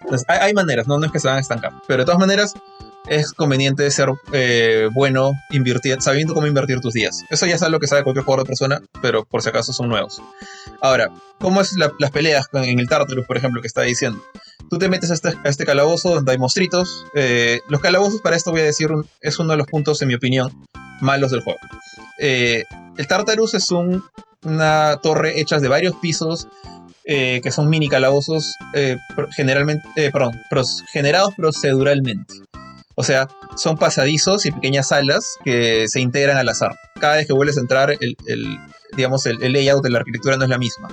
[0.00, 0.98] Entonces, hay, maneras, ¿no?
[0.98, 2.54] no es que se van a estancar, pero de todas maneras,
[3.08, 7.24] es conveniente ser eh, bueno invirtiendo, sabiendo cómo invertir tus días.
[7.30, 9.88] Eso ya es algo que sabe cualquier jugador de persona, pero por si acaso son
[9.88, 10.20] nuevos.
[10.80, 14.22] Ahora, ¿cómo es las peleas en el Tartarus, por ejemplo, que está diciendo?
[14.68, 17.04] Tú te metes a este, este calabozo donde hay monstruitos.
[17.14, 18.88] Eh, los calabozos, para esto voy a decir,
[19.20, 20.50] es uno de los puntos, en mi opinión,
[21.00, 21.60] malos del juego.
[22.18, 22.64] Eh,
[22.96, 26.48] el Tartarus es una torre hecha de varios pisos,
[27.04, 28.56] que son mini calabozos
[29.36, 30.32] generalmente, perdón,
[30.92, 32.34] generados proceduralmente.
[32.98, 36.74] O sea, son pasadizos y pequeñas salas que se integran al azar.
[36.98, 38.16] Cada vez que vuelves a entrar, el,
[38.96, 40.88] digamos, el, layout de la arquitectura no es la misma.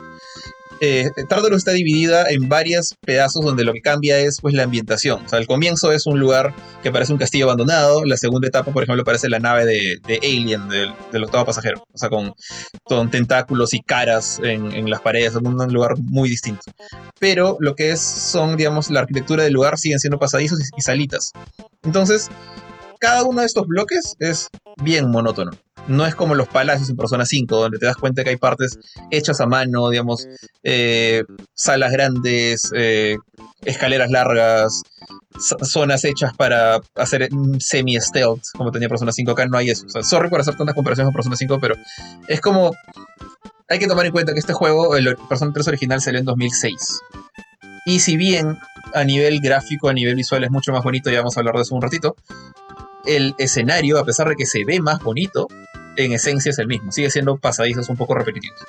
[0.85, 1.09] Eh,
[1.55, 5.23] está dividida en varios pedazos donde lo que cambia es pues la ambientación.
[5.23, 8.03] O sea, el comienzo es un lugar que parece un castillo abandonado.
[8.03, 11.85] La segunda etapa, por ejemplo, parece la nave de, Alien, del, octavo pasajero.
[11.93, 12.33] O sea, con,
[12.83, 16.63] con tentáculos y caras en, las paredes, en un lugar muy distinto.
[17.17, 21.31] Pero lo que es, son, digamos, la arquitectura del lugar siguen siendo pasadizos y salitas.
[21.83, 22.29] Entonces,
[23.03, 24.47] cada uno de estos bloques es
[24.81, 25.51] bien monótono.
[25.89, 28.79] No es como los palacios en Persona 5, donde te das cuenta que hay partes
[29.11, 30.25] hechas a mano, digamos,
[30.63, 33.17] eh, salas grandes, eh,
[33.65, 34.83] escaleras largas,
[35.63, 37.27] zonas hechas para hacer
[37.59, 39.31] semi-stealth, como tenía Persona 5.
[39.31, 39.85] Acá no hay eso.
[40.01, 41.75] Sorry por hacer tantas comparaciones con Persona 5, pero
[42.29, 42.71] es como.
[43.67, 47.01] Hay que tomar en cuenta que este juego, el Persona 3 original, salió en 2006.
[47.85, 48.57] Y si bien
[48.93, 51.63] a nivel gráfico, a nivel visual es mucho más bonito, ya vamos a hablar de
[51.63, 52.15] eso un ratito,
[53.05, 55.47] el escenario, a pesar de que se ve más bonito,
[55.97, 56.91] en esencia es el mismo.
[56.91, 58.59] Sigue siendo pasadizos un poco repetitivos.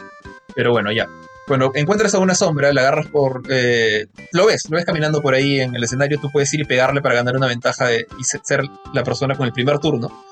[0.55, 1.07] Pero bueno, ya.
[1.47, 3.43] Cuando encuentras a una sombra, la agarras por...
[3.51, 6.65] Eh, lo ves, lo ves caminando por ahí en el escenario, tú puedes ir y
[6.65, 10.25] pegarle para ganar una ventaja de, y ser la persona con el primer turno.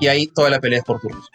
[0.00, 1.30] Y ahí toda la pelea es por turnos.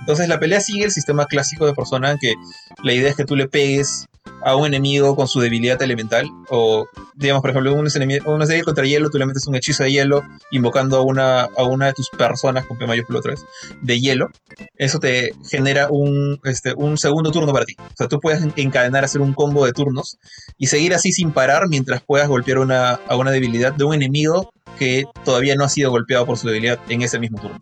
[0.00, 2.34] Entonces la pelea sigue el sistema clásico de persona en que
[2.82, 4.06] la idea es que tú le pegues
[4.42, 6.30] a un enemigo con su debilidad elemental.
[6.48, 9.92] O, digamos, por ejemplo, uno es de contra hielo, tú le metes un hechizo de
[9.92, 13.44] hielo invocando a una, a una de tus personas, con P mayúsculo otra vez,
[13.82, 14.28] de hielo.
[14.76, 17.76] Eso te genera un, este, un segundo turno para ti.
[17.78, 20.18] O sea, tú puedes encadenar, hacer un combo de turnos
[20.58, 24.52] y seguir así sin parar mientras puedas golpear una, a una debilidad de un enemigo
[24.78, 27.58] que todavía no ha sido golpeado por su debilidad en ese mismo turno.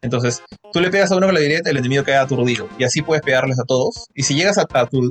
[0.00, 0.42] Entonces,
[0.72, 2.68] tú le pegas a uno con la debilidad, el enemigo queda aturdido.
[2.78, 4.06] Y así puedes pegarles a todos.
[4.14, 4.66] Y si llegas a,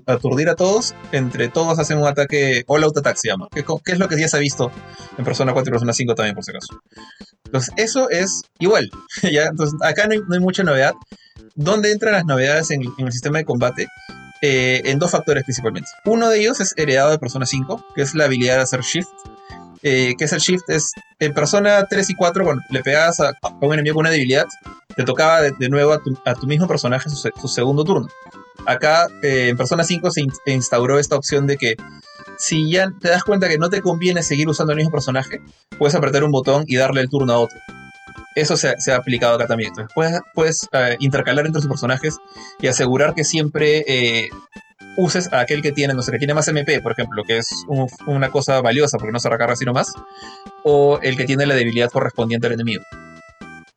[0.06, 3.48] aturdir a todos, entre todos hacen un ataque, all out attack se llama.
[3.54, 4.72] Que, es lo que ya se ha visto
[5.18, 6.80] en Persona 4 y Persona 5 también, por si acaso.
[7.46, 8.90] Entonces, eso es igual.
[9.24, 9.48] ¿ya?
[9.48, 10.94] Entonces, acá no hay, mucha novedad.
[11.56, 13.88] ¿Dónde entran las novedades en, el sistema de combate?
[14.42, 15.90] Eh, en dos factores principalmente.
[16.06, 19.10] Uno de ellos es heredado de Persona 5, que es la habilidad de hacer shift
[19.84, 23.34] eh, que es el shift, es en persona 3 y 4, cuando le pegabas a,
[23.62, 24.46] un enemigo con una debilidad,
[24.96, 26.00] te tocaba de, nuevo a
[26.36, 28.08] tu, mismo personaje su, segundo turno.
[28.66, 31.76] Acá eh, en persona 5 se instauró esta opción de que
[32.38, 35.42] si ya te das cuenta que no te conviene seguir usando el mismo personaje,
[35.78, 37.58] puedes apretar un botón y darle el turno a otro.
[38.36, 39.70] Eso se, ha aplicado acá también.
[39.70, 42.18] Entonces puedes, puedes eh, intercalar entre tus personajes
[42.60, 44.30] y asegurar que siempre
[44.98, 47.50] uses a aquel que tiene, no sé, que tiene más MP, por ejemplo, que es
[48.06, 49.94] una cosa valiosa porque no se recarga sino más,
[50.64, 52.84] o el que tiene la debilidad correspondiente al enemigo.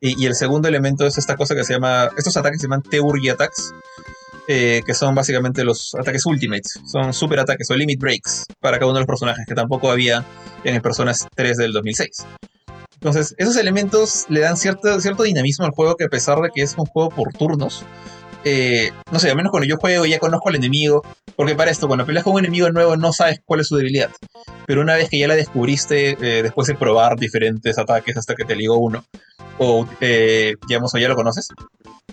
[0.03, 3.29] Y, el segundo elemento es esta cosa que se llama, estos ataques se llaman Teurgi
[3.29, 3.71] Attacks,
[4.47, 8.87] eh, que son básicamente los ataques ultimates, son super ataques o limit breaks para cada
[8.87, 10.25] uno de los personajes, que tampoco había
[10.63, 12.25] en el Personas 3 del 2006.
[12.95, 16.63] Entonces, esos elementos le dan cierto, cierto dinamismo al juego que a pesar de que
[16.63, 17.83] es un juego por turnos,
[18.43, 21.03] eh, no sé, al menos cuando yo juego ya conozco al enemigo,
[21.35, 24.09] porque para esto, cuando peleas con un enemigo nuevo no sabes cuál es su debilidad.
[24.65, 28.45] Pero una vez que ya la descubriste, eh, después de probar diferentes ataques hasta que
[28.45, 29.05] te ligó uno,
[29.57, 31.47] o eh, digamos, o ya lo conoces,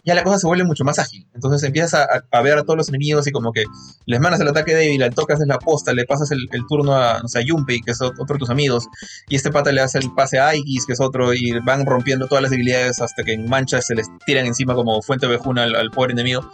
[0.05, 1.27] ya la cosa se vuelve mucho más ágil.
[1.35, 3.65] Entonces empiezas a, a ver a todos los enemigos y como que
[4.07, 7.21] les mandas el ataque débil, le tocas en la posta, le pasas el, turno a,
[7.21, 8.87] no sé, a que es otro de tus amigos,
[9.29, 12.27] y este pata le hace el pase a Aigis, que es otro, y van rompiendo
[12.27, 15.75] todas las debilidades hasta que en manchas se les tiran encima como fuente ovejuna al,
[15.75, 16.51] al pobre enemigo.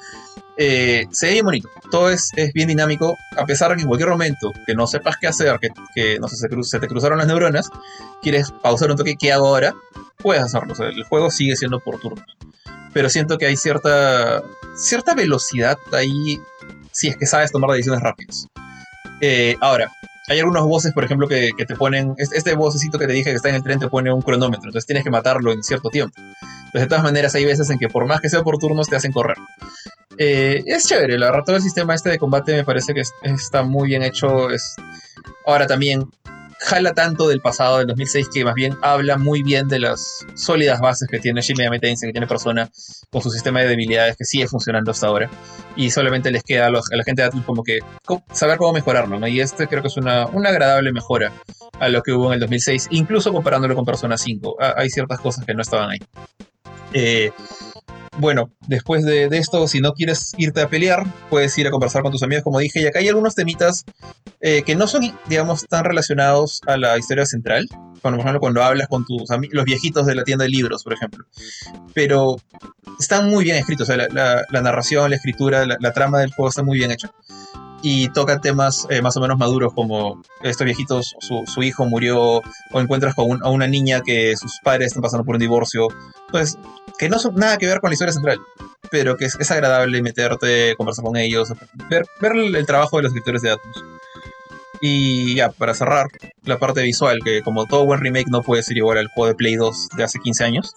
[0.56, 3.88] Eh, se ve bien bonito, todo es, es, bien dinámico, a pesar de que en
[3.88, 7.26] cualquier momento que no sepas qué hacer, que, que no sé, se, te cruzaron las
[7.26, 7.70] neuronas,
[8.22, 9.74] quieres pausar un toque, ¿qué ahora?
[10.18, 12.24] Puedes hacerlo, el juego sigue siendo por turnos.
[12.92, 14.42] Pero siento que hay cierta,
[14.76, 16.40] cierta velocidad ahí
[16.92, 18.46] si es que sabes tomar decisiones rápidas.
[19.20, 19.90] Eh, ahora,
[20.26, 22.14] hay algunos voces, por ejemplo, que, te ponen.
[22.16, 24.86] Este vocecito que te dije que está en el tren te pone un cronómetro, entonces
[24.86, 26.14] tienes que matarlo en cierto tiempo.
[26.18, 28.96] Entonces, de todas maneras, hay veces en que por más que sea por turnos, te
[28.96, 29.36] hacen correr.
[30.16, 33.12] Eh, es chévere, la verdad, todo el sistema este de combate me parece que es,
[33.22, 34.50] está muy bien hecho.
[34.50, 34.76] Es...
[35.46, 36.10] Ahora también
[36.64, 40.80] jala tanto del pasado del 2006 que más bien habla muy bien de las sólidas
[40.80, 42.70] bases que tiene Shin Megami Tensei, que tiene Persona
[43.10, 45.30] con su sistema de debilidades que sigue funcionando hasta ahora
[45.76, 47.80] y solamente les queda a, la gente de Atlus como que
[48.32, 49.28] saber cómo mejorarlo, ¿no?
[49.28, 51.32] Y este creo que es una, una agradable mejora
[51.80, 54.56] a lo que hubo en el 2006, incluso comparándolo con Persona 5.
[54.60, 55.98] Ah, hay ciertas cosas que no estaban ahí.
[56.94, 57.32] Eh,
[58.18, 62.12] bueno, después de, esto, si no quieres irte a pelear, puedes ir a conversar con
[62.12, 63.84] tus amigos, como dije, y acá hay algunos temitas
[64.40, 67.68] eh, que no son, digamos, tan relacionados a la historia central.
[68.00, 71.24] Por ejemplo, cuando hablas con tus los viejitos de la tienda de libros, por ejemplo.
[71.94, 72.36] Pero
[73.00, 76.62] están muy bien escritos, o sea, la, narración, la escritura, la, trama del juego está
[76.62, 77.10] muy bien hecha.
[77.82, 82.42] Y toca temas eh, más o menos maduros como estos viejitos, su, su hijo murió,
[82.72, 85.88] o encuentras con un, a una niña que sus padres están pasando por un divorcio.
[86.26, 86.58] Entonces,
[86.98, 88.40] que no son nada que ver con la historia central,
[88.90, 91.52] pero que es, es agradable meterte, conversar con ellos,
[91.90, 93.84] ver, ver el, trabajo de los escritores de Atlus.
[94.80, 96.08] Y ya, para cerrar,
[96.44, 99.34] la parte visual, que como todo buen remake no puede ser igual al juego de
[99.34, 100.74] Play 2 de hace 15 años.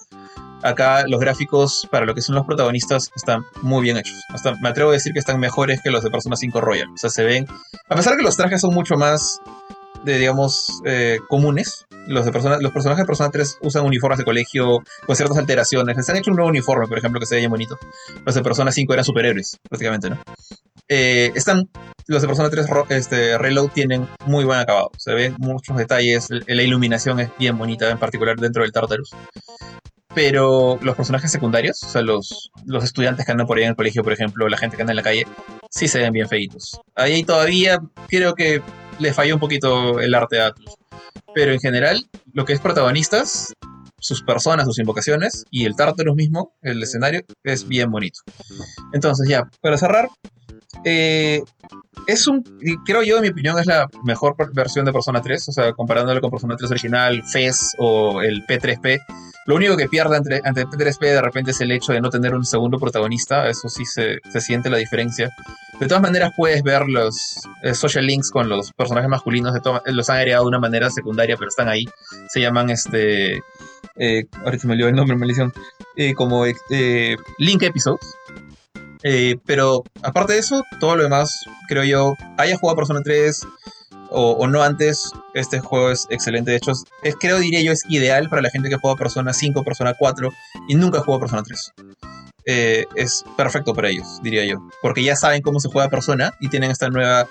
[0.63, 4.23] Acá los gráficos para lo que son los protagonistas están muy bien hechos.
[4.29, 6.87] Hasta me atrevo a decir que están mejores que los de Persona 5 Royal.
[6.93, 7.47] O sea, se ven.
[7.89, 9.39] A pesar de que los trajes son mucho más
[10.03, 14.25] de, digamos, eh, comunes, los, de persona, los personajes de Persona 3 usan uniformes de
[14.25, 15.95] colegio con ciertas alteraciones.
[15.95, 17.77] Les han hecho un nuevo uniforme, por ejemplo, que se ve bien bonito.
[18.25, 20.21] Los de Persona 5 eran superhéroes, prácticamente, ¿no?
[20.89, 21.69] Eh, están,
[22.07, 24.91] los de Persona 3 este, Reload tienen muy buen acabado.
[24.97, 26.27] Se ven muchos detalles.
[26.29, 29.11] La iluminación es bien bonita, en particular dentro del Tartarus.
[30.13, 33.75] Pero los personajes secundarios, o sea, los, los estudiantes que andan por ahí en el
[33.75, 35.27] colegio, por ejemplo, la gente que anda en la calle,
[35.69, 36.79] sí se ven bien feitos.
[36.95, 38.61] Ahí todavía creo que
[38.99, 40.75] le falló un poquito el arte a Atlus.
[41.37, 42.03] Pero en general,
[42.33, 43.53] lo que es protagonistas,
[43.99, 48.21] sus personas, sus invocaciones y el Tartarus mismo, el escenario, es bien bonito.
[48.91, 50.09] Entonces, ya, para cerrar,
[50.83, 51.43] eh,
[52.07, 52.43] es un,
[52.85, 56.21] creo yo, en mi opinión, es la mejor versión de Persona 3, o sea, comparándolo
[56.21, 58.99] con Persona 3 original, FES o el P3P.
[59.45, 62.09] Lo único que pierde ante, ante el P3P de repente es el hecho de no
[62.09, 65.29] tener un segundo protagonista, eso sí se, se siente la diferencia.
[65.79, 69.53] De todas maneras puedes ver los eh, social links con los personajes masculinos,
[69.85, 71.85] los han agregado de una manera secundaria, pero están ahí.
[72.29, 73.41] Se llaman este...
[73.99, 75.53] Eh, ahora se me olvidó el nombre, maldición.
[75.95, 76.45] Eh, como
[77.37, 78.01] link episodes.
[79.03, 83.45] Eh, pero aparte de eso, todo lo demás, creo yo, haya jugado Persona 3
[84.09, 86.51] o, no antes, este juego es excelente.
[86.51, 86.71] De hecho,
[87.03, 90.29] es, creo, diría yo, es ideal para la gente que juega Persona 5, Persona 4
[90.69, 91.73] y nunca jugó Persona 3.
[92.45, 94.59] Eh, es perfecto para ellos, diría yo.
[94.81, 97.27] Porque ya saben cómo se juega Persona y tienen esta nueva,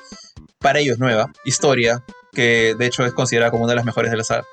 [0.58, 4.18] para ellos nueva, historia, que de hecho es considerada como una de las mejores de
[4.18, 4.44] la saga.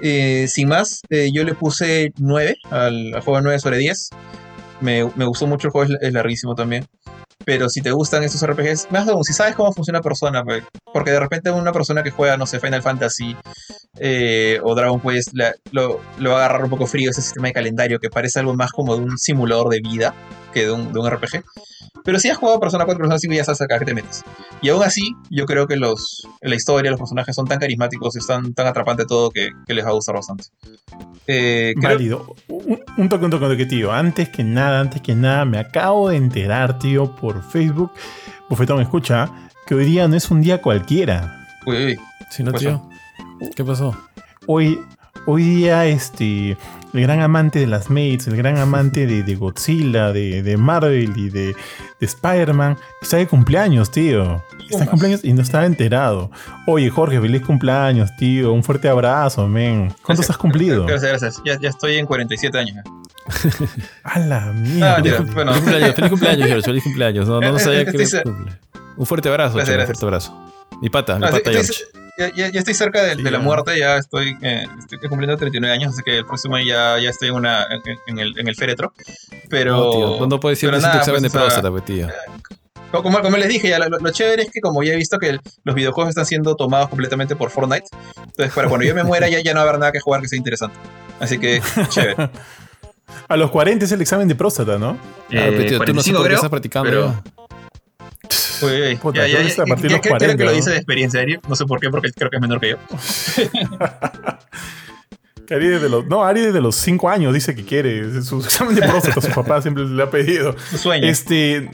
[0.00, 4.10] Eh, sin más, yo le puse 9 al, al juego 9 sobre 10
[4.80, 6.86] me, me, gustó mucho el juego, es, es, larguísimo también.
[7.44, 11.10] Pero si te gustan estos RPGs, más aún, si sabes cómo funciona persona, pues, porque
[11.10, 13.36] de repente una persona que juega, no sé, Final Fantasy
[13.98, 15.32] eh, o Dragon Quest,
[15.70, 18.54] lo, lo, va a agarrar un poco frío ese sistema de calendario que parece algo
[18.54, 20.14] más como de un simulador de vida
[20.56, 21.44] que de un, de un RPG.
[22.02, 24.24] Pero si has jugado Persona 4, Persona 5 ya sabes acá que te metes.
[24.62, 28.20] Y aún así, yo creo que los, la historia, los personajes son tan carismáticos y
[28.20, 30.44] están tan atrapantes todo que, que les va a gustar bastante.
[31.26, 31.92] Eh, creo...
[31.92, 32.34] Válido.
[32.48, 33.92] Un, un, toque, un toque, un toque, tío.
[33.92, 37.90] Antes que nada, antes que nada, me acabo de enterar, tío, por Facebook.
[38.48, 41.46] Bufetón, escucha, que hoy día no es un día cualquiera.
[41.66, 42.00] Uy, uy.
[42.30, 42.88] Sí, no, tío.
[43.54, 43.94] ¿Qué pasó?
[44.46, 44.78] Hoy,
[45.26, 46.56] hoy día, este,
[46.94, 51.12] el gran amante de las mates, el gran amante de, de Godzilla, de, de, Marvel
[51.16, 51.46] y de,
[52.00, 54.42] de Spider-Man, está de cumpleaños, tío.
[54.70, 56.30] Está de cumpleaños y no estaba enterado.
[56.66, 58.52] Oye, Jorge, feliz cumpleaños, tío.
[58.52, 59.88] Un fuerte abrazo, men.
[60.02, 60.86] ¿Cuántos gracias, has cumplido?
[60.86, 61.42] Gracias, gracias.
[61.44, 62.84] Ya, ya, estoy en 47 años.
[64.04, 64.96] A la mierda.
[65.02, 65.24] ya, tío.
[65.34, 65.52] bueno.
[65.54, 67.28] Feliz cumpleaños, feliz cumpleaños, George, feliz cumpleaños.
[67.28, 68.22] No, no, no sabía que cumple.
[68.96, 70.52] Un fuerte abrazo, Gracias, un fuerte abrazo.
[70.80, 71.72] Mi pata, mi Ah, pata sí, George.
[71.72, 71.84] sí,
[72.18, 75.36] ya, ya- ya estoy cerca de, Sí, de la muerte, ya estoy, eh, estoy cumpliendo
[75.36, 78.48] 39 años, así que el próximo ya, ya estoy en, una, en, en el, en
[78.48, 78.92] el féretro.
[79.48, 79.76] Pero.
[79.76, 82.08] No, tío, no, puedes ir nada, examen pues, de próstata, pues, tío.
[82.92, 85.28] Como, como les dije, ya, lo, lo chévere es que como ya he visto que
[85.30, 87.84] el- los videojuegos están siendo tomados completamente por Fortnite,
[88.16, 90.22] entonces para cuando yo me muera ya, ya no va a haber nada que jugar
[90.22, 90.76] que sea interesante.
[91.20, 91.60] Así que,
[91.90, 92.30] chévere.
[93.28, 94.90] A los 40 es el examen de próstata, ¿no?
[94.90, 94.98] Ah,
[95.28, 96.90] pues, tío, tú no sé 45 por qué creo, estás practicando.
[96.90, 97.45] pero-.
[98.62, 100.56] Uy, uy, ya, ya, ya, ya- los creo- creo 40, que lo ¿no?
[100.56, 101.38] dice de experiencia, Ari.
[101.48, 102.76] No sé por qué, porque creo que es menor que yo.
[105.50, 108.20] Ari desde los, no, Ari desde los 5 años dice que quiere.
[108.22, 110.56] Su examen de próstata, su papá siempre le ha pedido.
[110.70, 111.06] Su sueño.
[111.06, 111.70] Este.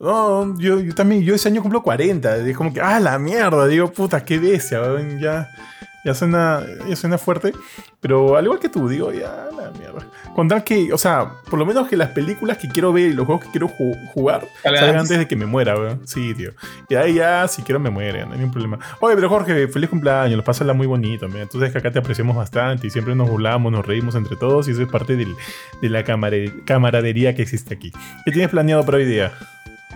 [0.00, 2.36] No, yo, yo también, yo ese año cumplo 40.
[2.38, 3.66] Es como que, ah, la mierda.
[3.68, 4.80] Digo, puta, qué bestia.
[5.20, 5.48] Ya,
[6.04, 7.52] ya, suena, ya suena fuerte.
[8.00, 10.06] Pero al igual que tú, digo, ya, la mierda.
[10.34, 13.24] Contar que, o sea, por lo menos que las películas que quiero ver y los
[13.26, 15.16] juegos que quiero ju- jugar Salgan antes.
[15.18, 16.06] de que me muera, weón.
[16.08, 16.50] Sí, tío.
[16.88, 18.78] Y ahí ya, si quiero, me muere, no hay ningún problema.
[19.00, 21.28] Oye, pero Jorge, feliz cumpleaños, lo pásala muy bonito.
[21.50, 24.66] Tú sabes que acá te apreciamos bastante y siempre nos burlamos, nos reímos entre todos
[24.66, 25.36] y eso es parte del-
[25.80, 26.02] de la
[26.64, 27.92] camaradería que existe aquí.
[28.24, 29.32] ¿Qué tienes planeado para hoy día?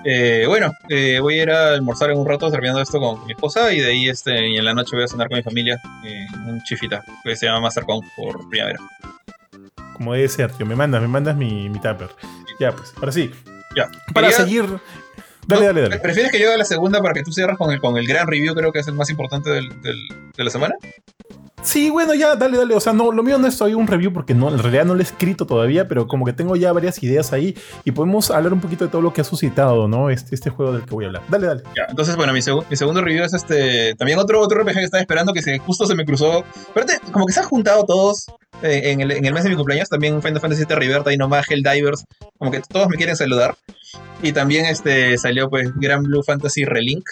[0.05, 3.33] Eh, bueno, eh, voy a ir a almorzar en un rato terminando esto con mi
[3.33, 5.81] esposa y de ahí este, y en la noche voy a cenar con mi familia
[6.05, 8.79] eh, un chifita que se llama Mastercon por primavera.
[9.99, 10.65] Como debe ser, tío.
[10.65, 12.09] Me mandas, me mandas mi, mi tupper.
[12.59, 13.31] Ya, pues, ahora sí.
[13.77, 13.89] Ya.
[14.15, 14.81] Para Quería- seguir.
[15.49, 15.67] Dale, ¿No?
[15.67, 15.99] dale, dale.
[15.99, 18.27] ¿Prefieres que yo haga la segunda para que tú cierres con el, con el gran
[18.27, 18.55] review?
[18.55, 20.75] Creo que es el más importante del- del- de la semana.
[21.61, 22.75] Sí, bueno, ya, dale, dale.
[22.75, 24.95] O sea, no, lo mío no es todavía un review porque no, en realidad no
[24.95, 28.53] lo he escrito todavía, pero como que tengo ya varias ideas ahí y podemos hablar
[28.53, 30.09] un poquito de todo lo que ha suscitado, ¿no?
[30.09, 31.23] Este, este juego del que voy a hablar.
[31.29, 31.63] Dale, dale.
[31.77, 32.39] Ya, entonces, bueno, mi,
[32.71, 33.95] mi segundo review es este.
[33.97, 36.45] También otro, otro RPG que estaba esperando que se, justo se me cruzó.
[36.71, 38.27] Aparte, como que se han juntado todos
[38.63, 39.89] eh, en, el, en el mes de mi cumpleaños.
[39.89, 42.05] También Final Fantasy VII Rebirth, Dynamite, Helldivers.
[42.39, 43.57] Como que todos me quieren saludar.
[44.23, 47.09] Y también este salió, pues, Grand Blue Fantasy Relink.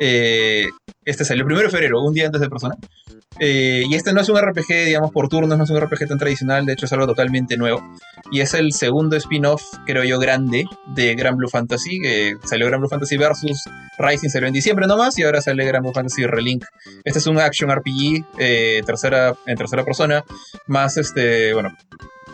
[0.00, 0.68] Eh,
[1.04, 2.76] este salió el 1 de febrero, un día antes de Persona.
[3.38, 6.18] Eh, y este no es un RPG, digamos, por turnos, no es un RPG tan
[6.18, 7.82] tradicional, de hecho es algo totalmente nuevo.
[8.30, 10.64] Y es el segundo spin-off, creo yo, grande
[10.94, 12.00] de Grand Blue Fantasy.
[12.00, 13.64] que salió Grand Blue Fantasy versus
[13.98, 16.64] Rising salió en diciembre nomás y ahora sale Grand Blue Fantasy Relink.
[17.04, 20.24] Este es un action RPG eh, tercera, en tercera persona,
[20.66, 21.76] más este, bueno,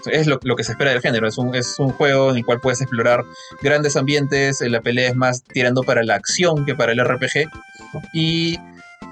[0.07, 1.29] es lo, que se espera del género.
[1.29, 3.23] Es un, es un juego en el cual puedes explorar
[3.63, 7.49] grandes ambientes, eh, la pelea es más tirando para la acción que para el RPG.
[8.13, 8.59] Y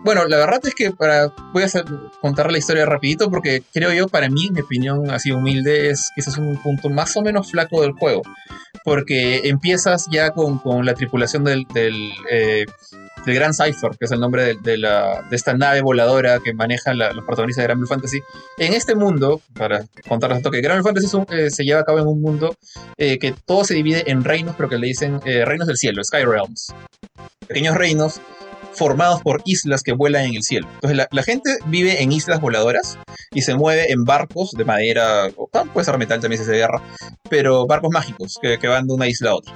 [0.02, 1.84] bueno, la verdad es que para voy a hacer-
[2.20, 6.38] contar la historia rapidito porque creo yo, para mí, mi opinión así humilde, es quizás
[6.38, 8.22] un punto más o menos flaco del juego.
[8.82, 12.64] Porque empiezas ya con, con la tripulación del, del, eh,
[13.26, 16.54] del Gran Cypher, que es el nombre de, de la, de esta nave voladora que
[16.54, 18.20] manejan los protagonistas de Grand Blue Fantasy.
[18.58, 21.84] En este mundo, para contarles un toque, Grand Blue Fantasy un- eh, se lleva a
[21.84, 22.56] cabo en un mundo
[22.96, 26.02] eh, que todo se divide en reinos, pero que le dicen eh, reinos del cielo,
[26.02, 26.74] Sky Realms.
[27.46, 28.20] Pequeños reinos
[28.72, 30.68] formados por islas que vuelan en el cielo.
[30.74, 32.98] Entonces la, la gente vive en islas voladoras
[33.32, 36.56] y se mueve en barcos de madera, o ah, puede ser metal también si se
[36.56, 36.80] guerra,
[37.28, 39.52] pero barcos mágicos que, que van de una isla a otra.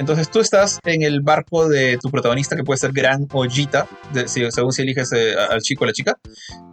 [0.00, 3.86] Entonces tú estás en el barco de tu protagonista, que puede ser Gran o Gita,
[4.14, 6.16] de- si- según si eliges eh, al chico o la chica.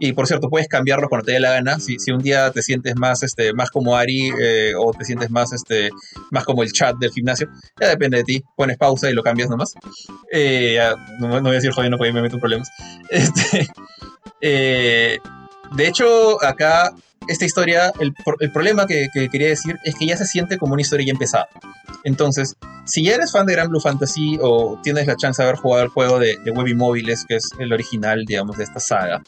[0.00, 1.78] Y por cierto, puedes cambiarlo cuando te dé la gana.
[1.78, 5.52] Si, un día te sientes más, este, más como Ari eh, o te sientes más,
[5.52, 5.90] este,
[6.30, 7.48] más como el chat del gimnasio,
[7.78, 8.44] ya depende de ti.
[8.56, 9.74] Pones pausa y lo cambias nomás.
[10.32, 10.78] Eh,
[11.20, 12.68] no, voy a decir jodiendo porque me meto en problemas.
[14.40, 15.20] Este,
[15.76, 16.92] de hecho, acá,
[17.28, 18.12] esta historia, el,
[18.52, 21.48] problema que, que quería decir es que ya se siente como una historia ya empezada.
[22.04, 25.60] Entonces, si ya eres fan de Gran Blue Fantasy o tienes la chance de haber
[25.60, 29.22] jugado el juego de, de Webby Móviles, que es el original, digamos, de esta saga,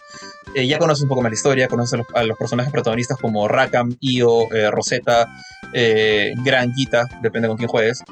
[0.55, 3.97] eh, ya conoces un poco más la historia, conoces a los, personajes protagonistas como Rakam,
[4.01, 5.29] Io, eh, Rosetta,
[5.73, 8.03] eh, Gran Gita, depende con quién juegues.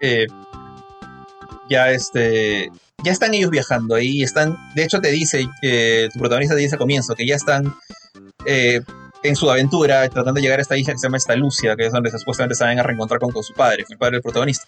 [0.00, 0.26] Eh,
[1.68, 2.70] ya este
[3.02, 5.48] ya están ellos viajando ahí están de hecho te dice
[6.12, 7.74] tu protagonista te dice al comienzo que ya están
[9.28, 11.86] en su aventura tratando de llegar a esta isla que se llama esta Lucia que
[11.86, 14.64] es donde supuestamente se van a reencontrar con, con su padre el padre del protagonista.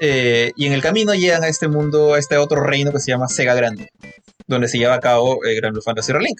[0.00, 3.10] Eh, y en el camino llegan a este mundo a este otro reino que se
[3.10, 3.88] llama Sega Grande
[4.46, 6.38] donde se lleva a cabo eh, Grand Blue Fantasy Relink.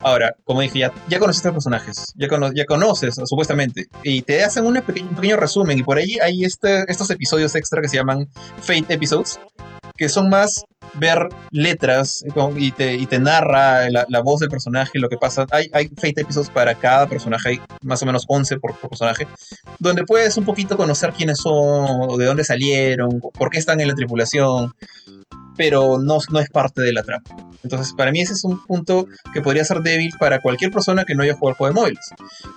[0.00, 4.22] Ahora, como dije, ya, ya conociste a los personajes, ya, cono- ya conoces, supuestamente, y
[4.22, 7.88] te hacen peque- un pequeño resumen, y por ahí hay este, estos episodios extra que
[7.88, 8.28] se llaman
[8.60, 9.38] Fate Episodes,
[9.96, 10.64] que son más
[10.94, 15.46] ver letras eh, y te, y te narra la, voz del personaje, lo que pasa.
[15.50, 19.26] Hay, hay Fate Episodes para cada personaje, hay más o menos 11 por, por personaje,
[19.78, 23.94] donde puedes un poquito conocer quiénes son, de dónde salieron, por qué están en la
[23.94, 24.72] tripulación.
[25.56, 27.24] Pero no, es parte de la trama.
[27.62, 31.14] Entonces, para mí ese es un punto que podría ser débil para cualquier persona que
[31.14, 32.04] no haya jugado el juego de móviles.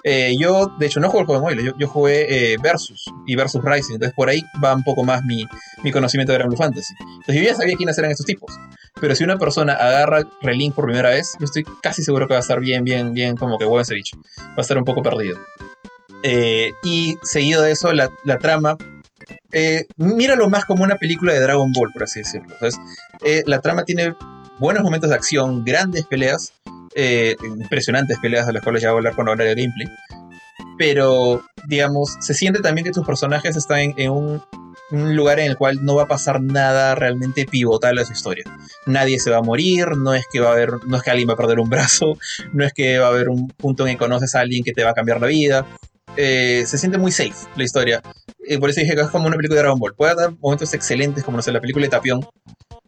[0.04, 3.36] Eh, yo, de hecho, no juego el juego de móviles, yo, jugué eh, Versus y
[3.36, 5.46] Versus Rising, entonces por ahí va un poco más mi,
[5.84, 6.94] mi conocimiento de Grand Blue Fantasy.
[7.00, 8.54] Entonces yo ya sabía quiénes eran estos tipos.
[9.00, 12.40] Pero si una persona agarra Relink por primera vez, yo estoy casi seguro que va
[12.40, 14.18] a estar bien, bien, bien como que huevo ese bicho.
[14.40, 15.38] Va a estar un poco perdido.
[16.24, 18.78] Eh, y seguido de eso, la trama
[19.52, 22.54] eh, míralo más como una película de Dragon Ball, por así decirlo.
[22.54, 22.80] Entonces,
[23.24, 24.14] eh, la trama tiene
[24.60, 26.54] buenos momentos de acción, grandes peleas,
[26.96, 29.88] eh, impresionantes peleas de las cuales ya voy a hablar cuando hablar de gameplay.
[30.78, 34.42] Pero, digamos, se siente también que tus personajes están en, un,
[34.92, 38.46] lugar en el cual no va a pasar nada realmente pivotal a su historia.
[38.86, 41.28] Nadie se va a morir, no es que va a haber, no es que alguien
[41.28, 42.18] va a perder un brazo,
[42.54, 44.84] no es que va a haber un punto en que conoces a alguien que te
[44.84, 45.66] va a cambiar la vida.
[46.16, 48.02] se siente muy safe la historia
[48.58, 49.96] por eso dije que es como una película de Dragon Ball.
[49.96, 52.26] Puede dar momentos excelentes, como no sé, la película de Tapión.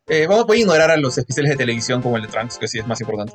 [0.08, 2.68] Eh, vamos, voy a ignorar a los especiales de televisión como el de Trunks, que
[2.68, 3.34] sí es más importante.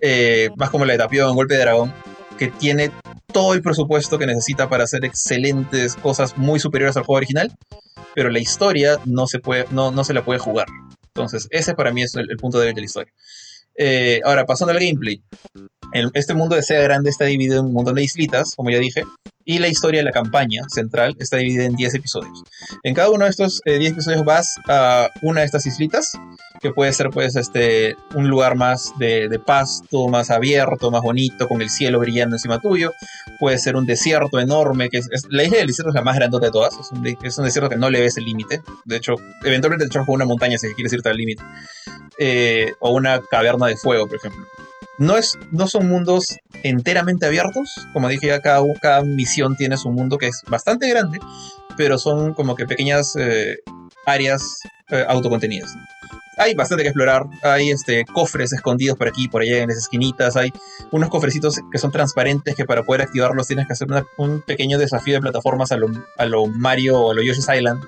[0.00, 1.94] Eh, más como la de Tapión, Golpe de Dragón,
[2.38, 2.90] que tiene
[3.32, 7.52] todo el presupuesto que necesita para hacer excelentes cosas muy superiores al juego original,
[8.14, 10.66] pero la historia no se, puede, no, no se la puede jugar.
[11.14, 13.12] Entonces, ese para mí es el, punto débil de la historia.
[13.76, 15.22] Eh, ahora, pasando al gameplay.
[16.14, 19.04] este mundo de Sega Grande está dividido en un montón de islitas, como ya dije,
[19.44, 22.44] y la historia de la campaña central está dividida en 10 episodios.
[22.82, 26.12] En cada uno de estos 10 eh, episodios vas a una de estas islitas,
[26.60, 31.62] que puede ser pues este, un lugar más de, pasto, más abierto, más bonito, con
[31.62, 32.92] el cielo brillando encima tuyo.
[33.38, 36.46] Puede ser un desierto enorme, que es, la isla del desierto es la más grandota
[36.46, 38.62] de todas, es un, es un desierto que no le ves el límite.
[38.84, 39.14] De hecho,
[39.44, 41.42] eventualmente te echas con una montaña si quieres irte al límite.
[42.18, 44.46] Eh, o una caverna de fuego, por ejemplo
[45.00, 47.88] no, es, no son mundos enteramente abiertos.
[47.92, 51.18] Como dije ya, cada, cada misión tiene su mundo que es bastante grande,
[51.76, 53.58] pero son como que pequeñas eh,
[54.06, 54.60] áreas
[54.90, 55.74] eh, autocontenidas.
[56.40, 60.36] Hay bastante que explorar, hay este, cofres escondidos por aquí, por allá en las esquinitas,
[60.36, 60.50] hay
[60.90, 65.12] unos cofrecitos que son transparentes que para poder activarlos tienes que hacer un pequeño desafío
[65.12, 67.82] de plataformas a lo, a lo Mario o a lo Yoshi's Island,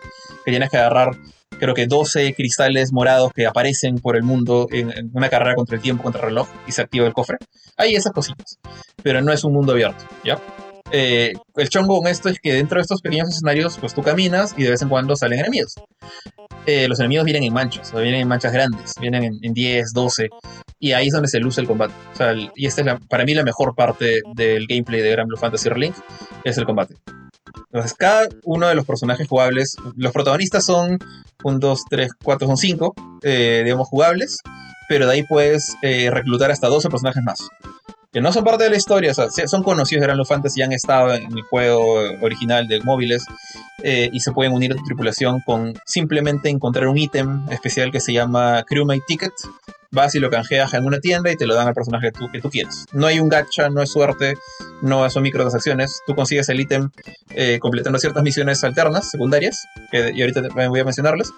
[0.45, 1.16] que tienes que agarrar
[1.59, 5.83] creo que 12 cristales morados que aparecen por el mundo en, una carrera contra el
[5.83, 7.39] tiempo, contra el reloj, y se activa el cofre.
[7.79, 8.59] Hay esas cositas,
[9.03, 10.39] pero no es un mundo abierto, ¿ya?
[10.94, 14.55] Eh, el chongo con esto es que dentro de estos pequeños escenarios, pues tú caminas
[14.59, 15.74] y de vez en cuando salen enemigos.
[16.66, 20.28] Eh, los enemigos vienen en manchas, o vienen en manchas grandes, vienen en, 10, 12,
[20.78, 21.94] y ahí es donde se luce el combate.
[22.55, 25.97] y esta es para mí la mejor parte del gameplay de Grand Blue Fantasy Relink,
[26.44, 26.94] es el combate.
[27.73, 30.98] Entonces, cada uno de los personajes jugables, los protagonistas son
[31.43, 34.39] 1, 2, 3, 4, son 5, eh, digamos, jugables,
[34.89, 37.48] pero de ahí puedes eh, reclutar hasta 12 personajes más.
[38.12, 40.72] Que no son parte de la historia, o sea, son conocidos de Grand Fantasy han
[40.72, 43.24] estado en el juego original de móviles
[43.82, 48.01] eh, y se pueden unir a tu tripulación con simplemente encontrar un ítem especial que
[48.01, 49.32] se llama Crewmate Ticket,
[49.93, 52.31] vas y lo canjeas en una tienda y te lo dan al personaje que tú,
[52.32, 52.86] que tú quieras.
[52.93, 54.35] No hay un gacha, no es suerte,
[54.82, 56.01] no son microtransacciones.
[56.06, 56.90] Tú consigues el ítem
[57.31, 61.32] eh, completando ciertas misiones alternas, secundarias, que y ahorita voy a mencionarles,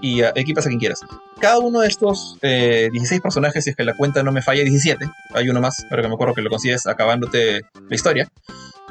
[0.00, 1.00] y uh, equipas a quien quieras.
[1.40, 4.62] Cada uno de estos 16 eh, personajes, si es que la cuenta no me falla,
[4.62, 8.30] 17, hay uno más, pero que me acuerdo que lo consigues acabándote la historia,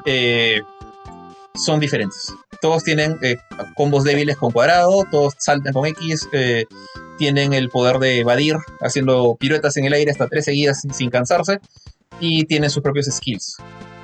[0.06, 0.62] eh,
[1.56, 2.34] son diferentes.
[2.62, 3.18] Todos tienen
[3.76, 6.28] combos débiles con cuadrado, todos saltan con X,
[7.18, 11.60] tienen el poder de evadir haciendo piruetas en el aire hasta tres seguidas sin, cansarse
[12.20, 13.58] y tienen sus propios skills.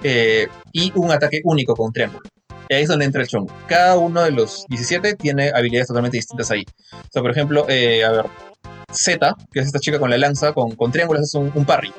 [0.04, 2.22] Eh, y un ataque único con triángulo.
[2.70, 3.54] Y ahí es donde entra el chongo.
[3.68, 6.66] Cada uno de los 17 tiene habilidades totalmente distintas ahí.
[7.16, 8.26] O por ejemplo, eh, a ver,
[8.92, 11.94] Z, que es esta chica con la lanza, con, con triángulos es un, parry.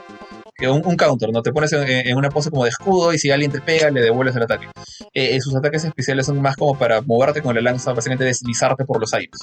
[0.60, 1.42] Un, un, counter, ¿no?
[1.42, 4.36] Te pones en, una pose como de escudo y si alguien te pega, le devuelves
[4.36, 4.68] el ataque.
[5.12, 9.00] Eh, sus ataques especiales son más como para moverte con la lanza, básicamente deslizarte por
[9.00, 9.38] los aires.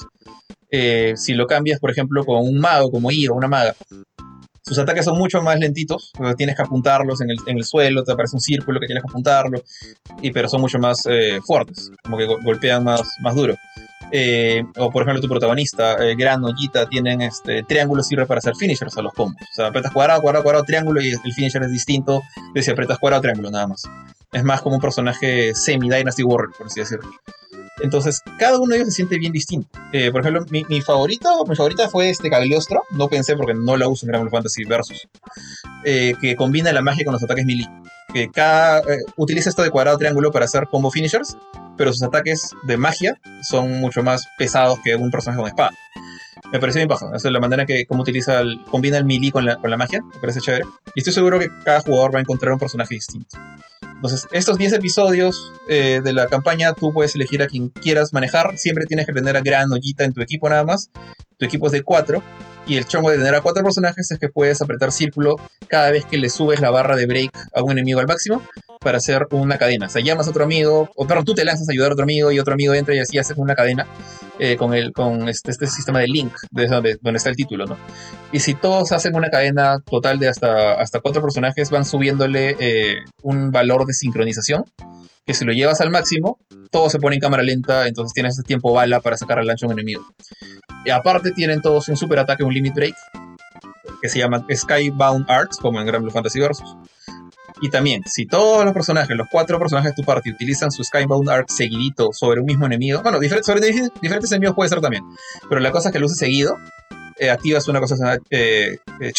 [0.70, 3.74] Eh, si lo cambias, por ejemplo, con un mago como I o una maga,
[4.64, 8.40] sus ataques son mucho más lentitos, tienes que apuntarlos en el, suelo, te aparece un
[8.40, 9.62] círculo que tienes que apuntarlo,
[10.22, 13.54] y, pero son mucho más eh, fuertes, como que golpean más, más duro.
[14.12, 18.96] Eh, o por ejemplo tu protagonista, Gran Ollita, tienen este triángulo sirve para hacer finishers
[18.98, 19.40] a los combos.
[19.40, 22.22] O sea, apretas cuadrado, cuadrado, cuadrado, triángulo y el finisher es distinto
[22.54, 23.84] de si apretas cuadrado, triángulo, nada más.
[24.32, 27.10] Es más como un personaje semi-Dynasty Warrior, por así decirlo.
[27.82, 29.68] Entonces, cada uno de ellos se siente bien distinto.
[29.92, 32.82] Eh, por ejemplo, mi, favorito, mi favorita fue este Cagliostro.
[32.90, 35.08] No pensé porque no la uso en Grand Fantasy Versus.
[35.84, 37.68] Eh, que combina la magia con los ataques melee.
[38.12, 41.36] Que cada, eh, utiliza esto de cuadrado triángulo para hacer combo finishers,
[41.76, 45.70] pero sus ataques de magia son mucho más pesados que un personaje con espada.
[46.52, 47.14] Me pareció bien bajo.
[47.14, 50.02] Esa es la manera que como utiliza combina el melee con la, con la magia.
[50.02, 50.64] Me parece chévere.
[50.94, 53.38] Y estoy seguro que cada jugador va a encontrar un personaje distinto.
[54.02, 58.58] Entonces, estos 10 episodios eh, de la campaña, tú puedes elegir a quien quieras manejar.
[58.58, 60.90] Siempre tienes que tener a Gran Ollita en tu equipo nada más.
[61.42, 62.22] Tu equipo es de 4
[62.68, 66.04] y el chongo de tener a cuatro personajes es que puedes apretar círculo cada vez
[66.04, 68.40] que le subes la barra de break a un enemigo al máximo
[68.78, 69.86] para hacer una cadena.
[69.86, 72.04] O sea, llamas a otro amigo, o perdón, tú te lanzas a ayudar a otro
[72.04, 73.88] amigo y otro amigo entra y así haces una cadena
[74.38, 77.76] eh, con, el, con este, este sistema de link, de donde, está el título, ¿no?
[78.30, 83.50] Y si todos hacen una cadena total de hasta, cuatro personajes, van subiéndole eh, un
[83.50, 84.64] valor de sincronización
[85.26, 86.38] que si lo llevas al máximo,
[86.70, 89.68] todo se pone en cámara lenta, entonces tienes tiempo bala para sacar al ancho a
[89.68, 90.04] un enemigo.
[90.84, 92.94] Y aparte tienen todos un super ataque, un limit break,
[94.00, 96.76] que se llama Skybound Arts, como en Grand Blue Fantasy Versus.
[97.60, 101.30] Y también, si todos los personajes, los cuatro personajes de tu party utilizan su Skybound
[101.30, 105.04] Arc seguidito sobre un mismo enemigo, bueno, sobre diferentes enemigos puede ser también,
[105.48, 106.56] pero la cosa es que lo seguido,
[107.20, 109.12] eh, activas una cosa que eh, eh,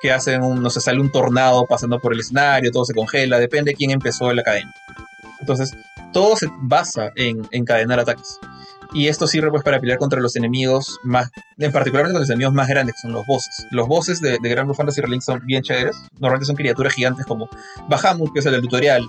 [0.00, 3.38] que hacen un, no sé, sale un tornado pasando por el escenario, todo se congela,
[3.40, 4.72] depende de quién empezó la cadena.
[5.40, 5.72] Entonces,
[6.12, 8.38] todo se basa en encadenar ataques.
[8.94, 12.54] Y esto sirve pues para pelear contra los enemigos más, en particular contra los enemigos
[12.54, 13.66] más grandes, que son los bosses.
[13.72, 15.96] Los bosses de, de Grand Blue Fantasy Relink son bien chéveres.
[16.12, 17.48] Normalmente son criaturas gigantes como
[17.88, 19.04] Bahamut, que es el del tutorial.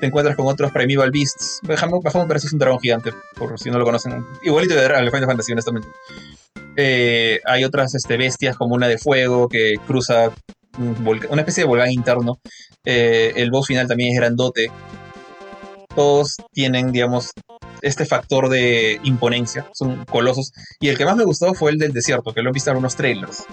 [0.00, 1.60] Te encuentras con otros Primeval Beasts.
[1.62, 4.24] Bahamut, Bahamut parece un dragón gigante, por si no lo conocen.
[4.42, 5.88] Igualito de Final Fantasy, honestamente.
[6.76, 10.32] Eh, hay otras este, bestias como una de fuego que cruza
[10.78, 12.40] una especie de volcán interno.
[12.84, 14.70] Eh, el boss final también es grandote
[15.98, 17.32] todos tienen, digamos,
[17.82, 20.52] este factor de imponencia, son colosos.
[20.80, 22.76] Y el que más me gustó fue el del desierto, que lo he visto en
[22.76, 23.44] unos trailers,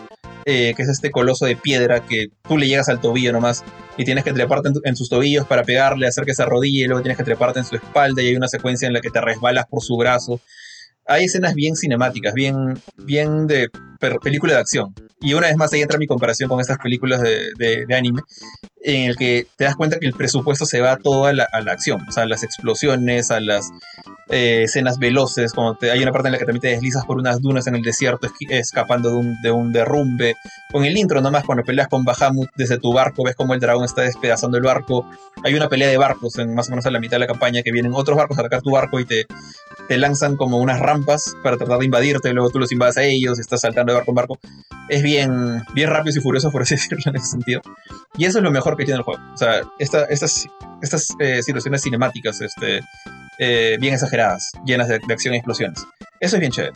[0.45, 3.63] eh, que es este coloso de piedra que tú le llegas al tobillo nomás
[3.97, 7.01] y tienes que treparte en, sus tobillos para pegarle, hacer que se arrodille, y luego
[7.01, 9.65] tienes que treparte en su espalda y hay una secuencia en la que te resbalas
[9.67, 10.39] por su brazo.
[11.07, 13.69] Hay escenas bien cinemáticas, bien, bien de
[14.21, 14.93] película de acción.
[15.21, 18.21] Y una vez más ahí entra mi comparación con estas películas de, anime,
[18.81, 21.61] en el que te das cuenta que el presupuesto se va todo a la, a
[21.61, 23.71] la acción, o sea, a las explosiones, a las
[24.29, 27.41] eh, escenas veloces, como hay una parte en la que también te deslizas por unas
[27.41, 30.35] dunas en el desierto escapando de un, de un derrumbe.
[30.71, 33.85] Con el intro nomás, cuando peleas con Bahamut desde tu barco, ves como el dragón
[33.85, 35.07] está despedazando el barco.
[35.43, 37.61] Hay una pelea de barcos en más o menos a la mitad de la campaña
[37.61, 39.27] que vienen otros barcos a atacar tu barco y te,
[39.87, 43.37] te lanzan como unas rampas para tratar de invadirte, luego tú los invades a ellos,
[43.39, 44.39] estás saltando barco en barco.
[44.89, 47.61] Es bien, bien rápido y furioso, por así decirlo, en ese sentido.
[48.17, 49.21] Y eso es lo mejor que tiene el juego.
[49.33, 50.45] O sea, esta, estas,
[50.81, 52.81] estas eh, situaciones cinemáticas, este,
[53.39, 55.85] eh, bien exageradas, llenas de, acción y explosiones.
[56.19, 56.73] Eso es bien chévere.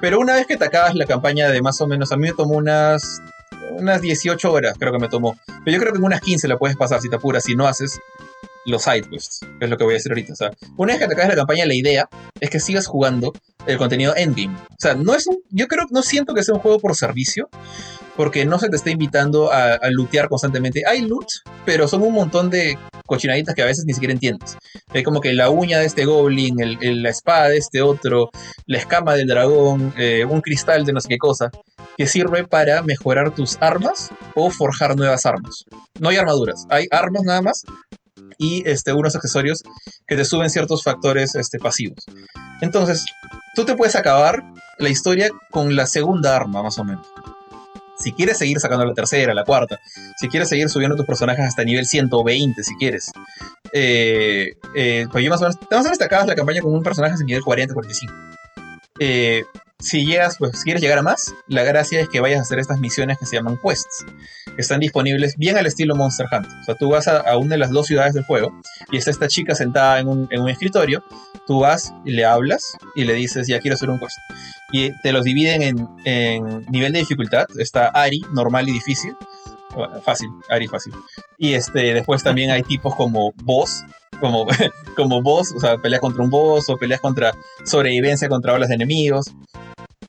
[0.00, 2.32] Pero una vez que te acabas la campaña de más o menos, a mí me
[2.32, 3.20] tomó unas,
[3.72, 5.36] unas 18 horas, creo que me tomó.
[5.64, 7.66] Pero yo creo que en unas 15 la puedes pasar si te apuras, si no
[7.66, 7.98] haces
[8.66, 10.32] los sidequests, que es lo que voy a decir ahorita.
[10.32, 12.08] O sea, una vez que te acabas la campaña, la idea
[12.40, 13.32] es que sigas jugando
[13.66, 14.56] el contenido endgame.
[14.56, 17.48] O sea, no es un, yo creo, no siento que sea un juego por servicio,
[18.16, 20.82] porque no se te está invitando a, a lootear constantemente.
[20.86, 21.26] Hay loot,
[21.64, 24.56] pero son un montón de cochinaditas que a veces ni siquiera entiendes.
[24.88, 28.30] Hay como que la uña de este goblin, la espada de este otro,
[28.66, 31.50] la escama del dragón, eh, un cristal de no sé qué cosa,
[31.96, 35.64] que sirve para mejorar tus armas o forjar nuevas armas.
[35.98, 37.64] No hay armaduras, hay armas nada más
[38.38, 39.62] y este, unos accesorios
[40.06, 42.04] que te suben ciertos factores este, pasivos.
[42.60, 43.04] Entonces,
[43.54, 44.42] tú te puedes acabar
[44.78, 47.06] la historia con la segunda arma, más o menos.
[47.98, 49.78] Si quieres seguir sacando la tercera, la cuarta,
[50.18, 53.10] si quieres seguir subiendo tus personajes hasta nivel 120, si quieres.
[53.72, 56.74] Eh, eh, pues yo más o menos, más o menos te acabas la campaña con
[56.74, 58.12] un personaje de nivel 40, 45.
[58.98, 59.44] Eh,
[59.84, 62.58] si llegas, pues si quieres llegar a más, la gracia es que vayas a hacer
[62.58, 64.06] estas misiones que se llaman quests,
[64.46, 66.50] que están disponibles bien al estilo Monster Hunter.
[66.62, 68.58] O sea, tú vas a, una de las dos ciudades del juego
[68.90, 71.04] y está esta chica sentada en un, escritorio,
[71.46, 74.16] tú vas y le hablas y le dices, ya quiero hacer un quest.
[74.72, 79.14] Y te los dividen en, nivel de dificultad, está Ari, normal y difícil.
[80.02, 80.94] Fácil, Ari fácil.
[81.36, 83.84] Y este, después también hay tipos como boss,
[84.18, 84.46] como,
[84.96, 87.34] como boss, o sea, peleas contra un boss o peleas contra
[87.66, 89.34] sobrevivencia contra olas de enemigos.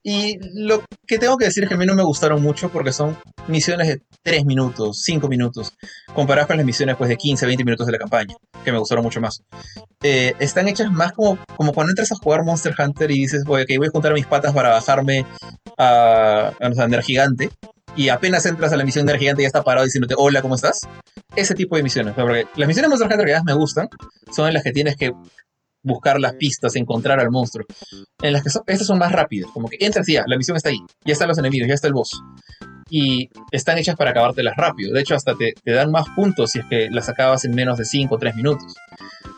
[0.07, 2.94] Y lo que tengo que decir es que a mí no me gustaron mucho porque
[2.94, 3.18] son
[3.48, 5.73] misiones de 3 minutos, 5 minutos,
[6.14, 9.03] comparadas con las misiones pues, de 15, 20 minutos de la campaña, que me gustaron
[9.03, 9.41] mucho más.
[10.03, 13.65] Eh, están hechas más como, como cuando entras a jugar Monster Hunter y dices, voy,
[13.77, 15.26] voy a juntar mis patas para bajarme
[15.76, 17.49] a, a, a Gigante,
[17.95, 20.82] y apenas entras a la misión de Gigante ya está parado diciéndote, hola, ¿cómo estás?
[21.36, 22.14] Ese tipo de misiones.
[22.14, 23.88] Porque las misiones de Monster Hunter que más me gustan
[24.32, 25.14] son en las que tienes que
[25.86, 27.66] buscar las pistas, encontrar al monstruo.
[28.22, 30.70] En las que estas son más rápidas, como que entras y ya, la misión está
[30.70, 32.22] ahí, ya están los enemigos, ya está el boss.
[32.90, 34.94] Y están hechas para acabártelas rápido.
[34.94, 37.78] De hecho, hasta te, te dan más puntos si es que las acabas en menos
[37.78, 38.76] de 5 o 3 minutos.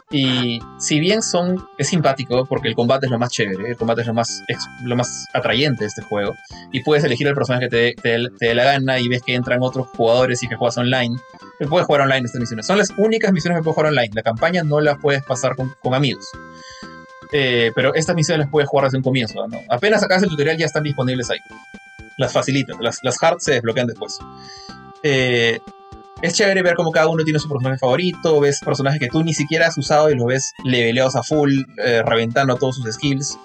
[0.10, 4.02] Y si bien son, es simpático porque el combate es lo más chévere, el combate
[4.02, 4.42] es lo más,
[4.84, 6.34] lo más atrayente de este juego,
[6.72, 9.88] y puedes elegir el personaje que te, dé la gana y ves que entran otros
[9.88, 11.18] jugadores y que juegas online,
[11.66, 12.66] puedes jugar online estas misiones.
[12.66, 14.12] Son las únicas misiones que puedes jugar online.
[14.14, 16.26] La campaña no la puedes pasar con, amigos.
[17.34, 19.46] Eh, pero estas misiones las puedes jugar desde un comienzo.
[19.70, 21.40] Apenas acabas el tutorial ya están disponibles ahí.
[22.18, 22.78] Las facilitan.
[22.80, 24.18] Las, las hard se desbloquean después.
[25.04, 25.60] Eh,
[26.22, 29.34] es chévere ver cómo cada uno tiene su personaje favorito, ves personajes que tú ni
[29.34, 33.38] siquiera has usado y los ves leveleados a full, eh, reventando todos sus skills.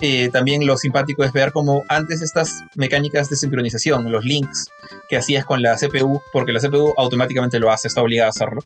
[0.00, 4.66] Eh, también lo simpático es ver cómo antes estas mecánicas de sincronización, los links
[5.08, 8.60] que hacías con la CPU, porque la CPU automáticamente lo hace, está obligada a hacerlo,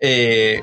[0.00, 0.60] eh,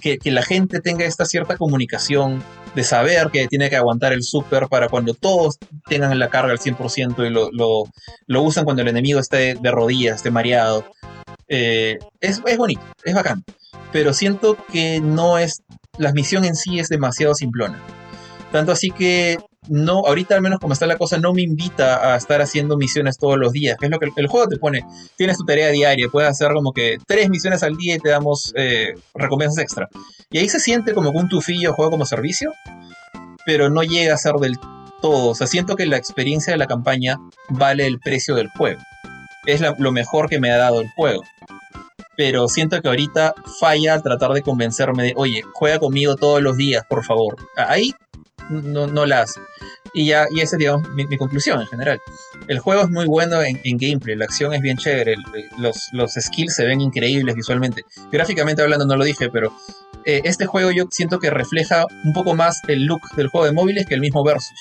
[0.00, 2.42] que, la gente tenga esta cierta comunicación
[2.74, 6.58] de saber que tiene que aguantar el super para cuando todos tengan la carga al
[6.58, 7.50] 100% y lo,
[8.26, 10.84] lo, usan cuando el enemigo esté de rodillas, esté mareado.
[11.48, 13.44] Eh, es, es, bonito, es bacán.
[13.92, 15.62] Pero siento que no es.
[15.98, 17.80] La misión en sí es demasiado simplona.
[18.50, 19.38] Tanto así que
[19.68, 23.18] no, ahorita al menos como está la cosa, no me invita a estar haciendo misiones
[23.18, 24.84] todos los días, que es lo que el, juego te pone.
[25.16, 28.52] Tienes tu tarea diaria, puedes hacer como que tres misiones al día y te damos
[28.56, 29.88] eh, recompensas extra.
[30.30, 32.52] Y ahí se siente como un tufillo juego como servicio,
[33.46, 34.56] pero no llega a ser del
[35.00, 35.30] todo.
[35.30, 37.18] O sea, siento que la experiencia de la campaña
[37.48, 38.80] vale el precio del juego.
[39.46, 41.22] Es lo mejor que me ha dado el juego
[42.16, 46.56] pero siento que ahorita falla al tratar de convencerme de, oye, juega conmigo todos los
[46.56, 47.36] días, por favor.
[47.56, 47.94] Ahí
[48.48, 49.40] no, no la hace.
[49.92, 52.00] Y ya, y esa es, digamos, mi, conclusión en general.
[52.48, 55.14] El juego es muy bueno en, gameplay, la acción es bien chévere,
[55.58, 57.82] los, los, skills se ven increíbles visualmente.
[58.10, 59.52] Gráficamente hablando no lo dije, pero
[60.04, 63.52] eh, este juego yo siento que refleja un poco más el look del juego de
[63.52, 64.58] móviles que el mismo Versus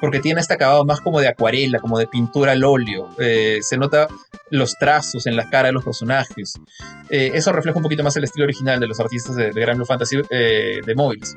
[0.00, 3.08] porque tiene este acabado más como de acuarela, como de pintura al óleo.
[3.18, 4.08] Eh, se nota
[4.50, 6.54] los trazos en la cara de los personajes.
[7.10, 9.76] Eh, eso refleja un poquito más el estilo original de los artistas de, de Grand
[9.76, 11.36] Blue Fantasy eh, de móviles.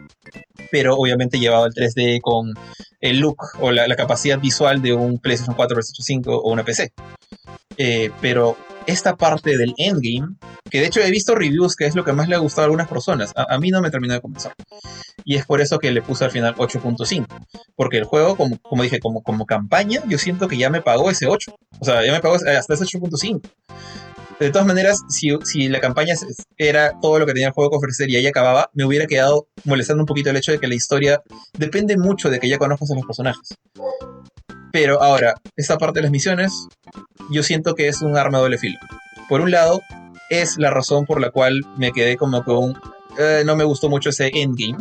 [0.72, 2.54] Pero obviamente llevado al 3D con
[3.02, 6.92] el look o la, capacidad visual de un PlayStation 4, PlayStation 5 o una PC.
[8.22, 8.58] pero
[8.90, 10.36] esta parte del endgame,
[10.70, 12.66] que de hecho he visto reviews que es lo que más le ha gustado a
[12.66, 14.54] algunas personas, a, mí no me terminó de convencer.
[15.24, 17.26] Y es por eso que le puse al final 8.5.
[17.76, 21.10] Porque el juego, como, como dije, como, como campaña, yo siento que ya me pagó
[21.10, 21.56] ese 8.
[21.80, 23.42] O sea, ya me pagó hasta ese 8.5.
[24.40, 26.16] De todas maneras, si, si, la campaña
[26.58, 29.50] era todo lo que tenía el juego que ofrecer y ahí acababa, me hubiera quedado
[29.66, 31.22] molestando un poquito el hecho de que la historia
[31.58, 33.50] depende mucho de que ya conozcas a los personajes.
[34.72, 36.68] Pero ahora, esta parte de las misiones,
[37.32, 38.80] yo siento que es un arma de doble filo.
[39.28, 39.82] Por un lado,
[40.30, 42.80] es la razón por la cual me quedé como con...
[43.18, 44.78] Eh, no me gustó mucho ese endgame.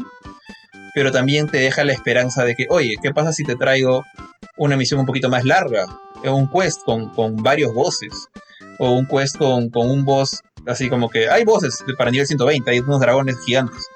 [0.95, 4.05] Pero también te deja la esperanza de que, oye, ¿qué pasa si te traigo
[4.57, 5.87] una misión un poquito más larga?
[6.25, 8.29] Un quest con, con varios bosses.
[8.79, 12.71] O un quest con, con un boss así como que hay bosses para nivel 120,
[12.71, 13.87] hay unos dragones gigantes.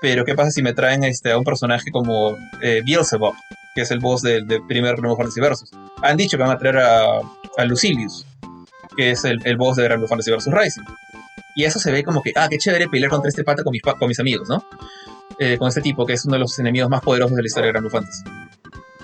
[0.00, 3.34] Pero ¿qué pasa si me traen este, a un personaje como eh, Beelzebub?
[3.74, 5.70] Que es el boss del, primer Nuevo Fantasy Versus.
[6.02, 7.20] Han dicho que van a traer a,
[7.56, 8.26] a Lucilius,
[8.96, 10.84] que es el, el boss de Grand Fantasy Versus Rising.
[11.54, 13.82] Y eso se ve como que, ah, qué chévere pelear contra este pata con mis,
[13.82, 14.64] con mis amigos, ¿no?
[15.38, 17.66] Eh, con este tipo, que es uno de los enemigos más poderosos de la historia
[17.66, 18.24] de Grand Fantasy.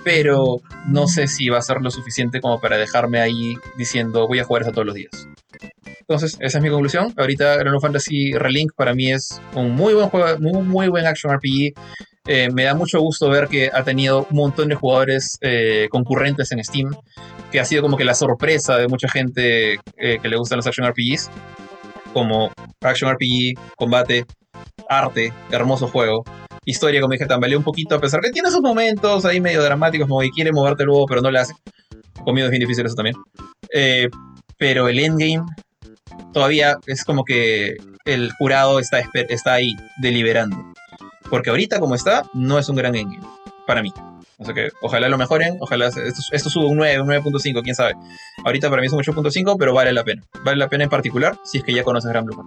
[0.03, 4.39] Pero no sé si va a ser lo suficiente como para dejarme ahí diciendo voy
[4.39, 5.27] a jugar eso todos los días.
[5.99, 7.13] Entonces, esa es mi conclusión.
[7.17, 11.33] Ahorita Grand Fantasy Relink para mí es un muy buen juego, muy, muy buen action
[11.35, 11.73] RPG.
[12.27, 16.51] Eh, me da mucho gusto ver que ha tenido un montón de jugadores eh, concurrentes
[16.51, 16.93] en Steam,
[17.51, 20.67] que ha sido como que la sorpresa de mucha gente eh, que le gustan los
[20.67, 21.29] action RPGs,
[22.11, 22.51] como
[22.81, 24.25] action RPG, combate,
[24.89, 26.25] arte, hermoso juego.
[26.65, 30.09] Historia, como dije, tambaleó un poquito, a pesar que tiene sus momentos ahí medio dramáticos,
[30.09, 31.53] como que quiere moverte luego, pero no lo hace.
[32.25, 33.15] Conmigo es bien difícil eso también.
[34.57, 35.45] pero el endgame
[36.33, 39.71] todavía es como que el jurado está, está ahí
[40.01, 40.57] deliberando.
[41.29, 43.23] Porque ahorita como está, no es un gran engine,
[43.65, 43.93] para mí.
[44.39, 47.75] O sea que ojalá lo mejoren, ojalá esto, esto suba un 9, un 9.5, quién
[47.75, 47.95] sabe.
[48.45, 50.23] Ahorita para mí es un 8.5, pero vale la pena.
[50.43, 52.45] Vale la pena en particular si es que ya conoces Gran Blue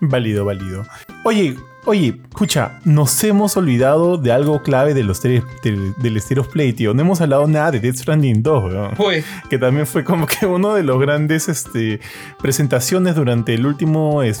[0.00, 0.86] Válido, válido.
[1.24, 6.22] Oye, Oye, escucha, nos hemos olvidado de algo clave de los del, del
[6.52, 6.92] Play, tío.
[6.92, 9.24] No hemos hablado nada de Death Stranding 2, weón.
[9.48, 12.00] Que también fue como que uno de los grandes este,
[12.40, 14.34] presentaciones durante el último eh,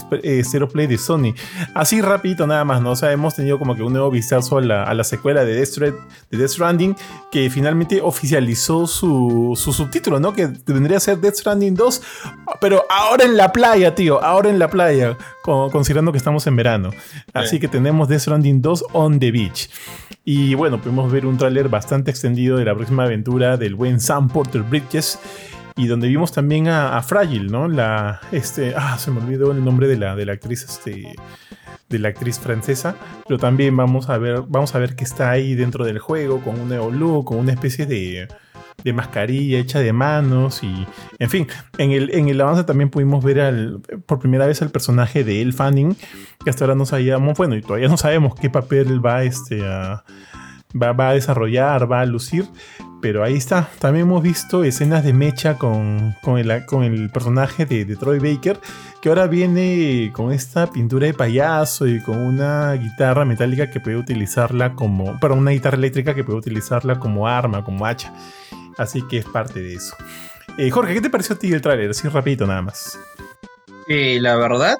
[0.72, 1.34] Play de Sony.
[1.74, 2.90] Así rapidito nada más, ¿no?
[2.90, 5.78] O sea, hemos tenido como que un nuevo vistazo a la, secuela de Death,
[6.30, 6.96] de Death Stranding
[7.32, 10.34] que finalmente oficializó su, su subtítulo, ¿no?
[10.34, 12.02] Que vendría a ser Death Stranding 2,
[12.60, 14.22] pero ahora en la playa, tío.
[14.22, 15.16] Ahora en la playa,
[15.70, 16.90] considerando que estamos en verano.
[17.32, 19.70] Así que tenemos Death Stranding 2 on the beach.
[20.24, 24.28] Y bueno, podemos ver un tráiler bastante extendido de la próxima aventura del buen Sam
[24.28, 25.18] Porter Bridges.
[25.76, 27.68] Y donde vimos también a, Fragile, ¿no?
[27.68, 31.14] La, este, ah, se me olvidó el nombre de la, de la actriz, este,
[31.88, 32.96] de la actriz francesa.
[33.26, 36.58] Pero también vamos a ver, vamos a ver que está ahí dentro del juego con
[36.60, 38.28] un nuevo look, con una especie de,
[38.84, 40.86] de mascarilla hecha de manos y,
[41.18, 41.46] en fin,
[41.78, 45.42] en el, en el avance también pudimos ver al, por primera vez al personaje de
[45.42, 45.96] El Fanning,
[46.44, 50.04] que hasta ahora no sabíamos, bueno, y todavía no sabemos qué papel va, este, a,
[50.80, 52.46] va, va a desarrollar, va a lucir,
[53.00, 53.68] pero ahí está.
[53.78, 58.60] También hemos visto escenas de mecha con, con, el, con el personaje de, Troy Baker,
[59.00, 63.96] que ahora viene con esta pintura de payaso y con una guitarra metálica que puede
[63.96, 65.18] utilizarla como.
[65.20, 68.12] Pero una guitarra eléctrica que puede utilizarla como arma, como hacha.
[68.78, 69.94] Así que es parte de eso.
[70.56, 71.90] Eh, Jorge, ¿qué te pareció a ti el tráiler?
[71.90, 72.98] Así rapidito nada más.
[73.88, 74.78] Eh, la verdad,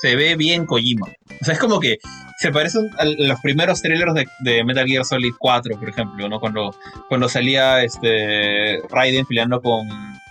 [0.00, 1.06] se ve bien Kojima.
[1.40, 1.98] O sea, es como que
[2.38, 6.40] se parecen a los primeros trailers de, Metal Gear Solid 4, por ejemplo, ¿no?
[6.40, 6.74] Cuando,
[7.08, 9.88] cuando salía este Raiden peleando con.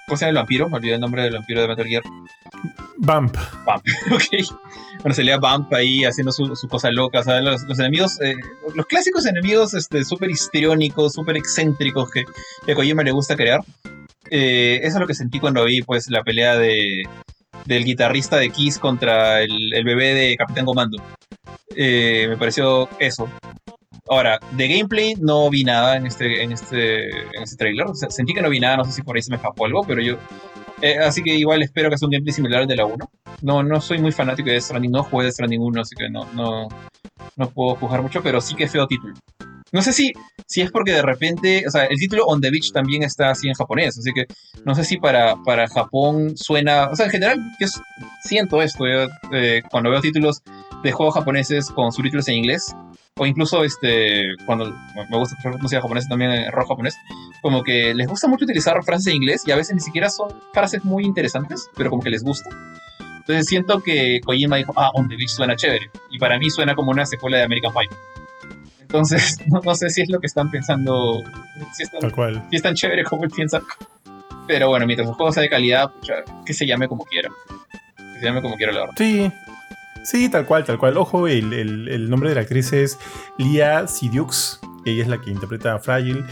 [0.07, 0.69] ¿Cómo se llama el vampiro?
[0.69, 2.03] Me olvidé el nombre del vampiro de Metal Gear.
[2.97, 3.35] Bump.
[3.65, 4.47] Bump, ok.
[5.01, 7.19] Cuando salía Bump ahí haciendo su, su cosa loca.
[7.19, 8.35] O los, enemigos, eh,
[8.73, 12.23] los clásicos enemigos este, súper histriónicos, súper excéntricos que,
[12.65, 13.61] que a Kojima le gusta crear.
[14.31, 17.03] Eh, eso es lo que sentí cuando vi pues la pelea de,
[17.65, 21.01] del guitarrista de Kiss contra el, bebé de Capitán Comando.
[21.75, 23.29] Eh, me pareció eso.
[24.07, 27.87] Ahora, de gameplay no vi nada en este, en este, en este trailer.
[28.09, 30.01] Sentí que no vi nada, no sé si por ahí se me escapó algo, pero
[30.01, 30.17] yo.
[30.81, 33.09] Eh, así que igual espero que sea un gameplay similar al de la 1.
[33.41, 36.25] No, no soy muy fanático de Stranding, no jugué Death Stranding 1, así que no,
[36.33, 36.67] no,
[37.35, 39.13] no puedo juzgar mucho, pero sí que feo título.
[39.71, 40.13] No sé si,
[40.47, 43.47] si es porque de repente, o sea, el título On the Beach también está así
[43.47, 44.25] en japonés, así que
[44.63, 47.67] no sé si para, para Japón suena, o sea, en general yo
[48.23, 50.41] siento esto, yo, eh, cuando veo títulos
[50.83, 52.73] de juegos japoneses con subtítulos en inglés,
[53.17, 54.77] o incluso este, cuando
[55.09, 56.97] me gusta escuchar música japonesa también en rock japonés,
[57.41, 60.33] como que les gusta mucho utilizar frases en inglés y a veces ni siquiera son
[60.53, 62.49] frases muy interesantes, pero como que les gusta.
[63.19, 66.75] Entonces siento que Kojima dijo, ah, On the Beach suena chévere, y para mí suena
[66.75, 67.87] como una secuela de American Pie.
[68.81, 71.23] Entonces, no, no, sé si es lo que están pensando.
[71.73, 72.45] Si es tan, Tal cual.
[72.49, 73.61] Si es tan chévere como él piensa.
[74.45, 76.15] Pero bueno, mientras el juego sea de calidad, pucha,
[76.45, 77.29] que se llame como quiera.
[77.97, 78.95] Que se llame como quiera, la verdad.
[78.97, 79.31] Sí.
[80.05, 80.97] Sí, tal cual, tal cual.
[80.97, 82.99] Ojo, el, el, el nombre de la actriz es
[83.39, 84.59] Lia Sidiux.
[84.85, 86.23] Ella es la que interpreta a Fragile.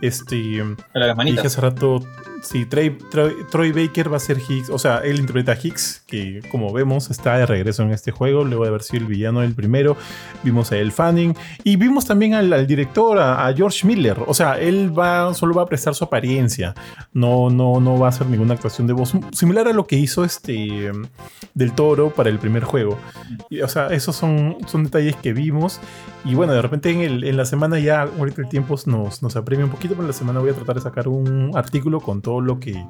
[0.00, 0.64] Este.
[0.94, 2.00] La dije hace rato.
[2.42, 4.70] Sí, Troy, Baker va a ser Higgs.
[4.70, 8.44] O sea, él interpreta a Higgs, que como vemos está de regreso en este juego.
[8.44, 9.96] Luego de haber sido el villano del primero,
[10.42, 11.34] vimos a El Fanning.
[11.64, 14.18] Y vimos también al, director, a, a, George Miller.
[14.26, 16.74] O sea, él va, solo va a prestar su apariencia.
[17.12, 19.12] No, no, no va a hacer ninguna actuación de voz.
[19.32, 20.92] Similar a lo que hizo este
[21.54, 22.98] del toro para el primer juego.
[23.50, 25.80] Y, o sea, esos son, son detalles que vimos.
[26.24, 29.36] Y bueno, de repente en, el, en la semana ya, ahorita el tiempo nos, nos
[29.36, 32.20] apremia un poquito, pero en la semana voy a tratar de sacar un artículo con
[32.26, 32.84] todo lo que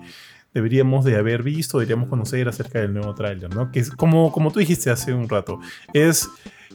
[0.54, 3.70] deberíamos de haber visto, deberíamos conocer acerca del nuevo tráiler, ¿no?
[3.70, 5.60] Que es como, como tú dijiste hace un rato,
[5.92, 6.26] es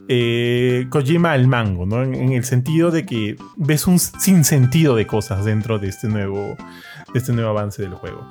[0.08, 2.04] eh, Kojima al mango, ¿no?
[2.04, 6.56] En, el sentido de que ves un sinsentido de cosas dentro de este nuevo,
[7.12, 8.30] de este nuevo avance del juego.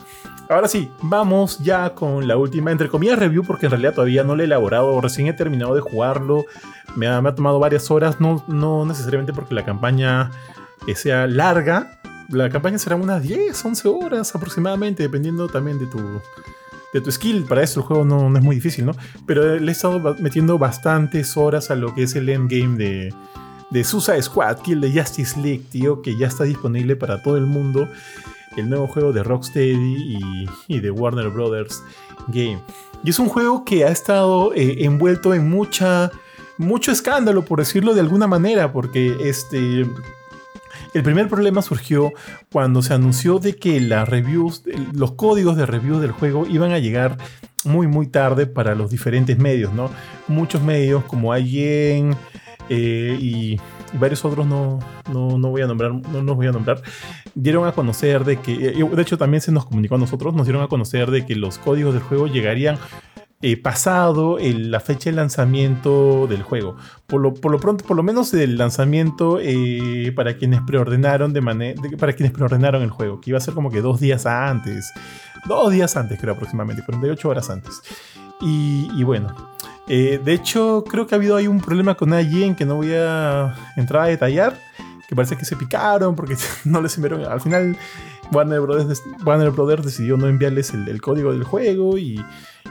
[0.48, 4.36] Ahora sí, vamos ya con la última, entre comillas, review, porque en realidad todavía no
[4.36, 6.44] lo he elaborado, recién he terminado de jugarlo,
[6.94, 10.31] me ha, me ha tomado varias horas, no, no necesariamente porque la campaña
[10.94, 11.99] sea larga,
[12.31, 15.98] la campaña será unas 10, 11 horas aproximadamente, dependiendo también de tu,
[16.93, 17.44] de tu skill.
[17.44, 18.93] Para eso el juego no, no, es muy difícil, ¿no?
[19.27, 23.15] Pero le he estado metiendo bastantes horas a lo que es el endgame de,
[23.70, 27.47] de Suicide Squad, Kill the Justice League, tío, que ya está disponible para todo el
[27.47, 27.89] mundo.
[28.57, 31.82] El nuevo juego de Rocksteady y, y de Warner Brothers
[32.28, 32.61] Game.
[33.05, 36.11] Y es un juego que ha estado eh, envuelto en mucha,
[36.59, 39.86] mucho escándalo, por decirlo de alguna manera, porque este
[40.95, 42.12] el primer problema surgió
[42.53, 44.62] cuando se anunció de que las reviews,
[44.93, 47.17] los códigos de review del juego iban a llegar
[47.65, 49.91] muy muy tarde para los diferentes medios, ¿no?
[50.29, 52.17] Muchos medios como IGN
[52.69, 53.61] eh, y,
[53.99, 54.79] varios otros no,
[55.12, 56.81] no, no, voy a nombrar, no nos voy a nombrar,
[57.35, 60.62] dieron a conocer de que, de hecho también se nos comunicó a nosotros, nos dieron
[60.62, 62.79] a conocer de que los códigos del juego llegarían
[63.43, 66.77] eh, pasado el, la fecha de lanzamiento del juego.
[67.07, 71.41] Por lo, por lo pronto, por lo menos el lanzamiento eh, para quienes preordenaron de
[71.41, 71.81] manera.
[71.99, 74.93] Para quienes preordenaron el juego, que iba a ser como que dos días antes.
[75.47, 77.81] Dos días antes, creo aproximadamente, 48 horas antes.
[78.43, 79.35] Y, bueno.
[79.89, 82.93] Eh, de hecho, creo que ha habido ahí un problema con IGN que no voy
[82.93, 84.55] a entrar a detallar.
[85.09, 87.25] Que parece que se picaron porque no les enviaron.
[87.25, 87.75] Al final,
[88.33, 92.23] Warner Brothers, Warner Brothers decidió no enviarles el código del juego y,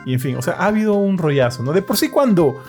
[0.05, 1.73] y, en fin, o sea, ha habido un rollazo, ¿no?
[1.73, 2.61] De por sí cuando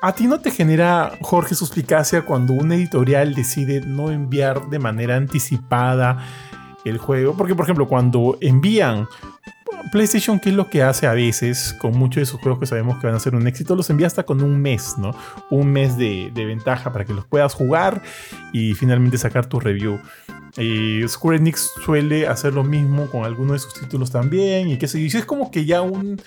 [0.00, 5.16] a ti no te genera, Jorge, suspicacia cuando un editorial decide no enviar de manera
[5.16, 6.18] anticipada
[6.84, 9.08] el juego, porque por ejemplo cuando envían
[9.90, 12.98] PlayStation, ¿qué es lo que hace a veces con muchos de sus juegos que sabemos
[12.98, 13.76] que van a ser un éxito?
[13.76, 15.14] Los envía hasta con un mes, ¿no?
[15.50, 18.02] Un mes de, ventaja para que los puedas jugar
[18.52, 20.00] y finalmente sacar tu review.
[20.56, 24.68] Y Square Enix suele hacer lo mismo con algunos de sus títulos también.
[24.68, 26.20] Y que se dice, es como que ya un,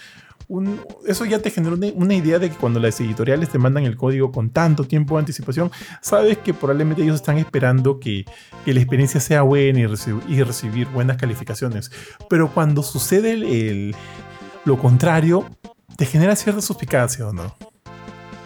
[1.06, 4.32] eso ya te genera una, idea de que cuando las editoriales te mandan el código
[4.32, 5.72] con tanto tiempo de anticipación,
[6.02, 8.26] sabes que probablemente ellos están esperando que,
[8.64, 11.92] que la experiencia sea buena y, reci y, recibir buenas calificaciones.
[12.30, 13.96] Pero cuando sucede el,
[14.64, 15.46] lo contrario,
[15.98, 17.56] te genera cierta suspicacia, ¿o no?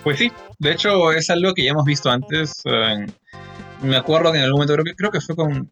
[0.03, 2.63] Pues sí, de hecho es algo que ya hemos visto antes.
[2.65, 3.05] Uh,
[3.85, 5.69] me acuerdo que en algún momento, creo que, creo que fue con.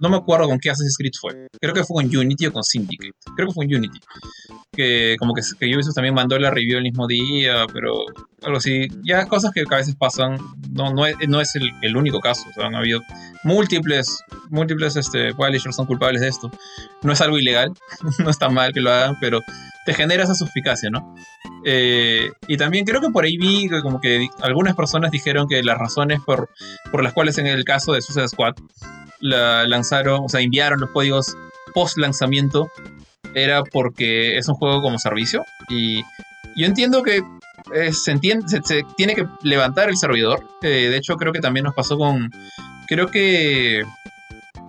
[0.00, 1.48] No me acuerdo con qué Assassin's Creed fue.
[1.60, 3.12] Creo que fue con Unity o con Syndicate.
[3.34, 3.98] Creo que fue con Unity.
[4.72, 7.92] Que como que, que Ubisoft también mandó la review el mismo día, pero
[8.42, 8.88] algo así.
[9.02, 10.38] Ya cosas que a veces pasan.
[10.70, 12.48] No, no es, no es el, único caso.
[12.50, 13.00] O sea, han habido
[13.44, 14.18] múltiples,
[14.50, 16.50] múltiples este, publishers son culpables de esto.
[17.02, 17.72] No es algo ilegal.
[18.18, 19.40] no está mal que lo hagan, pero
[19.86, 21.14] te genera esa suspicacia, ¿no?
[21.64, 25.62] Eh, y también creo que por ahí vi que como que algunas personas dijeron que
[25.62, 26.50] las razones por,
[26.90, 28.54] por las cuales en el caso de Suicide Squad
[29.20, 31.34] la lanzaron, o sea, enviaron los códigos
[31.72, 32.70] post lanzamiento
[33.34, 36.02] era porque es un juego como servicio y
[36.56, 37.22] yo entiendo que
[37.74, 40.40] eh, se, entiende, se, se, tiene que levantar el servidor.
[40.62, 42.30] Eh, de hecho, creo que también nos pasó con.
[42.86, 43.84] Creo que.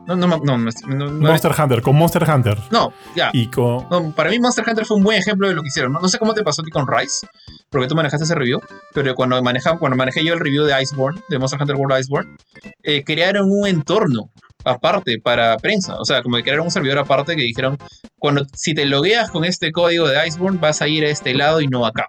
[0.08, 2.58] No, no, no, no, no Monster Hunter, con Monster Hunter.
[2.72, 3.30] No, ya.
[3.34, 4.14] Y con...
[4.14, 5.92] Para mí Monster Hunter fue un buen ejemplo de lo que hicieron.
[5.92, 7.28] No, no sé cómo te pasó a ti con Rise,
[7.70, 8.62] porque tú manejaste ese review,
[8.94, 12.38] pero cuando, maneja, cuando manejé yo el review de Iceborne, de Monster Hunter World Iceborne,
[12.84, 14.32] eh, crearon un entorno
[14.64, 15.96] aparte para prensa.
[16.00, 17.78] O sea, como que crearon un servidor aparte que dijeron,
[18.18, 21.60] cuando si te logueas con este código de Iceborne, vas a ir a este lado
[21.60, 22.08] y no acá.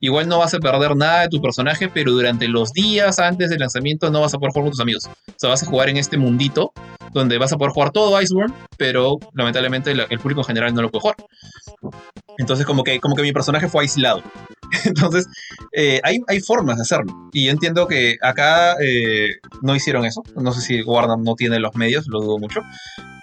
[0.00, 3.58] Igual no vas a perder nada de tu personaje, pero durante los días antes del
[3.58, 5.06] lanzamiento no vas a poder jugar con tus amigos.
[5.06, 6.72] O sea, vas a jugar en este mundito
[7.12, 10.90] donde vas a poder jugar todo Iceborne, pero lamentablemente el público en general no lo
[10.90, 11.16] puede jugar.
[12.38, 14.22] Entonces, como que, como que mi personaje fue aislado.
[14.84, 15.26] Entonces,
[15.72, 17.28] eh, hay, hay, formas de hacerlo.
[17.32, 20.22] Y yo entiendo que acá eh, no hicieron eso.
[20.36, 22.60] No sé si Warner no tiene los medios, lo dudo mucho.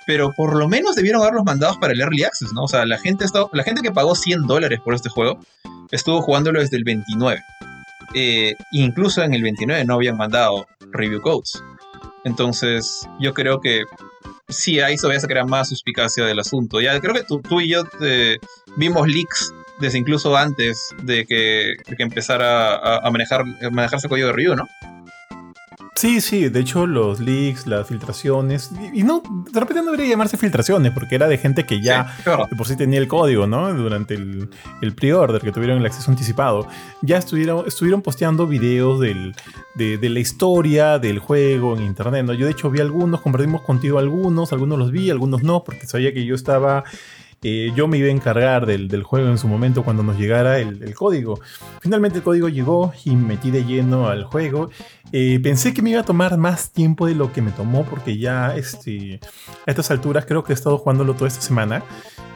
[0.06, 2.64] Pero por lo menos debieron haberlos mandados para el Early Access, ¿no?
[2.64, 5.40] O sea, la gente, la gente que pagó 100 dólares por este juego
[5.92, 7.42] estuvo jugándolo desde el 29.
[8.14, 11.62] Eh, incluso en el 29 no habían mandado review codes.
[12.26, 13.84] Entonces, yo creo que
[14.50, 16.82] sí, ahí se a crear más suspicacia del asunto.
[16.82, 18.40] Ya creo que tú, tú y yo te,
[18.78, 24.28] vimos leaks desde incluso antes de que, de que empezara a, manejar, a manejarse código
[24.28, 24.66] de review, ¿no?
[25.96, 30.12] Sí, sí, de hecho los leaks, las filtraciones, y, y, no, de repente no debería
[30.12, 32.48] llamarse filtraciones, porque era de gente que ya sí, claro.
[32.52, 33.74] de por sí tenía el código, ¿no?
[33.74, 34.50] Durante el,
[34.82, 36.68] el pre-order, que tuvieron el acceso anticipado.
[37.02, 39.36] Ya estuvieron, estuvieron posteando videos del,
[39.76, 42.34] de, de, la historia del juego en internet, ¿no?
[42.34, 46.14] Yo de hecho vi algunos, compartimos contigo algunos, algunos los vi, algunos no, porque sabía
[46.14, 46.84] que yo estaba
[47.76, 50.82] yo me iba a encargar del, del, juego en su momento cuando nos llegara el,
[50.82, 51.40] el, código.
[51.80, 54.70] Finalmente el código llegó y me metí de lleno al juego.
[55.12, 58.18] Eh, pensé que me iba a tomar más tiempo de lo que me tomó porque
[58.18, 59.20] ya este,
[59.66, 61.84] a estas alturas creo que he estado jugándolo toda esta semana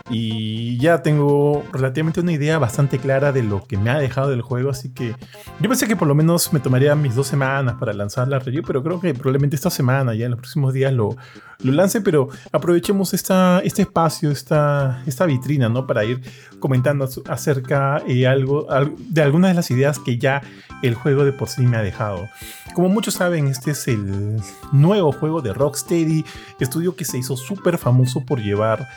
[0.10, 4.42] y ya tengo relativamente una idea bastante clara de lo que me ha dejado del
[4.42, 5.16] juego, así que
[5.60, 8.64] yo pensé que por lo menos me tomaría mis dos semanas para lanzar la review,
[8.66, 11.16] pero creo que probablemente esta semana, ya en los próximos días lo,
[11.62, 15.86] lo lance, pero aprovechemos esta, este espacio, esta, esta vitrina, ¿no?
[15.86, 16.22] Para ir
[16.60, 18.68] comentando acerca eh, algo,
[18.98, 20.42] de algunas de las ideas que ya
[20.82, 22.28] el juego de por sí me ha dejado.
[22.74, 26.24] Como muchos saben, este es el nuevo juego de Rocksteady,
[26.60, 28.88] estudio que se hizo súper famoso por llevar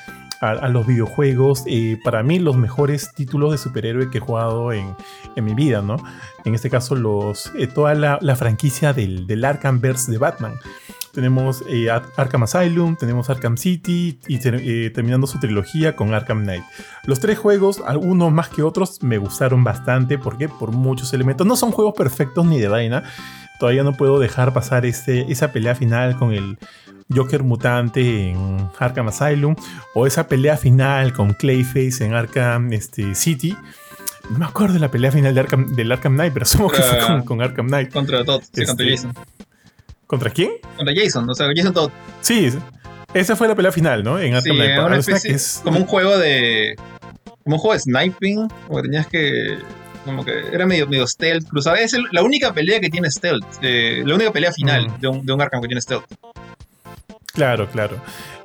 [0.42, 4.94] a, los videojuegos, eh, para mí los mejores títulos de superhéroe que he jugado en,
[5.36, 5.96] en mi vida, ¿no?
[6.44, 10.54] En este caso, los, eh, toda la, franquicia del, del Arkhamverse de Batman.
[11.12, 16.64] Tenemos eh, Arkham Asylum, tenemos Arkham City y eh, terminando su trilogía con Arkham Knight.
[17.04, 21.54] Los tres juegos, algunos más que otros, me gustaron bastante porque por muchos elementos no
[21.54, 23.04] son juegos perfectos ni de vaina.
[23.62, 26.58] Todavía no puedo dejar pasar ese, esa pelea final con el,
[27.14, 29.54] Joker mutante en Arkham Asylum
[29.94, 33.56] o esa pelea final con Clayface en Arkham este, City.
[34.30, 36.82] No me acuerdo de la pelea final de Arkham, del Arkham Knight, pero asumo contra,
[36.82, 37.92] que fue con, con, Arkham Knight.
[37.92, 39.14] Contra Todd, sí, este, contra Jason.
[40.08, 40.50] ¿Contra quién?
[40.76, 41.92] Contra Jason, o sea, Jason Todd.
[42.20, 42.48] Sí,
[43.14, 44.18] esa fue la pelea final, ¿no?
[44.18, 44.80] En Arkham sí, Knight.
[44.84, 45.60] Una especie, es...
[45.62, 46.74] Como un juego de.
[47.44, 49.58] Como un juego de sniping, porque tenías que
[50.04, 51.78] como que era medio, medio stealth, cruzaba.
[51.78, 55.00] Es el, la única pelea que tiene stealth, eh, la única pelea final mm.
[55.00, 56.04] de, un, de un Arkham que tiene stealth.
[57.32, 57.96] Claro, claro.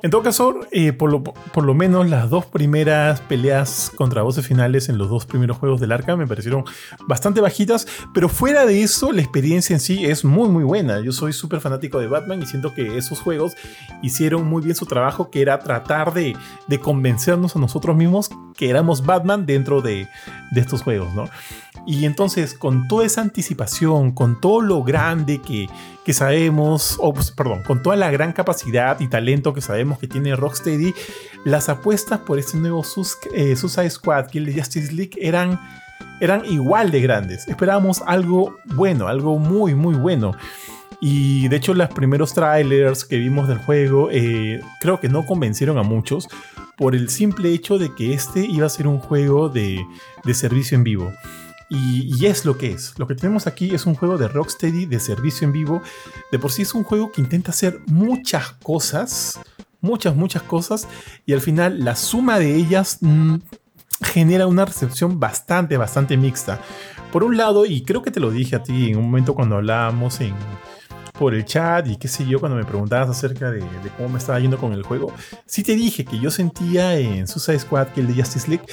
[0.02, 4.46] En todo caso, eh, por, lo, por, lo, menos las dos primeras peleas contra voces
[4.48, 6.64] finales en los dos primeros juegos del Arca me parecieron
[7.08, 11.02] bastante bajitas, pero fuera de eso, la experiencia en sí es muy, muy buena.
[11.02, 13.54] Yo soy súper fanático de Batman y siento que esos juegos
[14.02, 16.38] hicieron muy bien su trabajo, que era tratar de,
[16.68, 20.08] de convencernos a nosotros mismos que éramos Batman dentro de,
[20.52, 21.26] de estos juegos, ¿no?
[21.86, 25.68] Y entonces, con toda esa anticipación, con todo lo grande que,
[26.08, 30.08] que sabemos, o pues, perdón, con toda la gran capacidad y talento que sabemos que
[30.08, 30.94] tiene Rocksteady,
[31.44, 35.60] las apuestas por este nuevo Sus eh, Suicide Squad, Kill the Justice League, eran,
[36.22, 37.46] eran igual de grandes.
[37.50, 40.32] Esperábamos algo bueno, algo muy, muy bueno.
[41.02, 45.78] Y de hecho, los primeros trailers que vimos del juego eh, creo que no convencieron
[45.78, 46.30] a muchos
[46.78, 49.86] por el simple hecho de que este iba a ser un juego de,
[50.24, 51.12] de servicio en vivo.
[51.70, 52.94] Y, es lo que es.
[52.98, 55.82] Lo que tenemos aquí es un juego de Rocksteady de servicio en vivo.
[56.32, 59.40] De por sí es un juego que intenta hacer muchas cosas.
[59.82, 60.88] Muchas, muchas cosas.
[61.26, 63.36] Y al final la suma de ellas mm,
[64.02, 66.62] genera una recepción bastante, bastante mixta.
[67.12, 69.58] Por un lado, y creo que te lo dije a ti en un momento cuando
[69.58, 70.34] hablábamos en,
[71.18, 74.18] por el chat y qué sé yo, cuando me preguntabas acerca de, de, cómo me
[74.20, 75.14] estaba yendo con el juego,
[75.46, 78.66] sí te dije que yo sentía en Suicide Squad que el de Justice League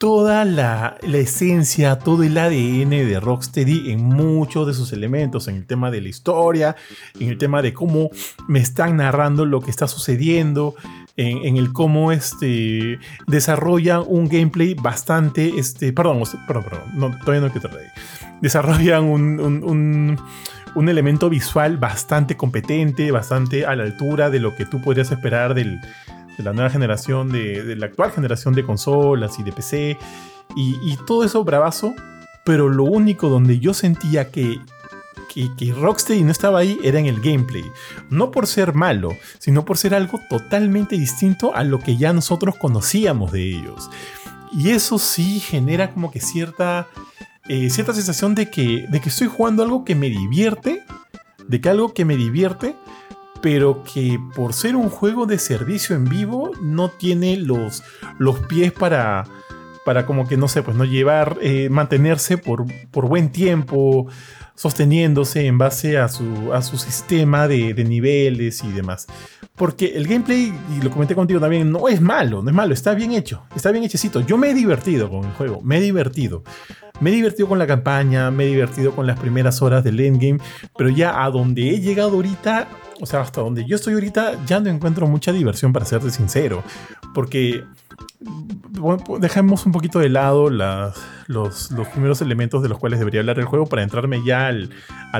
[0.00, 5.66] toda la, esencia, todo el ADN de Rocksteady en muchos de sus elementos, en el
[5.66, 6.74] tema de la historia,
[7.20, 8.08] en el tema de cómo
[8.48, 10.74] me están narrando lo que está sucediendo,
[11.18, 17.52] en, el cómo este, desarrollan un gameplay bastante, este, perdón, perdón, perdón, no, todavía no
[17.52, 17.60] que
[18.40, 20.18] desarrollan un,
[20.76, 25.52] un elemento visual bastante competente, bastante a la altura de lo que tú podrías esperar
[25.52, 25.78] del,
[26.40, 29.98] de la nueva generación, de, la actual generación de consolas y de PC,
[30.56, 31.94] y, todo eso bravazo,
[32.44, 34.58] pero lo único donde yo sentía que,
[35.32, 37.64] que, que, Rocksteady no estaba ahí era en el gameplay.
[38.08, 42.56] No por ser malo, sino por ser algo totalmente distinto a lo que ya nosotros
[42.56, 43.90] conocíamos de ellos.
[44.52, 46.88] Y eso sí genera como que cierta,
[47.48, 50.82] eh, cierta sensación de que, de que estoy jugando algo que me divierte,
[51.46, 52.74] de que algo que me divierte,
[53.42, 57.82] pero que por ser un juego de servicio en vivo no tiene los,
[58.18, 59.24] los pies para,
[59.84, 64.06] para como que no sé, pues no llevar, eh, mantenerse por, por buen tiempo,
[64.54, 69.06] sosteniéndose en base a su, a su sistema de, de, niveles y demás.
[69.56, 72.94] Porque el gameplay, y lo comenté contigo también, no es malo, no es malo, está
[72.94, 74.20] bien hecho, está bien hechecito.
[74.20, 76.42] Yo me he divertido con el juego, me he divertido.
[77.00, 80.38] Me he divertido con la campaña, me he divertido con las primeras horas del endgame,
[80.76, 82.68] pero ya a donde he llegado ahorita,
[83.00, 86.62] o sea, hasta donde yo estoy ahorita, ya no encuentro mucha diversión, para serte sincero.
[87.14, 87.64] Porque
[89.18, 93.66] dejemos un poquito de lado los, primeros elementos de los cuales debería hablar el juego
[93.66, 94.70] para entrarme ya al,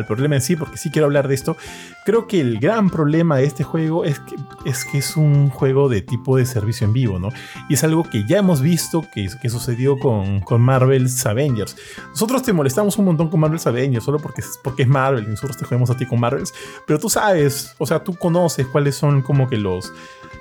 [0.07, 1.57] problema en sí, porque sí quiero hablar de esto.
[2.05, 6.37] Creo que el gran problema de este juego es que es, un juego de tipo
[6.37, 7.31] de servicio en vivo, ¿no?
[7.69, 11.77] Y es algo que ya hemos visto que, sucedió con, con Marvel's Avengers.
[12.11, 15.57] Nosotros te molestamos un montón con Marvel's Avengers solo porque, porque es Marvel y nosotros
[15.57, 16.53] te jugamos a ti con Marvel's,
[16.87, 19.93] pero tú sabes, o sea, tú conoces cuáles son como que los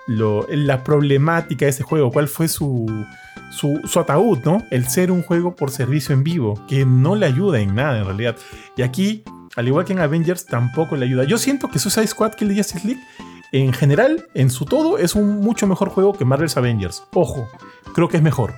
[0.09, 3.05] la problemática de ese juego, cuál fue su,
[3.51, 4.63] su, ataúd, ¿no?
[4.71, 8.05] El ser un juego por servicio en vivo, que no le ayuda en nada en
[8.05, 8.35] realidad.
[8.75, 9.23] Y aquí,
[9.55, 11.23] al igual que en Avengers, tampoco le ayuda.
[11.25, 13.01] Yo siento que Suicide Squad Kill the Justice League,
[13.51, 17.03] en general, en su todo, es un mucho mejor juego que Marvel's Avengers.
[17.13, 17.47] Ojo,
[17.93, 18.53] creo que es mejor.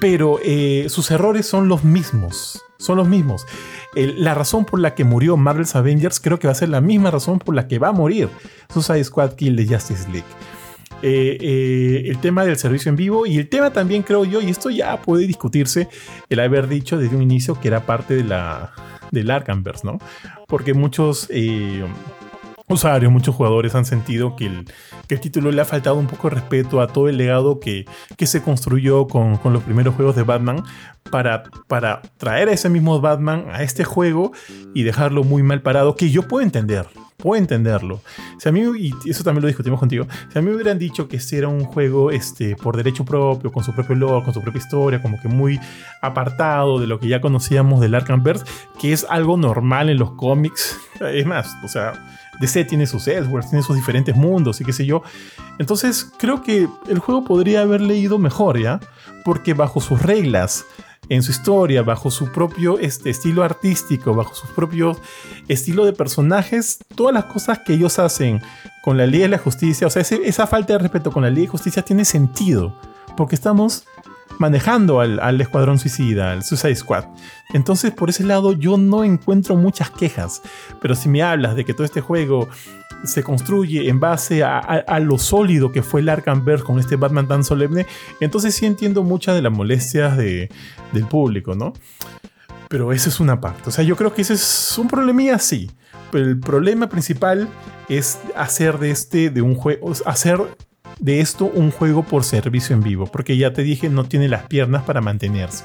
[0.00, 2.64] Pero eh, sus errores son los mismos.
[2.78, 3.46] Son los mismos.
[3.94, 7.10] la razón por la que murió Marvel's Avengers creo que va a ser la misma
[7.10, 8.30] razón por la que va a morir
[8.72, 10.24] Suicide Squad Kill the Justice League.
[11.02, 14.50] Eh, eh, el tema del servicio en vivo y el tema también creo yo, y
[14.50, 15.88] esto ya puede discutirse,
[16.28, 18.72] el haber dicho desde un inicio que era parte de la,
[19.10, 19.98] del Arkhamverse, ¿no?
[20.46, 21.28] Porque muchos
[22.74, 24.64] usuarios, muchos jugadores han sentido que el,
[25.20, 27.84] título le ha faltado un poco de respeto a todo el legado que,
[28.18, 30.62] se construyó con, los primeros juegos de Batman
[31.10, 34.32] para, para traer a ese mismo Batman a este juego
[34.74, 36.86] y dejarlo muy mal parado, que yo puedo entender
[37.20, 38.00] puedo entenderlo.
[38.38, 41.08] Si a mí, y eso también lo discutimos contigo, si a mí me hubieran dicho
[41.08, 44.42] que este era un juego este, por derecho propio, con su propio lore, con su
[44.42, 45.60] propia historia, como que muy
[46.02, 48.44] apartado de lo que ya conocíamos del Arkhamverse,
[48.80, 51.92] que es algo normal en los cómics, es más, o sea,
[52.40, 55.02] DC tiene sus Elseworlds, tiene sus diferentes mundos y qué sé yo.
[55.58, 58.80] Entonces creo que el juego podría haber leído mejor, ¿ya?
[59.24, 60.64] Porque bajo sus reglas,
[61.10, 64.96] en su historia, bajo su propio este, estilo artístico, bajo su propio
[65.48, 68.40] estilo de personajes, todas las cosas que ellos hacen
[68.82, 71.42] con la ley de la justicia, o sea, esa falta de respeto con la ley
[71.42, 72.74] de justicia tiene sentido,
[73.16, 73.84] porque estamos
[74.40, 77.04] manejando al, escuadrón suicida, al Suicide Squad.
[77.52, 80.40] Entonces, por ese lado, yo no encuentro muchas quejas.
[80.80, 82.48] Pero si me hablas de que todo este juego
[83.04, 87.44] se construye en base a, lo sólido que fue el Arkhamverse con este Batman tan
[87.44, 87.86] solemne,
[88.20, 90.48] entonces sí entiendo muchas de las molestias del
[91.10, 91.74] público, ¿no?
[92.70, 93.68] Pero esa es una parte.
[93.68, 95.70] O sea, yo creo que ese es un problemilla, sí.
[96.10, 97.46] Pero el problema principal
[97.90, 100.40] es hacer de este, de un juego, hacer
[101.00, 104.46] de esto un juego por servicio en vivo, porque ya te dije, no tiene las
[104.46, 105.64] piernas para mantenerse.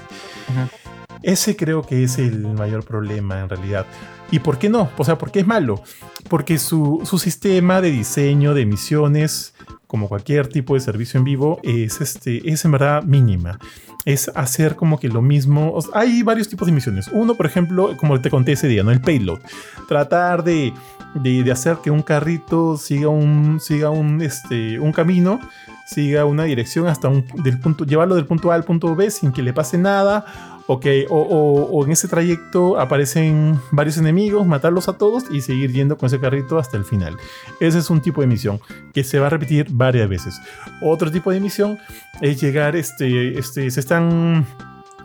[1.21, 3.85] Ese creo que es el mayor problema en realidad.
[4.31, 4.89] ¿Y por qué no?
[4.97, 5.81] O sea, ¿por qué es malo?
[6.29, 9.53] Porque su, su sistema de diseño de misiones
[9.87, 13.59] como cualquier tipo de servicio en vivo, es, este, es en verdad mínima.
[14.03, 15.77] Es hacer como que lo mismo.
[15.93, 17.07] hay varios tipos de misiones.
[17.11, 18.91] Uno, por ejemplo, como te conté ese día, ¿no?
[18.91, 19.39] El payload.
[19.87, 20.73] Tratar de,
[21.15, 25.39] de, hacer que un carrito siga un, siga un, este, un camino
[25.87, 29.31] siga una dirección hasta un del punto, llevarlo del punto A al punto B sin
[29.31, 35.25] que le pase nada Ok, o, en ese trayecto aparecen varios enemigos, matarlos a todos
[35.29, 37.15] y seguir yendo con ese carrito hasta el final.
[37.59, 38.59] Ese es un tipo de misión
[38.91, 40.41] que se va a repetir varias veces.
[40.81, 41.77] Otro tipo de misión
[42.19, 44.47] es llegar, este, este, se están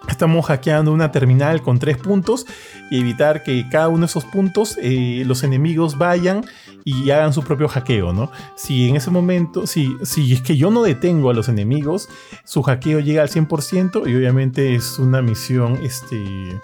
[0.08, 2.46] Estamos hackeando una terminal con tres puntos
[2.90, 6.44] y evitar que cada uno de esos puntos eh, los enemigos vayan
[6.84, 8.30] y hagan su propio hackeo, ¿no?
[8.56, 12.08] Si en ese momento, si, si es que yo no detengo a los enemigos,
[12.44, 16.60] su hackeo llega al 100% y obviamente es una misión este,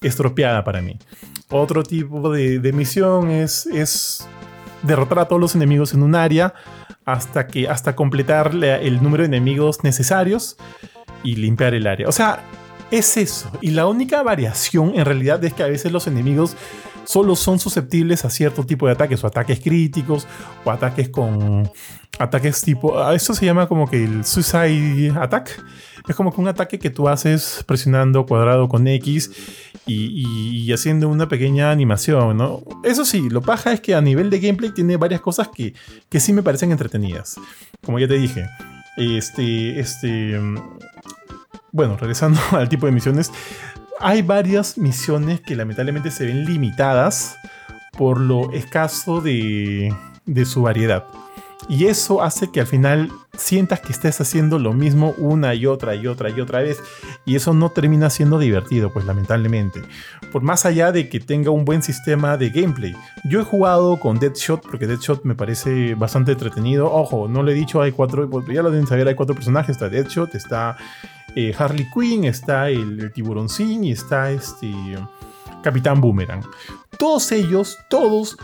[0.00, 0.98] estropeada para mí.
[1.50, 4.26] Otro tipo de, misión es, es
[4.82, 6.54] derrotar a todos los enemigos en un área
[7.04, 10.56] hasta, que, hasta completar el número de enemigos necesarios
[11.22, 12.08] y limpiar el área.
[12.08, 12.42] O sea,
[12.90, 13.50] es eso.
[13.60, 16.56] Y la única variación en realidad es que a veces los enemigos
[17.04, 20.26] solo son susceptibles a cierto tipo de ataques, o ataques críticos,
[20.64, 21.70] o ataques con.
[22.18, 22.98] ataques tipo.
[22.98, 25.64] Ah, eso se llama como que el Suicide Attack.
[26.06, 29.30] Es como que un ataque que tú haces presionando cuadrado con X
[29.86, 32.62] y, haciendo una pequeña animación, ¿no?
[32.82, 35.74] Eso sí, lo paja es que a nivel de gameplay tiene varias cosas que,
[36.08, 37.38] que sí me parecen entretenidas.
[37.84, 38.46] Como ya te dije,
[38.96, 40.40] este, este,
[41.78, 43.30] bueno, regresando al tipo de misiones,
[44.00, 47.36] hay varias misiones que lamentablemente se ven limitadas
[47.96, 49.94] por lo escaso de,
[50.44, 51.04] su variedad.
[51.68, 55.94] Y eso hace que al final sientas que estés haciendo lo mismo una y otra
[55.94, 56.82] y otra y otra vez.
[57.24, 59.82] Y eso no termina siendo divertido, pues lamentablemente.
[60.32, 62.96] Por más allá de que tenga un buen sistema de gameplay.
[63.24, 66.92] Yo he jugado con Deadshot porque Deadshot me parece bastante entretenido.
[66.92, 69.70] Ojo, no le he dicho, hay cuatro, ya lo deben saber, hay cuatro personajes.
[69.70, 70.76] Está Deadshot, está
[71.38, 74.72] eh, Harley Quinn, está el, el tiburoncín y está este
[75.62, 76.42] Capitán Boomerang.
[76.98, 78.36] Todos ellos, todos,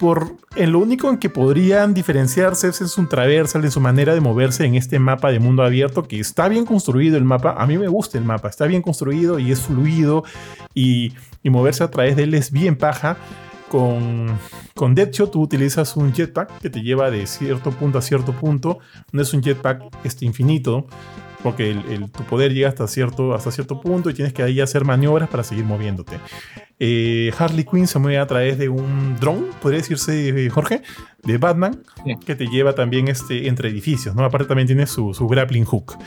[0.00, 4.20] por en lo único en que podrían diferenciarse es un traversal de su manera de
[4.20, 7.54] moverse en este mapa de mundo abierto que está bien construido el mapa.
[7.56, 10.24] A mí me gusta el mapa, está bien construido y es fluido
[10.74, 11.12] y,
[11.44, 13.16] y moverse a través de él es bien paja.
[13.68, 14.36] Con,
[14.74, 18.80] con Deadshot tú utilizas un jetpack que te lleva de cierto punto a cierto punto.
[19.12, 20.88] No es un jetpack este, infinito,
[21.42, 21.74] porque
[22.16, 25.42] tu poder llega hasta cierto, hasta cierto punto y tienes que ahí hacer maniobras para
[25.42, 26.18] seguir moviéndote.
[26.78, 30.82] Eh, Harley Quinn se mueve a través de un drone, podría decirse, eh, Jorge,
[31.22, 31.82] de Batman,
[32.24, 34.24] que te lleva también este, entre edificios, ¿no?
[34.24, 35.98] Aparte también tiene su, grappling hook.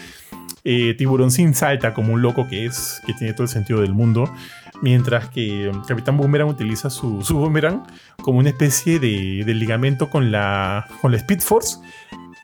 [0.63, 3.93] Eh, Tiburón sin salta como un loco que es, que tiene todo el sentido del
[3.93, 4.33] mundo,
[4.81, 7.83] mientras que Capitán Boomerang utiliza su, su boomerang
[8.21, 11.77] como una especie de, de ligamento con la, con la Speed Force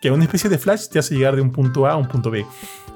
[0.02, 2.32] que una especie de flash te hace llegar de un punto A a un punto
[2.32, 2.46] B.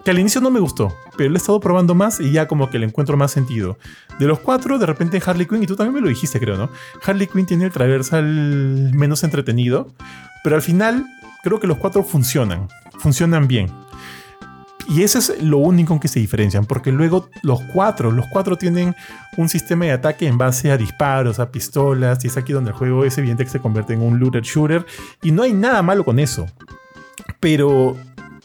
[0.03, 2.69] Que al inicio no me gustó, pero lo he estado probando más y ya como
[2.69, 3.77] que le encuentro más sentido.
[4.19, 6.69] De los cuatro, de repente Harley Quinn, y tú también me lo dijiste, creo, ¿no?
[7.05, 9.93] Harley Quinn tiene el traversal menos entretenido,
[10.43, 11.05] pero al final
[11.41, 12.67] creo que los cuatro funcionan,
[12.99, 13.71] funcionan bien.
[14.89, 18.57] Y eso es lo único en que se diferencian, porque luego los cuatro, los cuatro
[18.57, 18.93] tienen
[19.37, 22.75] un sistema de ataque en base a disparos, a pistolas, y es aquí donde el
[22.75, 24.85] juego es evidente que se convierte en un looter shooter,
[25.21, 26.45] y no hay nada malo con eso.
[27.43, 27.97] Pero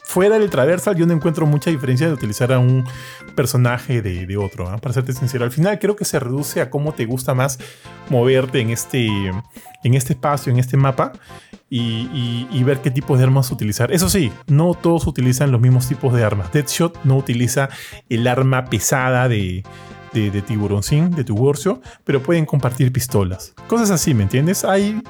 [0.03, 2.83] fuera del traversal yo no encuentro mucha diferencia de utilizar a un
[3.33, 4.77] personaje de, otro, ¿ah?
[4.77, 5.45] para serte sincero.
[5.45, 7.59] Al final creo que se reduce a cómo te gusta más
[8.09, 11.13] moverte en este, en este espacio, en este mapa,
[11.69, 13.93] y, ver qué tipos de armas utilizar.
[13.93, 16.51] Eso sí, no todos utilizan los mismos tipos de armas.
[16.51, 17.69] Deadshot no utiliza
[18.09, 19.63] el arma pesada de,
[20.11, 23.53] de, de tiburoncín, de Tiburcio, pero pueden compartir pistolas.
[23.67, 24.65] Cosas así, ¿me entiendes?
[24.65, 25.01] Hay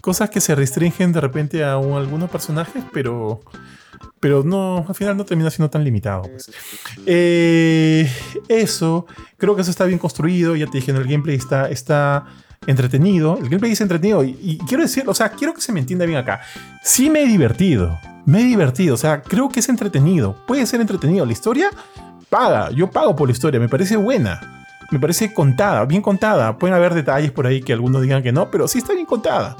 [0.00, 3.40] cosas que se restringen de repente a algunos personajes, pero,
[4.18, 6.22] pero no, al final no termina siendo tan limitado.
[6.22, 6.50] Pues.
[7.06, 8.10] Eh,
[8.48, 9.06] eso,
[9.36, 12.26] creo que eso está bien construido, ya te dije, el gameplay está, está
[12.66, 16.06] entretenido, el gameplay es entretenido y, quiero decir, o sea, quiero que se me entienda
[16.06, 16.42] bien acá,
[16.82, 20.80] sí me he divertido, me he divertido, o sea, creo que es entretenido, puede ser
[20.80, 21.70] entretenido, la historia
[22.28, 24.59] paga, yo pago por la historia, me parece buena
[24.90, 26.58] me parece contada, bien contada.
[26.58, 29.56] Pueden haber detalles por ahí que algunos digan que no, pero sí está bien contada.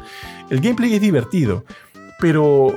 [0.51, 1.65] El gameplay es divertido,
[2.19, 2.75] pero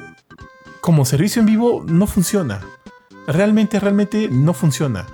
[0.81, 2.61] como servicio en vivo no funciona.
[3.27, 5.05] Realmente, realmente no funciona.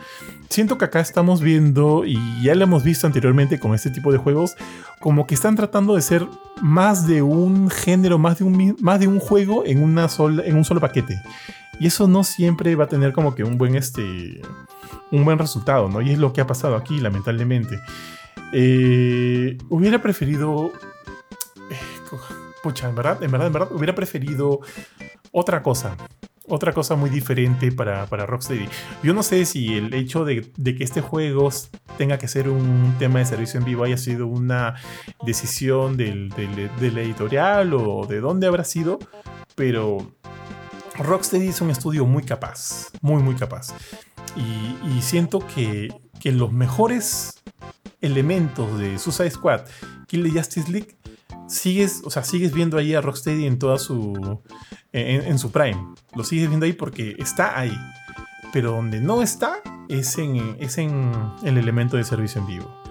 [0.50, 4.18] siento que acá estamos viendo, y ya lo hemos visto anteriormente con este tipo de
[4.18, 4.56] juegos,
[5.00, 6.28] como que están tratando de ser
[6.60, 10.08] más de un género, más de un, más de un juego en, una
[10.44, 11.22] en un solo paquete.
[11.80, 14.42] Y eso no siempre va a tener como que un buen, este,
[15.12, 16.02] un buen resultado, ¿no?
[16.02, 17.80] Y es lo que ha pasado aquí, lamentablemente.
[18.54, 20.72] Eh, hubiera preferido...
[21.72, 21.78] Eh,
[22.64, 24.60] pucha, en verdad, en verdad, en verdad, hubiera preferido
[25.32, 25.96] otra cosa
[26.50, 28.68] otra cosa muy diferente para, para Rocksteady.
[29.04, 31.50] Yo no sé si el hecho de, que este juego
[31.98, 34.76] tenga que ser un tema de servicio en vivo haya sido una
[35.24, 36.34] decisión del,
[36.80, 39.00] editorial o de dónde habrá sido,
[39.56, 40.12] pero
[40.98, 43.74] Rocksteady es un estudio muy capaz, muy, muy capaz.
[44.36, 47.42] Y, siento que, que los mejores
[48.02, 49.62] elementos de Suicide Squad,
[50.08, 50.98] Kill the Justice League,
[51.48, 54.42] sigues, o sea, sigues viendo ahí a Rocksteady en toda su
[54.92, 55.94] en, su prime.
[56.16, 57.78] Lo sigues viendo ahí porque está ahí.
[58.52, 61.12] Pero donde no está es en, es en
[61.44, 62.84] el elemento de servicio en vivo.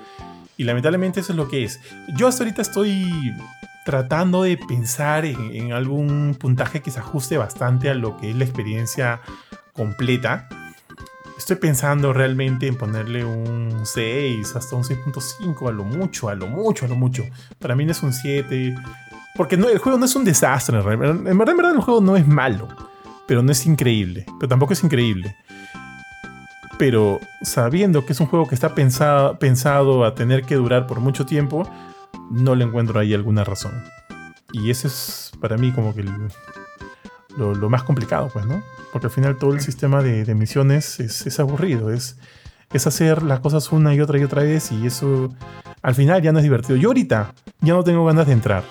[0.56, 1.81] Y lamentablemente eso es lo que es.
[2.16, 3.32] Yo hasta ahorita estoy
[3.85, 8.44] tratando de pensar en, algún puntaje que se ajuste bastante a lo que es la
[8.44, 9.20] experiencia
[9.73, 10.48] completa.
[11.39, 16.48] Estoy pensando realmente en ponerle un 6 hasta un 6.5 a lo mucho, a lo
[16.48, 17.24] mucho, a lo mucho.
[17.60, 18.74] Para mí no es un 7.
[19.36, 20.77] Porque no, el juego no es un desastre.
[20.78, 22.66] En verdad, en verdad, el juego no es malo.
[23.28, 24.27] Pero no es increíble.
[24.40, 25.36] Pero tampoco es increíble.
[26.77, 30.98] Pero sabiendo que es un juego que está pensado, pensado a tener que durar por
[30.98, 31.70] mucho tiempo,
[32.32, 33.73] no le encuentro ahí alguna razón.
[34.52, 36.05] Y ese es para mí como que
[37.39, 38.62] lo, más complicado, pues, ¿no?
[38.93, 41.90] Porque al final todo el sistema de, misiones es, aburrido.
[41.93, 42.16] Es,
[42.73, 45.32] es hacer las cosas una y otra y otra vez y eso
[45.82, 46.77] al final ya no es divertido.
[46.77, 48.65] Yo ahorita ya no tengo ganas de entrar.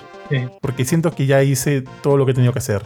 [0.61, 2.81] Porque siento que ya hice todo lo que he tenido que hacer.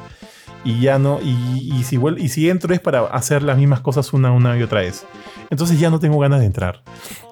[0.64, 4.32] Y ya no, y, si, y si entro es para hacer las mismas cosas una,
[4.32, 5.06] una y otra vez.
[5.50, 6.84] Entonces ya no tengo ganas de entrar.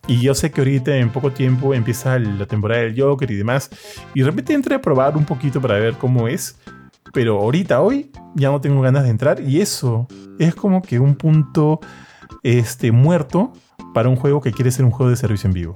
[0.07, 3.69] Y yo sé que ahorita en poco tiempo empieza la temporada del Joker y demás.
[4.15, 6.57] Y de repente entré a probar un poquito para ver cómo es.
[7.13, 9.41] Pero ahorita, hoy, ya no tengo ganas de entrar.
[9.41, 10.07] Y eso
[10.37, 11.79] es como que un punto
[12.43, 13.53] este, muerto
[13.93, 15.73] para un juego que quiere ser un juego de servicio en vivo.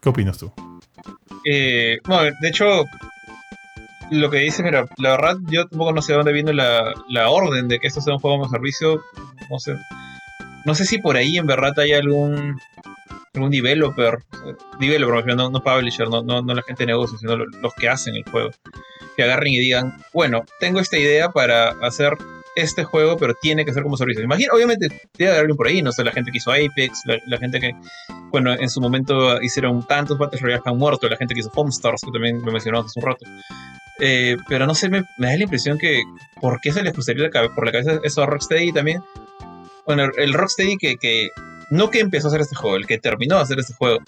[0.00, 0.52] ¿Qué opinas tú?
[1.44, 2.84] Eh, bueno, de hecho,
[4.10, 7.30] lo que dice, mira, la verdad, yo tampoco no sé de dónde viene la, la
[7.30, 9.00] orden de que esto sea un juego de servicio.
[9.50, 9.76] No sé.
[10.64, 12.58] No sé si por ahí en verdad hay algún
[13.34, 14.18] algún developer,
[14.78, 18.14] developer, no, no publisher, no, no, no la gente de negocio, sino los que hacen
[18.14, 18.50] el juego,
[19.16, 22.16] que agarren y digan, bueno, tengo esta idea para hacer
[22.56, 24.22] este juego, pero tiene que ser como servicio.
[24.22, 27.38] Imagina, obviamente, que haber alguien por ahí, no sé, la gente que hizo Apex, la,
[27.38, 27.74] gente que,
[28.30, 31.50] bueno, en su momento hicieron tantos Battle Royale que han muerto, la gente que hizo
[31.54, 33.26] Homestars, que también me mencionamos hace un rato.
[34.00, 36.02] Eh, pero no sé, me, da la impresión que,
[36.40, 39.02] ¿por qué se les gustaría por la cabeza eso a Rocksteady también?
[39.86, 41.28] Bueno, el Rocksteady que,
[41.74, 43.98] no que empezó a hacer este juego, el que terminó de hacer este juego,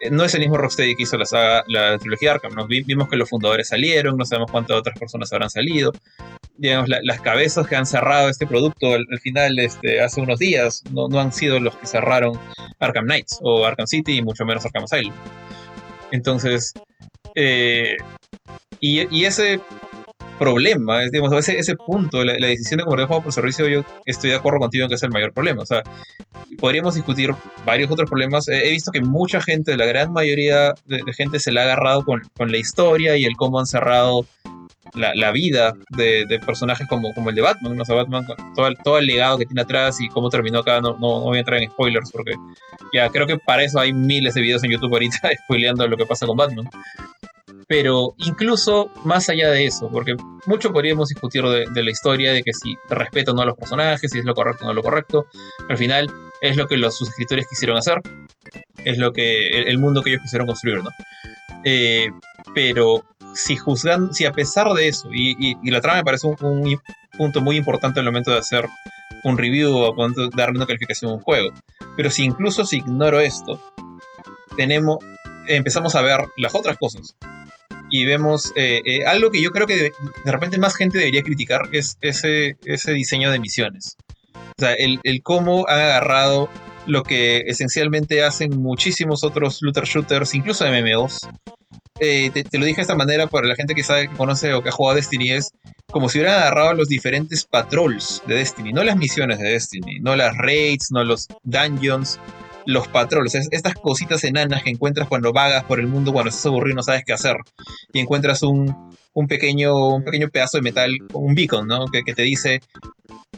[0.00, 2.54] eh, no es el mismo Rocksteady que hizo la, saga, la trilogía Arkham.
[2.54, 5.92] Nos vimos que los fundadores salieron, no sabemos cuántas otras personas habrán salido.
[6.56, 11.08] Digamos, las cabezas que han cerrado este producto al, final, este, hace unos días, no,
[11.08, 12.38] no, han sido los que cerraron
[12.80, 15.14] Arkham Knights o Arkham City y mucho menos Arkham Asylum.
[16.10, 16.72] Entonces,
[17.36, 17.96] eh,
[18.80, 19.60] y, ese
[20.38, 24.30] problema, es, digamos, ese, ese punto, la, decisión de comprar juego por servicio, yo estoy
[24.30, 25.62] de acuerdo contigo en que es el mayor problema.
[25.62, 25.82] O sea,
[26.58, 27.34] podríamos discutir
[27.66, 28.48] varios otros problemas.
[28.48, 32.22] He visto que mucha gente, la gran mayoría de, gente, se le ha agarrado con,
[32.36, 34.24] con, la historia y el cómo han cerrado
[34.94, 37.76] la, la vida de, de, personajes como, como el de Batman.
[37.76, 37.82] ¿no?
[37.82, 40.80] O sea, Batman, todo el, todo el legado que tiene atrás y cómo terminó acá,
[40.80, 42.32] no, no, voy a entrar en spoilers porque
[42.92, 46.06] ya creo que para eso hay miles de videos en YouTube ahorita spoileando lo que
[46.06, 46.68] pasa con Batman
[47.68, 50.16] pero incluso más allá de eso, porque
[50.46, 54.10] mucho podríamos discutir de, la historia, de que si respeto o no a los personajes,
[54.10, 55.26] si es lo correcto o no lo correcto,
[55.68, 58.00] al final es lo que los, sus escritores quisieron hacer,
[58.84, 60.88] es lo que el, mundo que ellos quisieron construir, ¿no?
[61.62, 62.10] Eh,
[62.54, 63.04] pero
[63.34, 66.80] si juzgan, si a pesar de eso, y, la trama me parece un,
[67.18, 68.66] punto muy importante en el momento de hacer
[69.24, 69.94] un review o
[70.34, 71.52] darle una calificación a un juego,
[71.98, 73.60] pero si incluso si ignoro esto,
[74.56, 74.98] tenemos,
[75.48, 77.14] empezamos a ver las otras cosas
[77.90, 79.92] y vemos eh, eh, algo que yo creo que
[80.24, 83.96] de, repente más gente debería criticar es ese, ese diseño de misiones.
[84.34, 86.48] O sea, el, el, cómo han agarrado
[86.86, 91.28] lo que esencialmente hacen muchísimos otros looter shooters, incluso MMOs.
[92.00, 94.62] Eh, te, lo dije de esta manera para la gente que sabe, que conoce o
[94.62, 95.50] que ha jugado Destiny, es
[95.90, 100.14] como si hubieran agarrado los diferentes patrols de Destiny, no las misiones de Destiny, no
[100.14, 102.20] las raids, no los dungeons,
[102.66, 106.74] los patrones, estas cositas enanas que encuentras cuando vagas por el mundo, cuando estás aburrido
[106.74, 107.36] y no sabes qué hacer,
[107.92, 108.74] y encuentras un,
[109.28, 111.86] pequeño, un pequeño pedazo de metal, un beacon, ¿no?
[111.86, 112.60] Que, te dice,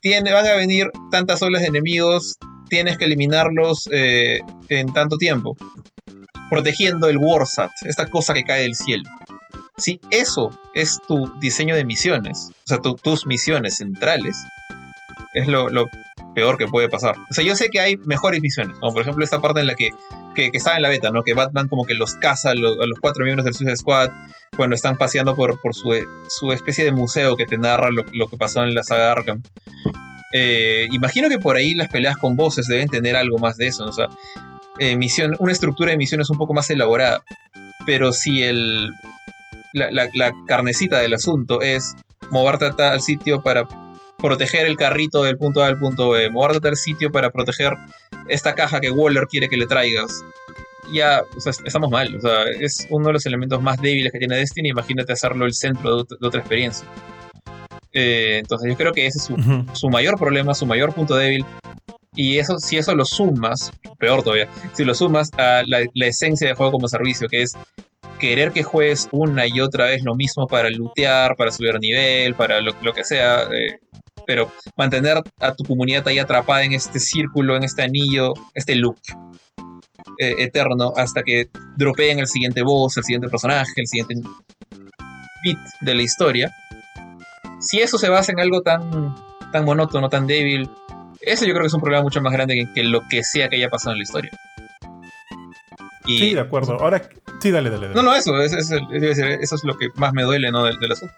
[0.00, 2.36] tiene, van a venir tantas olas de enemigos,
[2.68, 5.56] tienes que eliminarlos eh, en tanto tiempo,
[6.50, 9.04] protegiendo el Warsat, esta cosa que cae del cielo.
[9.76, 14.36] Si eso es tu diseño de misiones, o sea, tus misiones centrales,
[15.32, 15.68] es lo,
[16.34, 17.16] peor que puede pasar.
[17.30, 19.74] O sea, yo sé que hay mejores misiones, como por ejemplo esta parte en la
[19.74, 19.90] que,
[20.34, 21.22] que, estaba en la beta, ¿no?
[21.22, 24.10] Que Batman como que los caza a los, cuatro miembros del Suicide Squad
[24.56, 25.94] cuando están paseando por, por su,
[26.28, 29.42] su especie de museo que te narra lo, lo que pasó en la saga Arkham.
[30.32, 33.84] Eh, imagino que por ahí las peleas con voces deben tener algo más de eso,
[33.84, 34.08] o sea,
[34.78, 37.22] eh, misión, una estructura de misiones un poco más elaborada.
[37.86, 38.90] Pero si el,
[39.72, 41.96] la, la, carnecita del asunto es
[42.30, 43.66] moverte a tal sitio para
[44.20, 47.74] proteger el carrito del punto A al punto B, moverte a tal sitio para proteger
[48.28, 50.22] esta caja que Waller quiere que le traigas,
[50.92, 51.22] ya
[51.64, 52.14] estamos mal.
[52.16, 54.70] O sea, es uno de los elementos más débiles que tiene Destiny.
[54.70, 56.86] Imagínate hacerlo el centro de otra experiencia.
[57.92, 59.24] Eh, entonces yo creo que ese es
[59.72, 61.44] su, mayor problema, su mayor punto débil.
[62.14, 66.54] Y eso, si eso lo sumas, peor todavía, si lo sumas a la, esencia de
[66.54, 67.56] juego como servicio, que es
[68.18, 72.60] querer que juegues una y otra vez lo mismo para lootear, para subir nivel, para
[72.60, 73.78] lo, que sea, eh,
[74.30, 78.96] pero mantener a tu comunidad ahí atrapada en este círculo, en este anillo, este loop
[80.18, 84.14] eh, eterno, hasta que dropeen el siguiente boss, el siguiente personaje, el siguiente
[85.42, 86.54] bit de la historia
[87.60, 89.14] si eso se basa en algo tan,
[89.52, 90.68] tan monótono, tan débil,
[91.20, 93.56] eso yo creo que es un problema mucho más grande que, lo que sea que
[93.56, 94.30] haya pasado en la historia.
[96.06, 96.80] sí, de acuerdo.
[96.80, 97.02] Ahora,
[97.40, 97.90] sí, dale, dale.
[97.90, 100.64] No, no, eso, eso, es lo que más me duele ¿no?
[100.64, 101.14] del, asunto.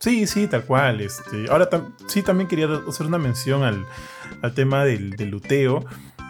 [0.00, 1.02] Sí, sí, tal cual.
[1.02, 1.68] Este, ahora
[2.08, 5.84] sí también quería hacer una mención al, tema del, del luteo.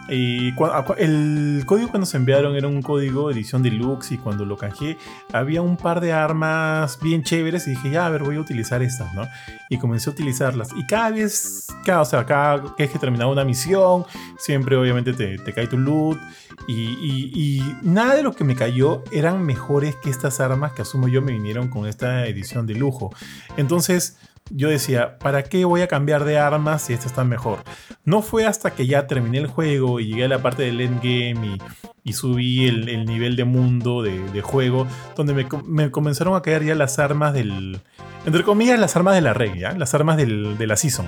[0.09, 0.53] Y
[0.97, 4.97] el código que nos enviaron era un código edición deluxe y cuando lo canjeé
[5.31, 8.81] había un par de armas bien chéveres y dije, ya, a ver, voy a utilizar
[8.81, 9.27] estas, ¿no?
[9.69, 10.69] Y comencé a utilizarlas.
[10.75, 14.05] Y cada vez, cada, o sea, cada que terminaba una misión,
[14.37, 16.19] siempre obviamente te, cae tu loot.
[16.67, 21.07] Y, y, nada de lo que me cayó eran mejores que estas armas que asumo
[21.07, 23.11] yo me vinieron con esta edición de lujo.
[23.57, 24.17] Entonces
[24.53, 27.59] yo decía, ¿para qué voy a cambiar de armas si esta está mejor?
[28.05, 31.47] No fue hasta que ya terminé el juego y llegué a la parte del endgame
[31.47, 31.57] y,
[32.03, 36.99] y subí el, nivel de mundo de, juego, donde me, comenzaron a caer ya las
[36.99, 37.79] armas del.
[38.25, 39.73] Entre comillas, las armas de la red, ¿ya?
[39.73, 41.07] Las armas del, de la season.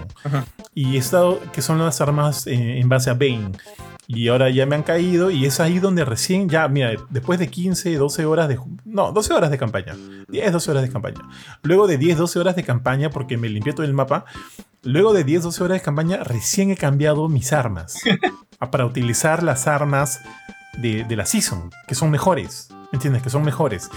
[0.73, 3.51] Y he estado, que son las armas eh, en base a Bane.
[4.07, 7.47] Y ahora ya me han caído y es ahí donde recién, ya, mira, después de
[7.47, 8.59] 15, 12 horas de...
[8.85, 9.95] No, 12 horas de campaña.
[10.27, 11.21] 10, 12 horas de campaña.
[11.61, 14.25] Luego de 10, 12 horas de campaña, porque me limpié todo el mapa,
[14.81, 17.97] luego de 10, 12 horas de campaña, recién he cambiado mis armas.
[18.71, 20.21] para utilizar las armas
[20.77, 22.69] de, de la season, que son mejores.
[22.91, 23.23] ¿Entiendes?
[23.23, 23.89] Que son mejores.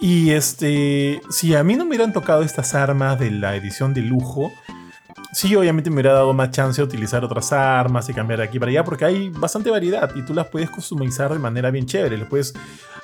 [0.00, 4.02] Y este, si a mí no me hubieran tocado estas armas de la edición de
[4.02, 4.52] lujo,
[5.32, 8.58] sí, obviamente me hubiera dado más chance de utilizar otras armas y cambiar de aquí
[8.58, 12.18] para allá, porque hay bastante variedad y tú las puedes customizar de manera bien chévere.
[12.26, 12.54] puedes,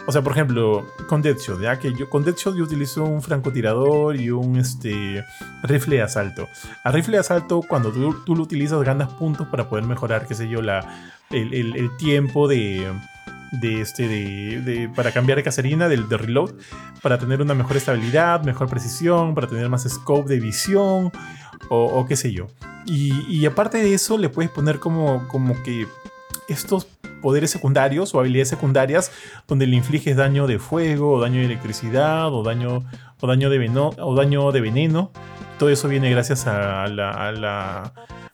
[0.06, 4.16] o sea, por ejemplo, con Deadshot, ya que yo con Deadshot yo utilizo un francotirador
[4.16, 5.24] y un este,
[5.62, 6.48] rifle de asalto.
[6.82, 10.48] A rifle de asalto, cuando tú, lo utilizas, ganas puntos para poder mejorar, qué sé
[10.48, 12.90] yo, la, el, tiempo de
[13.60, 16.54] de este de, para cambiar de caserina del de reload
[17.02, 21.12] para tener una mejor estabilidad mejor precisión para tener más scope de visión
[21.68, 22.48] o, qué sé yo.
[22.86, 25.86] Y, aparte de eso, le puedes poner como, como que
[26.48, 26.86] estos
[27.22, 29.10] poderes secundarios o habilidades secundarias
[29.48, 32.84] donde le infliges daño de fuego, o daño de electricidad, o daño,
[33.20, 35.10] o daño, de, veneno, o daño de veneno.
[35.58, 37.92] Todo eso viene gracias a la,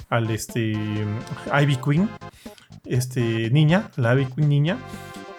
[0.08, 2.08] al este Ivy Queen,
[2.84, 4.78] este niña, la Ivy Queen niña.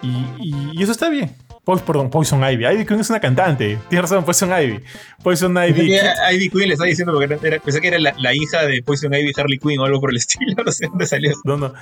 [0.02, 2.66] y, eso está bien perdón, Poison Ivy.
[2.66, 3.78] Ivy Queen es una cantante.
[3.88, 4.80] Tienes razón, Poison Ivy.
[5.22, 5.96] Poison Ivy.
[6.34, 7.28] Ivy Queen le estaba diciendo porque
[7.60, 10.62] pensé que era la, hija de Poison Ivy, Harley Quinn o algo por el estilo.
[10.64, 11.32] No sé dónde salió.
[11.44, 11.72] No, no.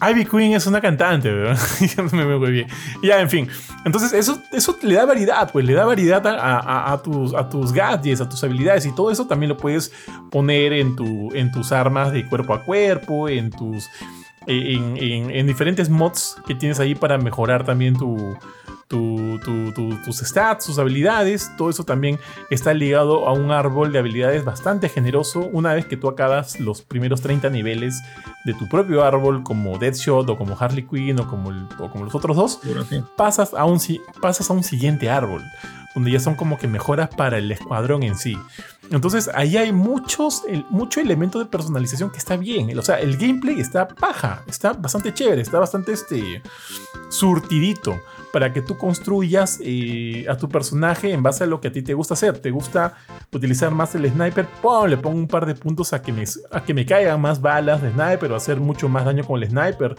[0.00, 1.58] Ivy Queen es una cantante, ¿verdad?
[2.12, 2.66] me bien.
[3.02, 3.48] Ya, en fin.
[3.84, 8.20] Entonces, eso, eso le da variedad, pues le da variedad a, tus, a tus gadgets,
[8.20, 9.92] a tus habilidades y todo eso también lo puedes
[10.30, 13.88] poner en, tu, en tus armas de cuerpo a cuerpo, en tus.
[14.46, 14.96] En,
[15.30, 18.36] en diferentes mods que tienes ahí para mejorar también tu,
[18.88, 22.18] tus stats, tus habilidades, todo eso también
[22.50, 25.40] está ligado a un árbol de habilidades bastante generoso.
[25.52, 28.00] Una vez que tú acabas los primeros 30 niveles
[28.44, 31.50] de tu propio árbol, como Deadshot o como Harley Quinn o como,
[31.90, 32.60] como los otros dos,
[33.16, 33.80] pasas a, un,
[34.20, 35.42] pasas a un siguiente árbol.
[35.96, 38.36] Donde ya son como que mejoras para el escuadrón en sí.
[38.90, 42.78] Entonces ahí hay muchos, el, mucho elemento de personalización que está bien.
[42.78, 46.42] O sea, el gameplay está paja, está bastante chévere, está bastante este,
[47.08, 47.98] surtidito
[48.30, 51.80] para que tú construyas eh, a tu personaje en base a lo que a ti
[51.80, 52.40] te gusta hacer.
[52.40, 52.98] ¿Te gusta
[53.32, 54.46] utilizar más el sniper?
[54.86, 57.80] Le pongo un par de puntos a que, me, a que me caigan más balas
[57.80, 59.96] de sniper o hacer mucho más daño con el sniper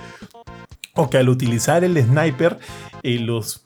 [0.98, 2.60] o que al utilizar el sniper
[3.04, 3.62] eh, los,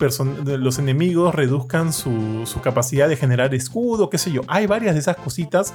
[0.46, 4.42] los enemigos reduzcan su, su, capacidad de generar escudo, qué sé yo.
[4.48, 5.74] Hay varias de esas cositas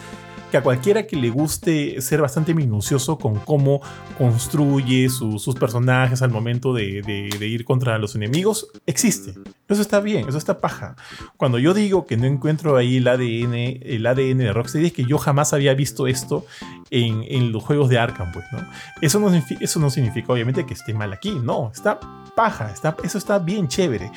[0.51, 3.81] que a cualquiera que le guste ser bastante minucioso con cómo
[4.16, 9.35] construye sus personajes al momento de, de, ir contra los enemigos, existe.
[9.69, 10.97] Eso está bien, eso está paja.
[11.37, 15.05] Cuando yo digo que no encuentro ahí el ADN, el ADN de Rocksteady, es que
[15.05, 16.47] yo jamás había visto esto
[16.91, 18.59] en, en los juegos de Arkham, pues, ¿no?
[19.01, 21.98] Eso no, eso no significa obviamente que esté mal aquí, no, está
[22.35, 24.12] paja, está, eso está bien chévere,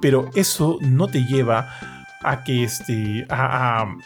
[0.00, 1.68] pero eso no te lleva
[2.22, 3.96] a que este, a, a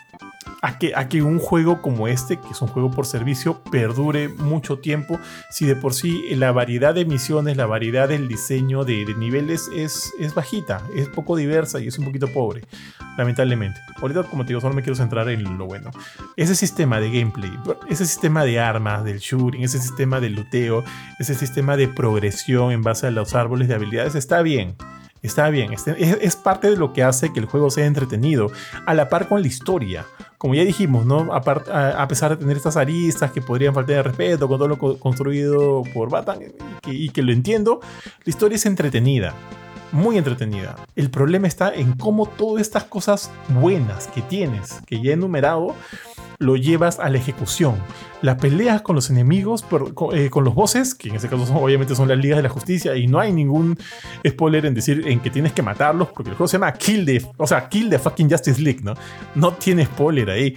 [0.78, 4.78] que, a que un juego como este, que es un juego por servicio, perdure mucho
[4.78, 5.18] tiempo,
[5.50, 10.12] si de por sí la variedad de misiones, la variedad del diseño de, niveles es,
[10.18, 12.62] es bajita, es poco diversa y es un poquito pobre,
[13.16, 13.80] lamentablemente.
[14.00, 15.90] Ahorita, como te digo, solo me quiero centrar en lo bueno.
[16.36, 17.52] Ese sistema de gameplay,
[17.88, 20.84] ese sistema de armas, del shooting, ese sistema de luteo,
[21.18, 24.76] ese sistema de progresión en base a los árboles de habilidades, está bien.
[25.22, 28.50] Está bien, es, parte de lo que hace que el juego sea entretenido,
[28.86, 30.06] a la par con la historia.
[30.38, 31.32] Como ya dijimos, ¿no?
[31.32, 35.82] A, pesar de tener estas aristas que podrían faltar de respeto con todo lo construido
[35.92, 36.38] por Batman
[36.86, 37.80] y que lo entiendo,
[38.24, 39.34] la historia es entretenida
[39.92, 40.76] muy entretenida.
[40.96, 45.74] El problema está en cómo todas estas cosas buenas que tienes, que ya he enumerado,
[46.38, 47.76] lo llevas a la ejecución.
[48.22, 49.64] Las peleas con los enemigos,
[50.12, 52.96] eh, con, los bosses, que en este caso obviamente son las ligas de la justicia,
[52.96, 53.76] y no hay ningún
[54.26, 57.26] spoiler en decir en que tienes que matarlos, porque el juego se llama Kill the,
[57.36, 58.94] o sea, Kill the fucking Justice League, ¿no?
[59.34, 60.56] No tiene spoiler ahí.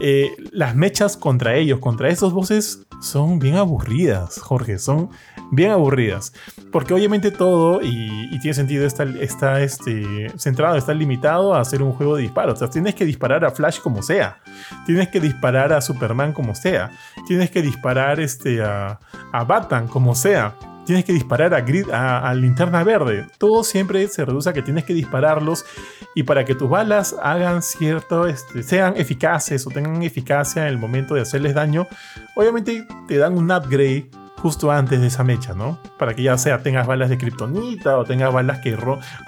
[0.00, 5.10] Eh, las mechas contra ellos, contra esos bosses, son bien aburridas, Jorge, son
[5.50, 6.32] bien aburridas.
[6.70, 11.92] Porque obviamente todo, y, tiene sentido, está, está este, centrado, está limitado a hacer un
[11.92, 12.58] juego de disparos.
[12.70, 14.40] Tienes que disparar a Flash como sea.
[14.86, 16.90] Tienes que disparar a Superman como sea.
[17.26, 18.98] Tienes que disparar este, a,
[19.32, 20.54] a Batman como sea
[20.88, 23.26] tienes que disparar a, grid, a, linterna verde.
[23.36, 25.66] Todo siempre se reduce a que tienes que dispararlos
[26.14, 30.78] y para que tus balas hagan cierto, este, sean eficaces o tengan eficacia en el
[30.78, 31.86] momento de hacerles daño,
[32.34, 34.08] obviamente te dan un upgrade
[34.40, 35.78] justo antes de esa mecha, ¿no?
[35.98, 38.76] Para que ya sea tengas balas de kriptonita o tengas balas que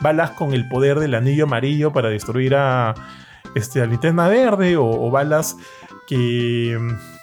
[0.00, 2.94] balas con el poder del anillo amarillo para destruir a
[3.54, 5.56] este a linterna verde o balas
[6.06, 6.78] que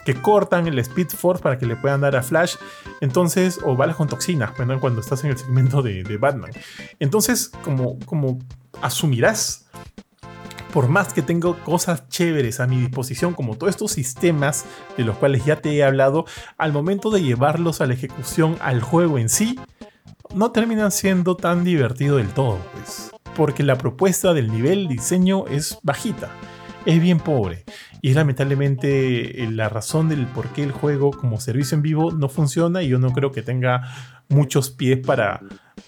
[0.07, 2.55] que cortan el Speed Force para que le puedan dar a Flash.
[3.01, 6.51] Entonces, o balas con toxinas, cuando estás en el segmento de, Batman.
[7.01, 8.39] Entonces, como, como
[8.81, 9.67] asumirás,
[10.77, 15.17] por más que tengo cosas chéveres a mi disposición, como todos estos sistemas de los
[15.17, 16.25] cuales ya te he hablado,
[16.59, 19.59] al momento de llevarlos a la ejecución al juego en sí,
[20.35, 23.09] no terminan siendo tan divertido del todo, pues.
[23.35, 26.29] Porque la propuesta del nivel diseño es bajita,
[26.85, 27.63] es bien pobre.
[28.03, 32.11] Y es lamentablemente eh, la razón del por qué el juego como servicio en vivo
[32.11, 33.81] no funciona y yo no creo que tenga
[34.29, 35.41] muchos pies para,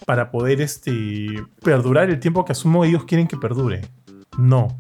[0.08, 1.28] para poder este,
[1.62, 3.82] perdurar el tiempo que asumo ellos quieren que perdure.
[4.40, 4.78] No.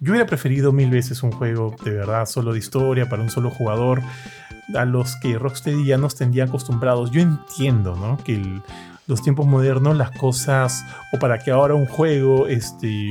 [0.00, 3.50] Yo hubiera preferido mil veces un juego de verdad solo de historia para un solo
[3.50, 4.02] jugador
[4.74, 7.10] a los que Rocksteady ya nos tendría acostumbrados.
[7.10, 8.18] Yo entiendo, ¿no?
[8.24, 8.60] Que
[9.06, 13.10] los tiempos modernos, las cosas, o para que ahora un juego este,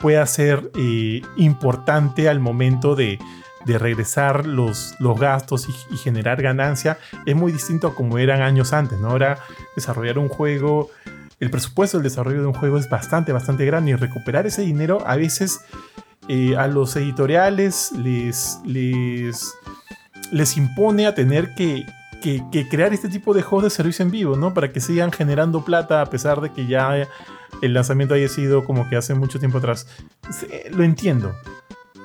[0.00, 3.18] pueda ser eh, importante al momento de,
[3.66, 9.10] regresar los, gastos y, generar ganancia, es muy distinto a como eran años antes, ¿no?
[9.10, 9.38] Ahora
[9.76, 10.90] desarrollar un juego,
[11.40, 15.02] el presupuesto del desarrollo de un juego es bastante, bastante grande y recuperar ese dinero
[15.06, 15.60] a veces
[16.28, 19.54] eh, a los editoriales les, les,
[20.32, 21.86] les impone a tener que,
[22.22, 24.52] que, crear este tipo de juegos de servicio en vivo, ¿no?
[24.52, 27.08] Para que sigan generando plata a pesar de que ya
[27.62, 29.86] el lanzamiento haya sido como que hace mucho tiempo atrás.
[30.70, 31.34] Lo entiendo.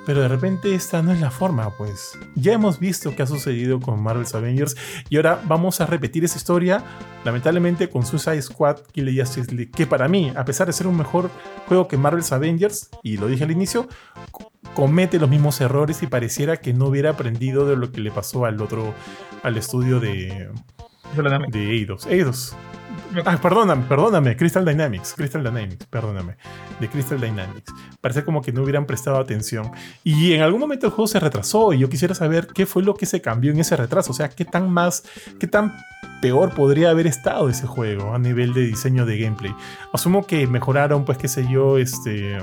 [0.06, 2.18] Pero de repente esta no es la forma, pues.
[2.36, 4.76] Ya hemos visto qué ha sucedido con Marvel's Avengers
[5.10, 6.84] y ahora vamos a repetir esa historia,
[7.24, 10.98] lamentablemente con Suicide Squad Kill Justice League, que para mí, a pesar de ser un
[10.98, 11.30] mejor
[11.68, 13.88] juego que Marvel's Avengers, y lo dije al inicio,
[14.74, 18.46] comete los mismos errores y pareciera que no hubiera aprendido de lo que le pasó
[18.46, 18.94] al otro,
[19.44, 20.50] al estudio de,
[21.50, 22.06] de Eidos.
[22.08, 22.56] Eidos.
[23.26, 26.36] Ah, perdóname, perdóname, Crystal Dynamics, Crystal Dynamics, perdóname,
[26.80, 27.72] de Crystal Dynamics.
[28.02, 29.72] Parece como que no hubieran prestado atención.
[30.04, 32.96] Y en algún momento el juego se retrasó y yo quisiera saber qué fue lo
[32.96, 35.04] que se cambió en ese retraso, o sea, qué tan más,
[35.40, 35.74] qué tan
[36.22, 39.54] peor podría haber estado ese juego a nivel de diseño de gameplay.
[39.94, 42.40] Asumo que mejoraron, pues qué sé yo, este...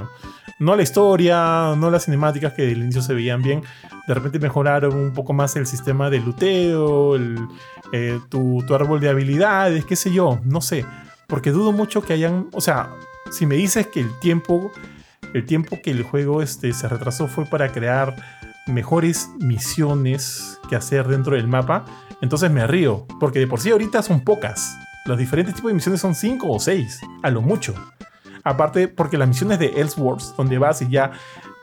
[0.58, 3.62] No la historia, no las cinemáticas que del inicio se veían bien.
[4.06, 7.16] De repente mejoraron un poco más el sistema de luteo,
[7.92, 10.84] eh, tu, árbol de habilidades, qué sé yo, no sé.
[11.26, 12.48] Porque dudo mucho que hayan...
[12.52, 12.90] O sea,
[13.30, 14.72] si me dices que el tiempo
[15.34, 18.16] el tiempo que el juego este, se retrasó fue para crear
[18.66, 21.84] mejores misiones que hacer dentro del mapa,
[22.20, 24.76] entonces me río, porque de por sí ahorita son pocas.
[25.06, 27.74] Los diferentes tipos de misiones son 5 o 6, a lo mucho.
[28.44, 31.12] Aparte, porque las misiones de Elseworlds, donde vas y ya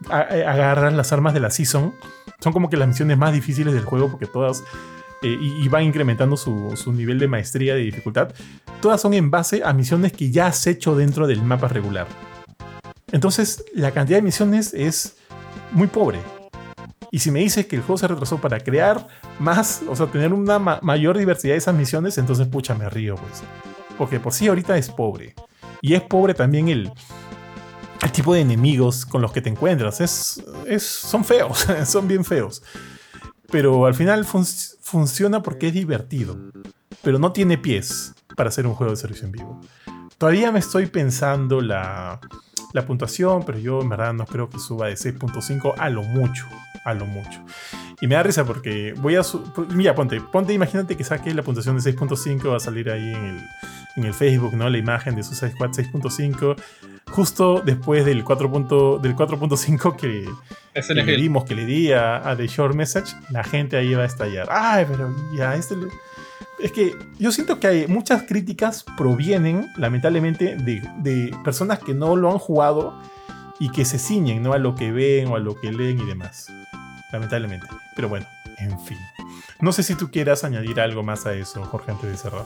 [0.09, 1.93] agarras las armas de la season,
[2.39, 4.63] son como que las misiones más difíciles del juego, porque todas
[5.21, 8.33] eh, y, van incrementando su, su, nivel de maestría de dificultad.
[8.81, 12.07] Todas son en base a misiones que ya has hecho dentro del mapa regular.
[13.11, 15.17] Entonces, la cantidad de misiones es
[15.71, 16.19] muy pobre.
[17.11, 19.07] Y si me dices que el juego se retrasó para crear
[19.39, 23.43] más, o sea, tener una mayor diversidad de esas misiones, entonces pucha, me río, pues.
[23.97, 25.33] Porque por sí ahorita es pobre.
[25.81, 26.91] Y es pobre también el,
[28.03, 30.01] el tipo de enemigos con los que te encuentras.
[30.01, 32.61] Es, es, son feos, son bien feos.
[33.49, 36.37] Pero al final funciona porque es divertido.
[37.01, 39.61] Pero no tiene pies para hacer un juego de servicio en vivo.
[40.17, 42.19] Todavía me estoy pensando la,
[42.73, 46.45] la puntuación, pero yo en verdad no creo que suba de 6.5 a lo mucho,
[46.85, 47.43] a lo mucho.
[48.01, 49.21] Y me da risa porque voy a...
[49.73, 53.25] Mira, ponte, ponte, imagínate que saque la puntuación de 6.5, va a salir ahí en
[53.25, 53.41] el,
[53.95, 54.69] en el Facebook, ¿no?
[54.69, 56.55] La imagen de Suicide Squad 6.5,
[57.11, 60.25] justo después del 4.5 del 4.5 que,
[60.73, 64.05] que le dimos, que le di a, The Short Message, la gente ahí va a
[64.05, 64.47] estallar.
[64.51, 65.75] Ay, pero ya, este...
[66.59, 72.31] Es que yo siento que hay muchas críticas provienen, lamentablemente, de, personas que no lo
[72.31, 72.99] han jugado
[73.59, 74.53] y que se ciñen ¿no?
[74.53, 76.47] a lo que ven o a lo que leen y demás.
[77.11, 77.67] Lamentablemente.
[77.95, 78.25] Pero bueno,
[78.57, 78.97] en fin.
[79.59, 82.45] No sé si tú quieras añadir algo más a eso, Jorge, antes de cerrar.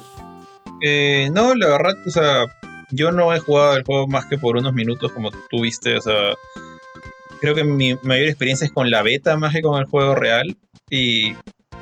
[0.82, 2.46] Eh, no, la verdad, o sea,
[2.92, 6.02] yo no he jugado el juego más que por unos minutos, como tú viste, o
[6.02, 6.34] sea,
[7.40, 10.58] creo que mi mayor experiencia es con la beta más que con el juego real.
[10.90, 11.36] Y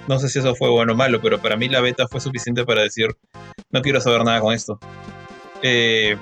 [0.07, 2.65] no sé si eso fue bueno o malo, pero para mí la beta fue suficiente
[2.65, 3.15] para decir,
[3.71, 4.79] no quiero saber nada con esto.
[5.61, 6.17] Eh,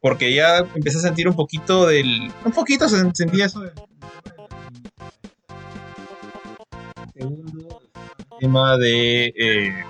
[0.00, 2.32] porque ya empecé a sentir un poquito del...
[2.44, 3.72] Un poquito se sentía eso del...
[7.14, 7.80] Segundo,
[8.30, 9.26] el tema de...
[9.36, 9.84] Eh,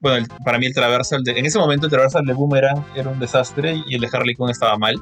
[0.00, 3.20] bueno, para mí el traversal, de, en ese momento el traversal de Boomerang era un
[3.20, 4.96] desastre y el de Harley Quinn estaba mal.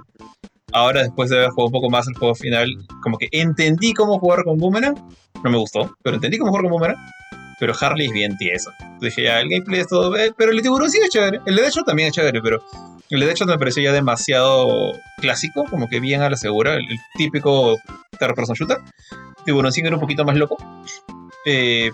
[0.73, 2.69] Ahora, después de haber jugado un poco más el juego final,
[3.03, 4.97] como que entendí cómo jugar con Boomerang.
[5.43, 6.99] No me gustó, pero entendí cómo jugar con Boomerang.
[7.61, 8.71] Pero Harley es bien tieso.
[9.01, 10.17] Dije, ya, el gameplay es todo.
[10.17, 11.41] Eh, pero el de tiburón sí es chévere.
[11.47, 12.63] El de hecho también es chévere, pero
[13.11, 16.75] el de hecho me pareció ya demasiado clásico, como que bien a la segura.
[16.75, 16.87] El,
[17.17, 17.77] típico
[18.19, 18.79] third person shooter.
[19.45, 20.57] Tiburón sí era un poquito más loco.
[21.45, 21.91] Eh,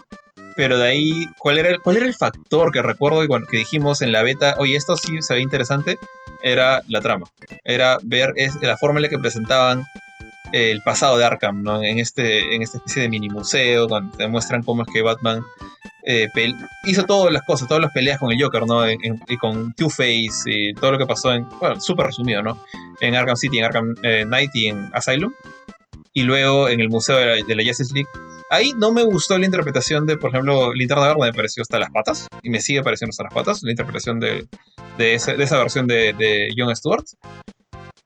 [0.57, 3.59] pero de ahí, ¿cuál era, el, ¿cuál era el factor que recuerdo que, bueno, que
[3.59, 4.55] dijimos en la beta?
[4.59, 5.99] Oye, esto sí se ve interesante.
[6.43, 7.27] Era la trama.
[7.65, 9.85] Era ver es, la forma en la que presentaban
[10.53, 11.83] el pasado de Arkham, ¿no?
[11.83, 15.43] En, este, en esta especie de mini museo, donde te muestran cómo es que Batman
[16.07, 16.29] eh,
[16.85, 18.89] hizo todas las cosas, todas las peleas con el Joker, ¿no?
[18.91, 22.63] y con Two-Face y todo lo que pasó en, bueno, súper resumido, ¿no?
[23.01, 25.33] En Arkham City, en Arkham eh, Knight y en Asylum.
[26.13, 28.09] Y luego en el Museo de la, Justice League.
[28.51, 31.91] Ahí no me gustó la interpretación de, por ejemplo, Linterna Verde me pareció hasta las
[31.91, 34.47] patas, y me sigue pareciendo hasta las patas, la interpretación de,
[34.99, 37.05] esa versión de, de Jon Stewart.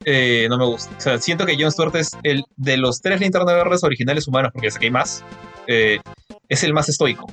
[0.05, 0.97] Eh, no me gusta.
[0.97, 4.53] O sea, siento que Jon Stewart es el de los tres linternas verdes originales humanos,
[4.55, 5.25] porque sé que hay más,
[5.69, 6.01] eh,
[6.49, 7.27] es el más estoico.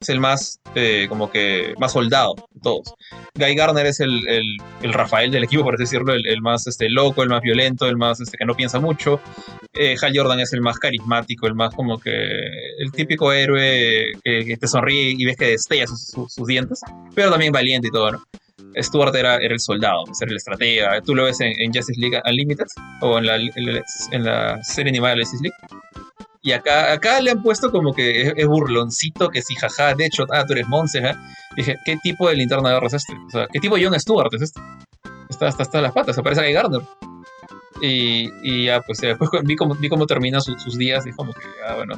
[0.00, 2.94] Es el más, eh, como que, más soldado de todos.
[3.34, 4.26] Guy Garner es el,
[4.82, 7.96] el, Rafael del equipo, por así decirlo, el, más este, loco, el más violento, el
[7.96, 9.20] más este, que no piensa mucho.
[9.74, 12.10] Hal Jordan es el más carismático, el más como que,
[12.78, 16.80] el típico héroe que, te sonríe y ves que destella sus dientes,
[17.14, 18.22] pero también valiente y todo, ¿no?
[18.76, 21.00] Stuart era, era el soldado, era el estratega.
[21.02, 22.66] Tú lo ves en, Justice League Unlimited
[23.00, 25.56] o en la, en la, serie animada de Justice League.
[26.44, 30.24] Y acá, acá le han puesto como que es, burloncito, que sí, jaja, de hecho,
[30.30, 31.14] ah, tú eres Monse, ¿eh?
[31.56, 33.14] Dije, ¿qué tipo de linterna de es este?
[33.52, 34.60] ¿qué tipo de John Stewart es este?
[35.30, 36.82] Está hasta, las patas, aparece ahí Gardner.
[37.80, 41.44] Y, y ya, pues después vi cómo, vi cómo termina sus días y como que,
[41.66, 41.94] ah, bueno,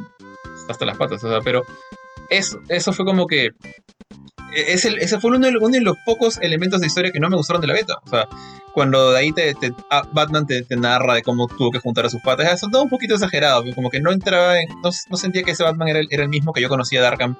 [0.68, 1.24] hasta las patas.
[1.24, 1.62] O sea, pero
[2.28, 3.50] eso, eso fue como que
[4.54, 7.68] es ese fue uno de, los, pocos elementos de historia que no me gustaron de
[7.68, 7.98] la beta.
[8.04, 8.28] O sea,
[8.72, 9.54] cuando de ahí te,
[9.90, 12.90] ah, Batman te, narra de cómo tuvo que juntar a sus patas, eso todo un
[12.90, 16.22] poquito exagerado, como que no entraba en, no, sentía que ese Batman era el, era
[16.22, 17.36] el, mismo que yo conocía de Arkham,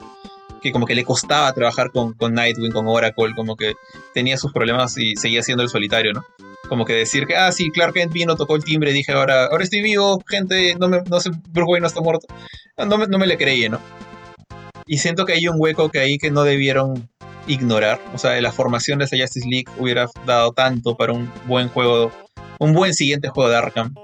[0.63, 3.75] que como que le costaba trabajar con, con Nightwing, con Oracle, como que
[4.15, 6.25] tenía sus problemas y seguía siendo el solitario, ¿no?
[6.69, 9.65] Como que decir que, ah, sí, Clark Kent vino, tocó el timbre, dije, ahora, ahora
[9.65, 12.27] estoy vivo, gente, no, me, no sé, Bruce Wayne no está muerto.
[12.79, 13.79] No me, no me le creí, ¿no?
[14.87, 17.09] Y siento que hay un hueco que ahí que no debieron
[17.47, 18.01] ignorar.
[18.15, 22.13] O sea, la formación de esa Justice League hubiera dado tanto para un buen juego,
[22.59, 23.95] un buen siguiente juego de Arkham.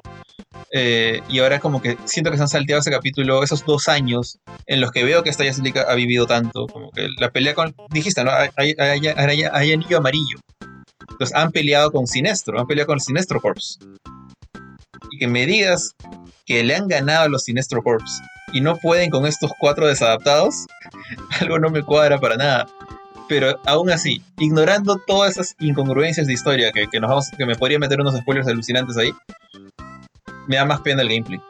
[0.73, 4.39] Eh, y ahora como que siento que se han salteado ese capítulo, esos dos años
[4.67, 6.67] en los que veo que esta Justice League ha vivido tanto.
[6.67, 8.31] Como que la pelea con, dijiste, ¿no?
[8.31, 10.39] Hay, hay, hay, anillo amarillo.
[11.11, 13.79] Entonces han peleado con Sinestro, han peleado con Sinestro Corps.
[15.11, 15.95] Y que me digas
[16.47, 18.21] que le han ganado a los Sinestro Corps
[18.53, 20.67] y no pueden con estos cuatro desadaptados,
[21.41, 22.67] algo no me cuadra para nada.
[23.29, 27.79] Pero aún así, ignorando todas esas incongruencias de historia que, nos vamos, que me podría
[27.79, 29.13] meter unos spoilers alucinantes ahí,
[30.49, 31.41] me da más pena el gameplay.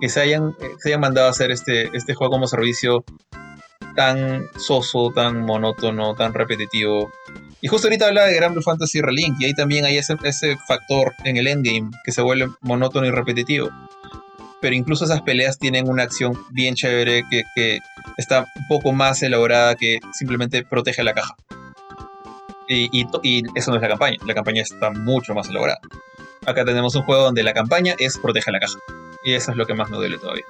[0.00, 3.04] Que se hayan, se hayan mandado a hacer este, este juego como servicio
[3.96, 7.10] tan soso, tan monótono, tan repetitivo.
[7.64, 10.58] Y justo ahorita hablaba de Grand Blue Fantasy Relink, y ahí también hay ese, ese
[10.68, 13.70] factor en el endgame que se vuelve monótono y repetitivo
[14.60, 17.78] pero incluso esas peleas tienen una acción bien chévere que,
[18.18, 21.36] está un poco más elaborada que simplemente protege la caja.
[22.68, 23.06] Y,
[23.54, 25.80] eso no es la campaña, la campaña está mucho más elaborada.
[26.46, 28.78] Acá tenemos un juego donde la campaña es protege la caja.
[29.24, 30.44] Y eso es lo que más me duele todavía.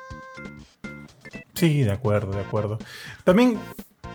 [1.54, 2.78] Sí, de acuerdo, de acuerdo.
[3.24, 3.58] También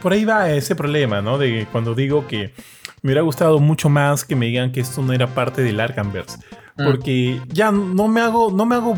[0.02, 1.38] por ahí va ese problema, ¿no?
[1.38, 2.54] De cuando digo que
[3.02, 6.38] me hubiera gustado mucho más que me digan que esto no era parte del Arkhamverse.
[6.78, 6.86] Mm.
[6.86, 8.96] Porque ya no me hago, no me hago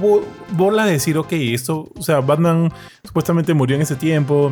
[0.52, 2.72] bola de decir, ok, esto, o sea, Batman
[3.04, 4.52] supuestamente murió en ese tiempo,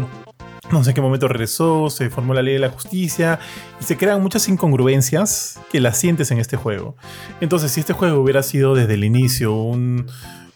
[0.71, 3.39] no sé en qué momento regresó, se formó la ley de la justicia
[3.79, 6.95] y se crean muchas incongruencias que las sientes en este juego.
[7.41, 10.07] Entonces, si este juego hubiera sido desde el inicio un,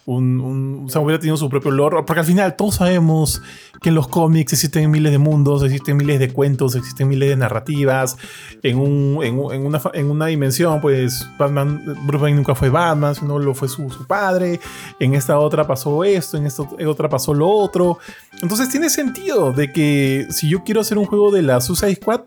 [0.05, 2.03] un, o sea, hubiera tenido su propio lore.
[2.05, 3.41] Porque al final todos sabemos
[3.81, 7.35] que en los cómics existen miles de mundos, existen miles de cuentos, existen miles de
[7.35, 8.17] narrativas.
[8.61, 13.53] En, un, en, una, en una, dimensión, pues Batman, Bruce nunca fue Batman, sino lo
[13.53, 14.59] fue su, su, padre.
[14.99, 17.99] En esta otra pasó esto, en esta otra pasó lo otro.
[18.41, 22.21] Entonces tiene sentido de que si yo quiero hacer un juego de la Suicide Squad,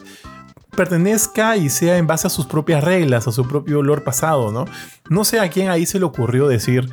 [0.77, 4.67] pertenezca y sea en base a sus propias reglas, a su propio lore pasado, ¿no?
[5.09, 6.89] No sé a quién ahí se le ocurrió decir,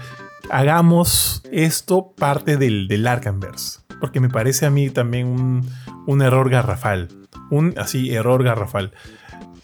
[0.49, 3.80] hagamos esto parte del, del Arkhamverse.
[3.99, 5.69] Porque me parece a mí también un,
[6.05, 7.09] un error garrafal.
[7.49, 8.91] Un así, error garrafal.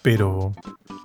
[0.02, 0.54] Pero,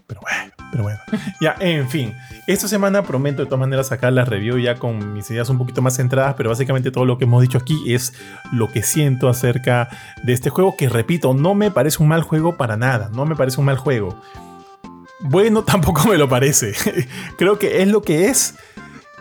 [0.07, 1.01] pero bueno, pero bueno.
[1.41, 2.15] Ya, en fin.
[2.47, 5.83] Esta semana prometo de todas maneras sacar la review ya con mis ideas un poquito
[5.83, 8.13] más centradas, pero básicamente todo lo que hemos dicho aquí es
[8.53, 9.89] lo que siento acerca
[10.23, 13.35] de este juego, que repito, no me parece un mal juego para nada, no me
[13.35, 14.21] parece un mal juego.
[15.21, 16.75] Bueno, tampoco me lo parece.
[17.39, 18.57] Creo que es lo que es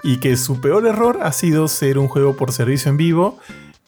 [0.03, 3.39] y que su peor error ha sido ser un juego por servicio en vivo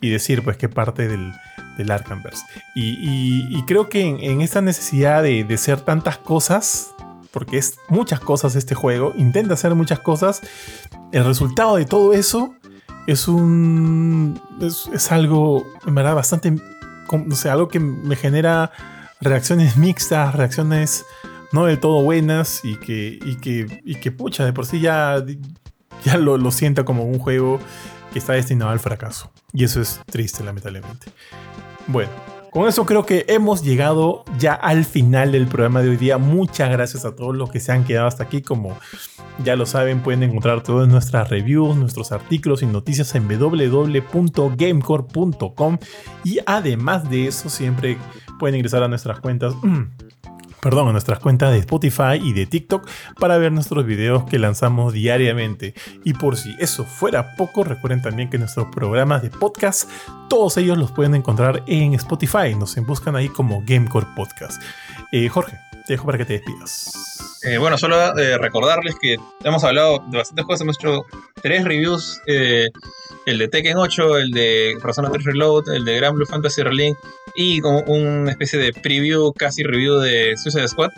[0.02, 1.34] y decir pues que parte del,
[1.78, 2.44] del Arkhamverse.
[2.76, 6.94] Y, creo que en, esta necesidad de, ser tantas cosas,
[7.32, 10.42] porque es muchas cosas este juego, intenta hacer muchas cosas,
[11.12, 12.56] el resultado de todo eso
[13.08, 14.40] es un...
[14.62, 16.56] es, algo, en verdad, bastante...
[17.12, 18.72] No sé, algo que me genera
[19.22, 21.06] reacciones mixtas, reacciones
[21.52, 25.24] no del todo buenas y que, y que, y que pucha, de por sí ya
[26.04, 27.60] ya lo, lo sienta como un juego
[28.14, 29.32] que está destinado al fracaso.
[29.54, 31.08] Y eso es triste, lamentablemente.
[31.88, 32.12] Bueno,
[32.56, 36.18] con eso creo que hemos llegado ya al final del programa de hoy día.
[36.18, 38.42] Muchas gracias a todos los que se han quedado hasta aquí.
[38.42, 38.78] Como
[39.44, 45.78] ya lo saben, pueden encontrar todas nuestras reviews, nuestros artículos y noticias en www.gamecore.com.
[46.24, 47.98] Y además de eso, siempre
[48.40, 49.54] pueden ingresar a nuestras cuentas
[50.66, 54.94] perdón, a nuestras cuentas de Spotify y de TikTok para ver nuestros videos que lanzamos
[54.94, 55.76] diariamente.
[56.04, 59.88] Y por si eso fuera poco, recuerden también que nuestros programas de podcast,
[60.28, 62.56] todos ellos los pueden encontrar en Spotify.
[62.58, 64.60] Nos buscan ahí como Gamecore Podcast.
[65.12, 67.40] Eh, Jorge, te dejo para que te despidas.
[67.44, 70.62] Eh, bueno, solo eh, recordarles que hemos hablado de bastantes cosas.
[70.62, 71.06] Hemos hecho
[71.42, 76.26] tres reviews: el de Tekken 8, el de Persona 3 Reload, el de Grand Blue
[76.26, 76.98] Fantasy Relink
[77.36, 80.90] y como una especie de preview, casi review de Suicide Squad.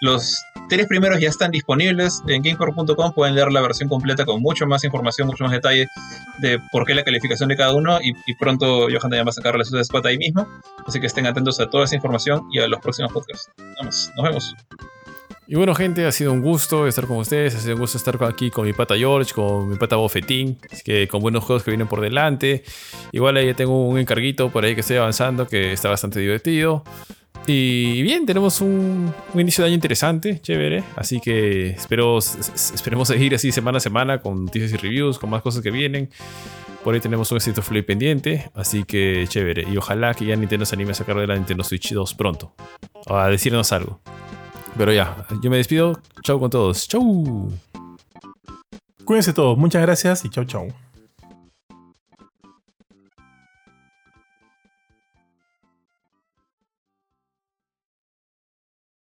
[0.00, 0.42] Los
[0.72, 3.12] tres primeros ya están disponibles en gamecore.com.
[3.12, 5.86] Pueden leer la versión completa con mucho más información, mucho más detalle
[6.38, 7.98] de por qué la calificación de cada uno.
[8.00, 10.48] Y, pronto Johan también va a sacar la Suicide Squad ahí mismo.
[10.86, 13.50] Así que estén atentos a toda esa información y a los próximos podcasts.
[13.76, 14.54] Vamos, nos vemos.
[15.46, 17.54] Y bueno, gente, ha sido un gusto estar con ustedes.
[17.54, 20.58] Ha sido un gusto estar aquí con mi pata George, con mi pata Bofetín.
[20.70, 22.64] Así que con buenos juegos que vienen por delante.
[23.12, 26.82] Igual ahí tengo un encarguito por ahí que estoy avanzando que está bastante divertido.
[27.46, 30.84] Y bien, tenemos un, inicio de año interesante, chévere.
[30.96, 35.42] Así que espero, esperemos seguir así semana a semana con noticias y reviews, con más
[35.42, 36.08] cosas que vienen.
[36.84, 39.66] Por ahí tenemos un éxito Flip pendiente, así que chévere.
[39.72, 42.54] Y ojalá que ya Nintendo se anime a sacar de la Nintendo Switch 2 pronto.
[43.06, 44.00] A decirnos algo.
[44.76, 46.00] Pero ya, yo me despido.
[46.22, 46.88] Chau con todos.
[46.88, 47.52] Chau.
[49.04, 49.58] Cuídense todos.
[49.58, 50.68] Muchas gracias y chau, chau.